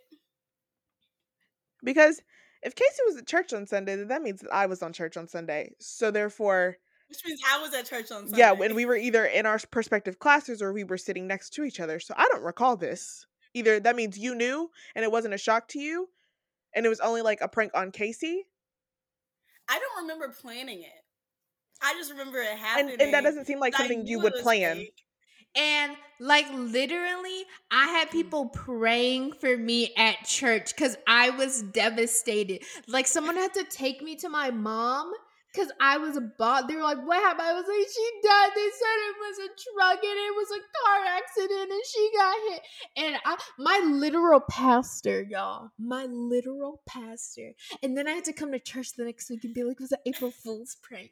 Because 1.83 2.21
if 2.63 2.75
Casey 2.75 3.01
was 3.07 3.17
at 3.17 3.27
church 3.27 3.51
on 3.53 3.67
Sunday, 3.67 3.95
then 3.95 4.07
that 4.07 4.21
means 4.21 4.41
that 4.41 4.53
I 4.53 4.67
was 4.67 4.81
on 4.81 4.93
church 4.93 5.17
on 5.17 5.27
Sunday. 5.27 5.73
So 5.79 6.11
therefore, 6.11 6.77
Which 7.09 7.19
means 7.25 7.39
I 7.47 7.61
was 7.61 7.73
at 7.73 7.85
church 7.85 8.11
on 8.11 8.27
Sunday. 8.27 8.37
yeah, 8.37 8.51
when 8.51 8.73
we 8.73 8.85
were 8.85 8.95
either 8.95 9.25
in 9.25 9.45
our 9.45 9.59
respective 9.73 10.19
classes 10.19 10.61
or 10.61 10.73
we 10.73 10.83
were 10.83 10.97
sitting 10.97 11.27
next 11.27 11.51
to 11.51 11.63
each 11.63 11.79
other. 11.79 11.99
So 11.99 12.13
I 12.17 12.27
don't 12.31 12.43
recall 12.43 12.75
this. 12.75 13.27
Either 13.53 13.79
that 13.79 13.95
means 13.95 14.17
you 14.17 14.35
knew 14.35 14.69
and 14.95 15.03
it 15.03 15.11
wasn't 15.11 15.33
a 15.33 15.37
shock 15.37 15.67
to 15.69 15.79
you, 15.79 16.09
and 16.73 16.85
it 16.85 16.89
was 16.89 16.99
only 16.99 17.21
like 17.21 17.41
a 17.41 17.47
prank 17.47 17.71
on 17.73 17.91
Casey, 17.91 18.47
I 19.69 19.79
don't 19.79 20.03
remember 20.03 20.33
planning 20.41 20.81
it. 20.81 21.03
I 21.81 21.93
just 21.93 22.11
remember 22.11 22.39
it 22.39 22.47
and 22.51 22.59
happening. 22.59 22.97
and 22.99 23.13
that 23.13 23.23
doesn't 23.23 23.45
seem 23.45 23.59
like 23.59 23.75
something 23.75 24.05
you 24.05 24.19
would 24.19 24.33
plan. 24.35 24.77
fake. 24.77 25.01
And 25.55 25.95
like 26.19 26.45
literally, 26.53 27.45
I 27.71 27.87
had 27.87 28.09
mm. 28.09 28.11
people 28.11 28.47
praying 28.47 29.33
for 29.33 29.55
me 29.57 29.93
at 29.97 30.23
church 30.25 30.75
because 30.75 30.97
I 31.07 31.29
was 31.31 31.61
devastated. 31.61 32.63
Like 32.87 33.07
someone 33.07 33.35
had 33.35 33.53
to 33.53 33.63
take 33.63 34.01
me 34.01 34.15
to 34.17 34.29
my 34.29 34.51
mom 34.51 35.13
because 35.55 35.71
I 35.79 35.97
was 35.97 36.19
bought. 36.37 36.67
They 36.67 36.75
were 36.75 36.83
like, 36.83 37.05
"What 37.05 37.17
happened?" 37.23 37.47
I 37.47 37.53
was 37.53 37.65
like, 37.67 37.87
"She 37.87 38.27
died." 38.27 38.49
They 38.55 38.69
said 38.71 38.97
it 39.07 39.15
was 39.19 39.37
a 39.39 39.49
truck 39.63 40.03
and 40.03 40.19
it 40.19 40.35
was 40.35 40.51
a 40.51 40.61
car 40.83 41.05
accident 41.05 41.71
and 41.71 41.81
she 41.85 42.11
got 42.15 42.35
hit. 42.49 42.61
And 42.97 43.15
I, 43.25 43.37
my 43.57 43.81
literal 43.85 44.41
pastor, 44.41 45.25
y'all, 45.29 45.69
my 45.79 46.05
literal 46.05 46.81
pastor. 46.85 47.53
And 47.81 47.97
then 47.97 48.07
I 48.07 48.11
had 48.11 48.25
to 48.25 48.33
come 48.33 48.51
to 48.51 48.59
church 48.59 48.93
the 48.93 49.05
next 49.05 49.29
week 49.29 49.43
and 49.43 49.53
be 49.53 49.63
like, 49.63 49.77
"It 49.77 49.81
was 49.81 49.91
an 49.93 49.99
April 50.05 50.31
Fool's 50.31 50.77
prank." 50.81 51.11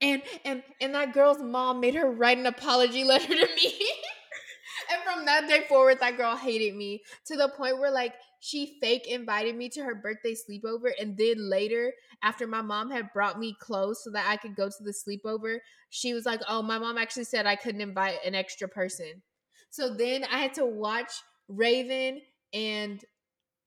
And 0.00 0.22
and 0.44 0.62
and 0.80 0.94
that 0.94 1.12
girl's 1.12 1.42
mom 1.42 1.80
made 1.80 1.94
her 1.94 2.10
write 2.10 2.38
an 2.38 2.46
apology 2.46 3.04
letter 3.04 3.28
to 3.28 3.48
me. 3.54 3.90
and 4.90 5.02
from 5.04 5.26
that 5.26 5.48
day 5.48 5.64
forward, 5.68 6.00
that 6.00 6.16
girl 6.16 6.36
hated 6.36 6.74
me 6.74 7.02
to 7.26 7.36
the 7.36 7.48
point 7.48 7.78
where 7.78 7.90
like 7.90 8.14
she 8.44 8.76
fake 8.80 9.06
invited 9.06 9.54
me 9.54 9.68
to 9.68 9.84
her 9.84 9.94
birthday 9.94 10.34
sleepover, 10.34 10.90
and 11.00 11.16
then 11.16 11.48
later, 11.48 11.92
after 12.24 12.44
my 12.44 12.60
mom 12.60 12.90
had 12.90 13.12
brought 13.12 13.38
me 13.38 13.54
clothes 13.60 14.02
so 14.02 14.10
that 14.10 14.28
I 14.28 14.36
could 14.36 14.56
go 14.56 14.68
to 14.68 14.82
the 14.82 14.92
sleepover, 14.92 15.58
she 15.90 16.12
was 16.12 16.26
like, 16.26 16.40
"Oh, 16.48 16.60
my 16.60 16.76
mom 16.76 16.98
actually 16.98 17.22
said 17.22 17.46
I 17.46 17.54
couldn't 17.54 17.80
invite 17.80 18.18
an 18.26 18.34
extra 18.34 18.68
person." 18.68 19.22
So 19.70 19.94
then 19.94 20.24
I 20.24 20.38
had 20.38 20.54
to 20.54 20.66
watch 20.66 21.12
Raven 21.46 22.20
and 22.52 23.00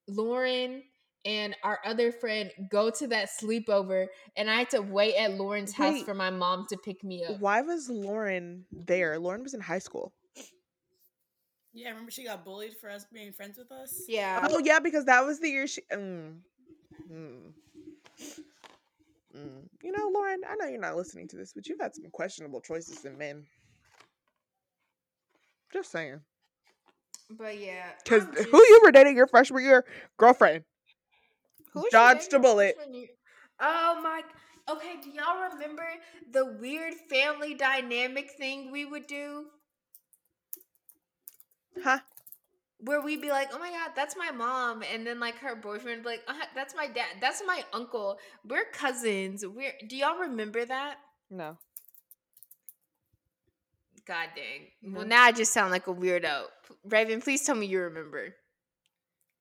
Lauren 0.09 0.84
and 1.23 1.55
our 1.63 1.80
other 1.86 2.11
friend 2.11 2.51
go 2.69 2.89
to 2.89 3.07
that 3.07 3.30
sleepover 3.41 4.07
and 4.36 4.49
I 4.49 4.55
had 4.55 4.69
to 4.71 4.82
wait 4.82 5.15
at 5.15 5.36
Lauren's 5.36 5.73
house 5.73 6.03
for 6.03 6.13
my 6.13 6.30
mom 6.30 6.67
to 6.69 6.78
pick 6.78 7.01
me 7.01 7.23
up. 7.23 7.39
Why 7.39 7.61
was 7.61 7.89
Lauren 7.89 8.65
there? 8.71 9.17
Lauren 9.17 9.41
was 9.41 9.53
in 9.53 9.61
high 9.61 9.80
school. 9.80 10.13
Yeah, 11.76 11.89
remember 11.89 12.09
she 12.09 12.23
got 12.23 12.45
bullied 12.45 12.78
for 12.80 12.89
us 12.89 13.05
being 13.11 13.34
friends 13.34 13.57
with 13.57 13.69
us. 13.69 14.05
Yeah. 14.07 14.47
Oh 14.49 14.59
yeah, 14.59 14.80
because 14.80 15.03
that 15.05 15.26
was 15.26 15.41
the 15.41 15.49
year 15.49 15.67
she. 15.67 15.82
Mm, 15.91 16.38
mm, 17.11 17.51
mm. 19.36 19.61
You 19.84 19.91
know, 19.91 20.09
Lauren, 20.13 20.41
I 20.49 20.55
know 20.55 20.67
you're 20.67 20.80
not 20.80 20.95
listening 20.95 21.28
to 21.28 21.36
this, 21.36 21.51
but 21.53 21.67
you've 21.67 21.82
had 21.82 21.93
some 21.93 22.05
questionable 22.13 22.61
choices 22.61 23.03
in 23.03 23.17
men. 23.17 23.43
Just 25.73 25.91
saying. 25.91 26.21
But 27.30 27.59
yeah. 27.59 27.89
Because 28.01 28.23
I'm 28.23 28.45
who 28.45 28.57
you 28.57 28.82
were 28.82 28.91
dating 28.91 29.17
your 29.17 29.28
freshman 29.28 29.61
year 29.61 29.84
girlfriend? 30.17 30.63
Who 31.73 31.82
was 31.82 31.91
dodged 31.91 32.34
a 32.34 32.39
bullet. 32.39 32.78
Oh 33.59 33.99
my. 34.01 34.21
Okay, 34.71 34.95
do 35.03 35.09
y'all 35.09 35.51
remember 35.53 35.86
the 36.32 36.45
weird 36.45 36.93
family 37.09 37.53
dynamic 37.53 38.32
thing 38.32 38.71
we 38.71 38.86
would 38.86 39.07
do? 39.07 39.47
Huh? 41.84 41.99
Where 42.80 43.01
we'd 43.01 43.21
be 43.21 43.30
like, 43.30 43.49
oh 43.53 43.59
my 43.59 43.69
god, 43.69 43.91
that's 43.95 44.15
my 44.17 44.32
mom. 44.32 44.84
And 44.93 45.07
then 45.07 45.19
like 45.19 45.38
her 45.38 45.55
boyfriend 45.55 45.99
would 45.99 46.03
be 46.03 46.09
like, 46.09 46.23
uh, 46.28 46.45
that's 46.53 46.76
my 46.76 46.88
dad. 46.88 47.07
That's 47.21 47.41
my 47.45 47.63
uncle. 47.73 48.17
We're 48.47 48.65
cousins. 48.65 49.45
We're 49.45 49.73
do 49.88 49.95
y'all 49.95 50.19
remember 50.19 50.65
that? 50.65 50.97
No. 51.30 51.57
God 54.05 54.30
dang. 54.36 54.93
Well, 54.93 55.05
now 55.05 55.23
I 55.23 55.32
just 55.32 55.51
sound 55.51 55.71
like 55.71 55.88
a 55.88 55.93
weirdo. 55.93 56.43
Raven, 56.84 57.21
please 57.21 57.43
tell 57.43 57.55
me 57.55 57.65
you 57.65 57.80
remember. 57.80 58.36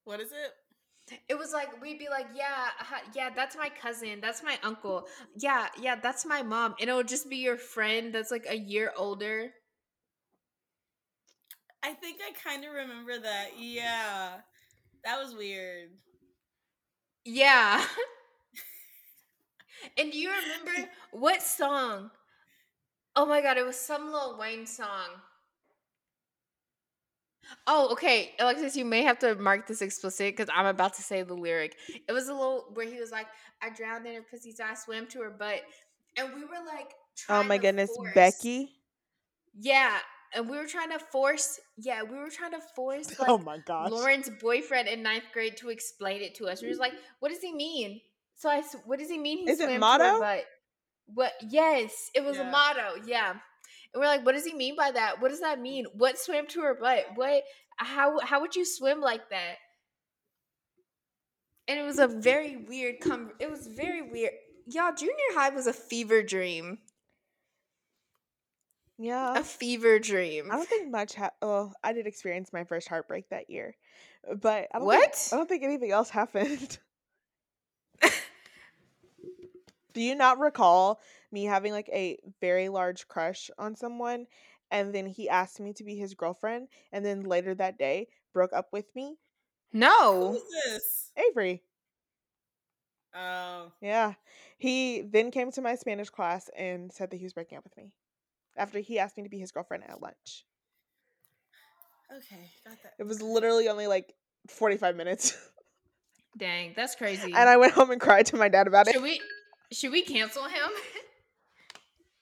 What 0.04 0.20
is 0.20 0.32
it? 0.32 1.20
It 1.28 1.38
was 1.38 1.52
like 1.52 1.82
we'd 1.82 1.98
be 1.98 2.08
like, 2.08 2.28
yeah, 2.34 2.68
uh, 2.80 2.98
yeah, 3.14 3.28
that's 3.34 3.56
my 3.56 3.68
cousin, 3.68 4.20
that's 4.22 4.42
my 4.42 4.58
uncle, 4.62 5.06
yeah, 5.36 5.66
yeah, 5.78 5.96
that's 5.96 6.24
my 6.24 6.42
mom, 6.42 6.74
and 6.80 6.88
it 6.88 6.94
would 6.94 7.08
just 7.08 7.28
be 7.28 7.36
your 7.36 7.58
friend 7.58 8.14
that's 8.14 8.30
like 8.30 8.46
a 8.48 8.56
year 8.56 8.90
older. 8.96 9.50
I 11.84 11.92
think 11.92 12.18
I 12.26 12.32
kind 12.48 12.64
of 12.64 12.72
remember 12.72 13.18
that. 13.18 13.50
Yeah, 13.58 14.36
that 15.04 15.22
was 15.22 15.34
weird. 15.34 15.90
Yeah. 17.26 17.84
and 19.98 20.10
do 20.10 20.18
you 20.18 20.30
remember 20.30 20.90
what 21.12 21.42
song? 21.42 22.10
Oh 23.14 23.26
my 23.26 23.42
god, 23.42 23.58
it 23.58 23.66
was 23.66 23.76
some 23.78 24.10
Lil 24.10 24.38
Wayne 24.38 24.66
song. 24.66 25.08
Oh, 27.66 27.92
okay, 27.92 28.32
Alexis, 28.40 28.74
you 28.74 28.86
may 28.86 29.02
have 29.02 29.18
to 29.18 29.34
mark 29.34 29.66
this 29.66 29.82
explicit 29.82 30.34
because 30.34 30.48
I'm 30.54 30.64
about 30.66 30.94
to 30.94 31.02
say 31.02 31.22
the 31.22 31.34
lyric. 31.34 31.76
It 32.08 32.12
was 32.12 32.28
a 32.28 32.32
little 32.32 32.70
where 32.72 32.86
he 32.86 32.98
was 32.98 33.12
like, 33.12 33.26
"I 33.62 33.68
drowned 33.68 34.06
in 34.06 34.14
her 34.14 34.22
pussy, 34.22 34.52
so 34.52 34.64
I 34.64 34.74
swam 34.74 35.06
to 35.08 35.20
her 35.20 35.30
butt," 35.30 35.62
and 36.16 36.32
we 36.34 36.40
were 36.40 36.64
like, 36.66 36.92
Oh 37.28 37.42
my 37.42 37.58
to 37.58 37.62
goodness, 37.62 37.90
force- 37.94 38.14
Becky. 38.14 38.72
Yeah, 39.56 39.98
and 40.34 40.48
we 40.48 40.56
were 40.56 40.66
trying 40.66 40.90
to 40.90 40.98
force. 40.98 41.60
Yeah, 41.76 42.02
we 42.02 42.16
were 42.16 42.30
trying 42.30 42.52
to 42.52 42.60
force 42.74 43.08
oh 43.18 43.22
like 43.22 43.30
oh 43.30 43.38
my 43.38 43.58
gosh. 43.58 43.90
Lauren's 43.90 44.30
boyfriend 44.40 44.88
in 44.88 45.02
ninth 45.02 45.24
grade 45.32 45.56
to 45.58 45.70
explain 45.70 46.22
it 46.22 46.34
to 46.36 46.46
us. 46.46 46.62
We 46.62 46.68
was 46.68 46.78
like, 46.78 46.92
"What 47.20 47.30
does 47.30 47.40
he 47.40 47.52
mean?" 47.52 48.00
So 48.36 48.48
I, 48.48 48.62
what 48.86 48.98
does 48.98 49.10
he 49.10 49.18
mean? 49.18 49.38
He 49.38 49.50
Is 49.50 49.58
swam 49.58 49.70
to 49.70 49.78
motto? 49.78 50.20
butt. 50.20 50.44
What? 51.06 51.32
Yes, 51.48 52.10
it 52.14 52.24
was 52.24 52.38
a 52.38 52.44
motto. 52.44 53.02
Yeah, 53.06 53.30
and 53.30 53.38
we're 54.00 54.06
like, 54.06 54.24
"What 54.24 54.34
does 54.34 54.44
he 54.44 54.54
mean 54.54 54.76
by 54.76 54.90
that? 54.90 55.20
What 55.20 55.30
does 55.30 55.40
that 55.40 55.58
mm. 55.58 55.62
mean? 55.62 55.86
What 55.94 56.18
swam 56.18 56.46
to 56.48 56.60
her 56.62 56.74
butt? 56.74 57.06
What? 57.14 57.44
How? 57.76 58.18
How 58.20 58.40
would 58.40 58.56
you 58.56 58.64
swim 58.64 59.00
like 59.00 59.30
that?" 59.30 59.56
And 61.68 61.78
it 61.78 61.82
was 61.82 61.98
a 61.98 62.08
very 62.22 62.56
weird. 62.56 63.00
Com- 63.00 63.32
it 63.38 63.50
was 63.50 63.66
very 63.66 64.02
weird. 64.02 64.32
Y'all, 64.66 64.94
junior 64.94 65.14
high 65.34 65.50
was 65.50 65.66
a 65.66 65.72
fever 65.72 66.22
dream. 66.22 66.78
Yeah. 68.98 69.38
A 69.38 69.42
fever 69.42 69.98
dream. 69.98 70.50
I 70.50 70.56
don't 70.56 70.68
think 70.68 70.90
much. 70.90 71.14
Ha- 71.14 71.30
oh, 71.42 71.72
I 71.82 71.92
did 71.92 72.06
experience 72.06 72.52
my 72.52 72.64
first 72.64 72.88
heartbreak 72.88 73.28
that 73.30 73.50
year, 73.50 73.74
but 74.40 74.68
I 74.72 74.78
don't 74.78 74.86
What? 74.86 75.14
Think, 75.14 75.32
I 75.32 75.36
don't 75.36 75.48
think 75.48 75.64
anything 75.64 75.90
else 75.90 76.10
happened. 76.20 76.78
Do 79.92 80.00
you 80.00 80.14
not 80.16 80.38
recall 80.40 81.00
me 81.30 81.44
having 81.44 81.72
like 81.72 81.88
a 81.92 82.18
very 82.40 82.68
large 82.68 83.06
crush 83.08 83.50
on 83.58 83.76
someone, 83.76 84.26
and 84.70 84.94
then 84.94 85.06
he 85.06 85.28
asked 85.28 85.60
me 85.60 85.72
to 85.74 85.84
be 85.84 85.96
his 85.96 86.14
girlfriend, 86.14 86.68
and 86.92 87.04
then 87.04 87.22
later 87.22 87.54
that 87.54 87.78
day 87.78 88.08
broke 88.32 88.52
up 88.52 88.68
with 88.72 88.86
me? 88.94 89.16
No. 89.72 90.34
is 90.34 90.42
this? 90.64 91.12
Avery. 91.16 91.62
Oh. 93.14 93.72
Yeah. 93.80 94.14
He 94.58 95.00
then 95.00 95.30
came 95.30 95.52
to 95.52 95.62
my 95.62 95.76
Spanish 95.76 96.10
class 96.10 96.50
and 96.56 96.92
said 96.92 97.10
that 97.10 97.16
he 97.16 97.24
was 97.24 97.32
breaking 97.32 97.58
up 97.58 97.64
with 97.64 97.76
me 97.76 97.92
after 98.56 98.80
he 98.80 98.98
asked 98.98 99.16
me 99.16 99.22
to 99.24 99.28
be 99.28 99.38
his 99.38 99.52
girlfriend 99.52 99.84
at 99.88 100.00
lunch. 100.00 100.44
Okay, 102.12 102.50
got 102.66 102.82
that. 102.82 102.94
It 102.98 103.06
was 103.06 103.22
literally 103.22 103.68
only 103.68 103.86
like 103.86 104.12
45 104.48 104.96
minutes. 104.96 105.36
Dang, 106.38 106.72
that's 106.76 106.94
crazy. 106.96 107.32
and 107.32 107.48
I 107.48 107.56
went 107.56 107.72
home 107.72 107.90
and 107.90 108.00
cried 108.00 108.26
to 108.26 108.36
my 108.36 108.48
dad 108.48 108.66
about 108.66 108.88
it. 108.88 108.94
should 108.94 109.02
we 109.02 109.20
should 109.72 109.92
we 109.92 110.02
cancel 110.02 110.44
him? 110.44 110.70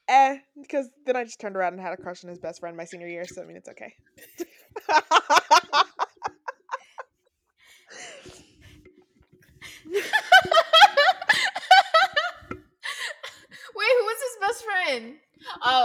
Eh, 0.09 0.39
because 0.61 0.89
then 1.07 1.17
I 1.17 1.25
just 1.25 1.41
turned 1.41 1.57
around 1.57 1.75
and 1.75 1.81
had 1.83 1.93
a 1.93 1.97
crush 1.97 2.25
on 2.25 2.29
his 2.29 2.39
best 2.39 2.61
friend 2.61 2.77
my 2.77 2.85
senior 2.85 3.07
year, 3.07 3.25
so 3.25 3.41
I 3.41 3.47
mean, 3.47 3.57
it's 3.57 3.69
okay. 3.69 3.95
Wait, 13.75 13.93
who 13.99 14.05
was 14.05 14.19
his 14.23 14.37
best 14.41 14.65
friend? 14.65 15.15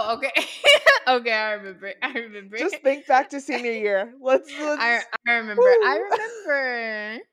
Oh, 0.07 0.15
okay. 0.15 0.31
okay, 1.07 1.33
I 1.33 1.51
remember. 1.51 1.93
I 2.01 2.11
remember. 2.13 2.57
just 2.57 2.77
think 2.83 3.07
back 3.07 3.29
to 3.31 3.41
senior 3.41 3.73
year. 3.73 4.13
Let's, 4.21 4.49
let's 4.59 4.81
I, 4.81 5.01
I 5.27 5.31
remember. 5.33 5.61
I 5.61 5.97
remember. 5.97 7.23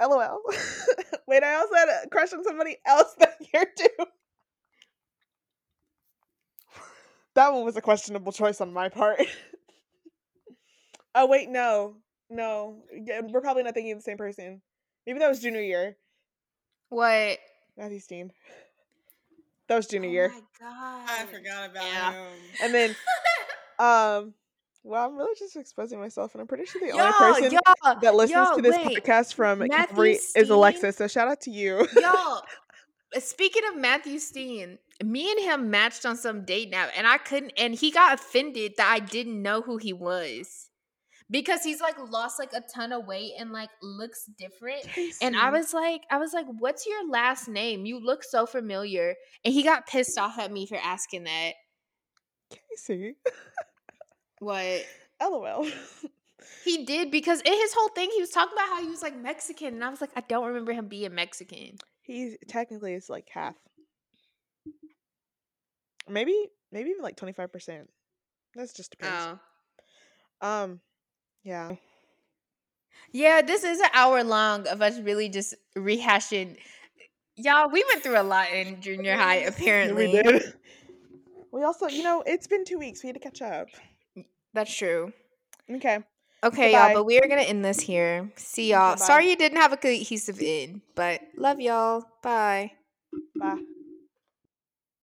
LOL. 0.00 0.40
Wait, 1.28 1.42
I 1.42 1.54
also 1.54 1.74
had 1.74 1.88
a 1.88 2.08
crush 2.08 2.32
on 2.32 2.44
somebody 2.44 2.76
else 2.86 3.14
that 3.18 3.34
year 3.52 3.66
too. 3.76 4.06
That 7.34 7.52
one 7.52 7.64
was 7.64 7.76
a 7.76 7.80
questionable 7.80 8.32
choice 8.32 8.60
on 8.60 8.72
my 8.72 8.88
part. 8.88 9.20
oh 11.14 11.26
wait, 11.26 11.48
no, 11.48 11.94
no, 12.30 12.82
Yeah, 12.92 13.20
we're 13.28 13.40
probably 13.40 13.62
not 13.62 13.74
thinking 13.74 13.92
of 13.92 13.98
the 13.98 14.02
same 14.02 14.16
person. 14.16 14.60
Maybe 15.06 15.20
that 15.20 15.28
was 15.28 15.40
junior 15.40 15.62
year. 15.62 15.96
What? 16.88 17.38
Matthew 17.76 18.00
Steen. 18.00 18.32
That 19.68 19.76
was 19.76 19.86
junior 19.86 20.08
year. 20.08 20.32
oh 20.32 20.34
year. 20.34 20.42
my 20.60 20.66
god. 20.66 21.08
I 21.08 21.26
forgot 21.26 21.70
about 21.70 21.84
Yeah. 21.84 22.12
him. 22.12 22.32
And 22.62 22.74
then, 22.74 22.90
um, 23.78 24.34
well, 24.82 25.06
I'm 25.06 25.16
really 25.16 25.34
just 25.38 25.56
exposing 25.56 25.98
myself, 26.00 26.34
and 26.34 26.40
I'm 26.40 26.46
pretty 26.46 26.64
sure 26.64 26.80
the 26.80 26.92
only 26.98 27.12
person 27.12 27.52
y'all, 27.52 28.00
that 28.00 28.14
listens 28.14 28.36
y'all, 28.46 28.56
to 28.56 28.62
this 28.62 28.76
wait. 28.76 29.04
podcast 29.04 29.34
from 29.34 29.58
Matthew 29.60 29.76
Calvary 29.86 30.12
is 30.12 30.28
Steen? 30.30 30.50
Alexis. 30.50 30.96
So 30.96 31.06
shout 31.08 31.28
out 31.28 31.40
to 31.42 31.50
you. 31.50 31.86
Y'all, 31.94 32.42
uh, 33.16 33.20
speaking 33.20 33.62
of 33.68 33.76
Matthew 33.76 34.18
Steen, 34.18 34.78
me 35.04 35.30
and 35.30 35.40
him 35.40 35.70
matched 35.70 36.06
on 36.06 36.16
some 36.16 36.44
date 36.44 36.70
now, 36.70 36.88
and 36.96 37.06
I 37.06 37.18
couldn't, 37.18 37.52
and 37.58 37.74
he 37.74 37.90
got 37.90 38.14
offended 38.14 38.74
that 38.78 38.88
I 38.90 39.00
didn't 39.00 39.42
know 39.42 39.60
who 39.60 39.76
he 39.76 39.92
was 39.92 40.67
because 41.30 41.62
he's 41.62 41.80
like 41.80 41.96
lost 42.10 42.38
like 42.38 42.52
a 42.52 42.62
ton 42.74 42.92
of 42.92 43.06
weight 43.06 43.32
and 43.38 43.52
like 43.52 43.70
looks 43.82 44.24
different. 44.38 44.86
And 45.20 45.36
I 45.36 45.50
was 45.50 45.74
like, 45.74 46.02
I 46.10 46.18
was 46.18 46.32
like, 46.32 46.46
what's 46.58 46.86
your 46.86 47.08
last 47.08 47.48
name? 47.48 47.84
You 47.84 48.00
look 48.00 48.24
so 48.24 48.46
familiar. 48.46 49.14
And 49.44 49.52
he 49.52 49.62
got 49.62 49.86
pissed 49.86 50.18
off 50.18 50.38
at 50.38 50.50
me 50.50 50.66
for 50.66 50.76
asking 50.76 51.24
that. 51.24 51.52
Casey. 52.50 53.16
What? 54.38 54.86
LOL. 55.22 55.66
He 56.64 56.84
did 56.84 57.10
because 57.10 57.40
in 57.42 57.52
his 57.52 57.74
whole 57.74 57.88
thing, 57.88 58.10
he 58.14 58.20
was 58.20 58.30
talking 58.30 58.54
about 58.54 58.68
how 58.68 58.82
he 58.82 58.88
was 58.88 59.02
like 59.02 59.16
Mexican. 59.16 59.74
And 59.74 59.84
I 59.84 59.90
was 59.90 60.00
like, 60.00 60.12
I 60.16 60.22
don't 60.22 60.46
remember 60.46 60.72
him 60.72 60.88
being 60.88 61.14
Mexican. 61.14 61.76
He 62.02 62.36
technically 62.46 62.94
is 62.94 63.10
like 63.10 63.28
half. 63.30 63.54
Maybe, 66.08 66.34
maybe 66.72 66.88
even 66.88 67.02
like 67.02 67.16
twenty 67.16 67.34
five 67.34 67.52
percent. 67.52 67.90
That's 68.54 68.72
just 68.72 68.92
depends. 68.92 69.38
Oh. 70.40 70.48
Um, 70.48 70.80
yeah. 71.42 71.72
Yeah, 73.12 73.40
this 73.42 73.64
is 73.64 73.80
an 73.80 73.88
hour 73.94 74.22
long 74.22 74.66
of 74.68 74.82
us 74.82 74.98
really 75.00 75.28
just 75.28 75.54
rehashing. 75.76 76.56
Y'all, 77.36 77.70
we 77.70 77.84
went 77.90 78.02
through 78.02 78.20
a 78.20 78.22
lot 78.22 78.50
in 78.52 78.80
junior 78.80 79.16
high, 79.16 79.36
Yeah, 79.40 79.48
apparently. 79.48 80.08
We 80.08 80.22
did. 80.22 80.54
We 81.52 81.62
also, 81.62 81.88
you 81.88 82.02
know, 82.02 82.22
it's 82.26 82.46
been 82.46 82.64
two 82.64 82.78
weeks. 82.78 83.02
We 83.02 83.08
had 83.08 83.14
to 83.14 83.20
catch 83.20 83.40
up. 83.40 83.68
That's 84.52 84.74
true. 84.74 85.12
Okay. 85.70 85.98
Okay, 86.44 86.70
Goodbye. 86.70 86.86
y'all, 86.88 86.94
but 86.94 87.04
we 87.04 87.18
are 87.18 87.26
going 87.26 87.40
to 87.40 87.48
end 87.48 87.64
this 87.64 87.80
here. 87.80 88.30
See 88.36 88.70
y'all. 88.70 88.92
Goodbye. 88.92 89.04
Sorry 89.04 89.30
you 89.30 89.36
didn't 89.36 89.58
have 89.58 89.72
a 89.72 89.76
cohesive 89.76 90.40
end, 90.40 90.82
but 90.94 91.20
love 91.36 91.60
y'all. 91.60 92.04
Bye. 92.22 92.72
Bye. 93.38 93.58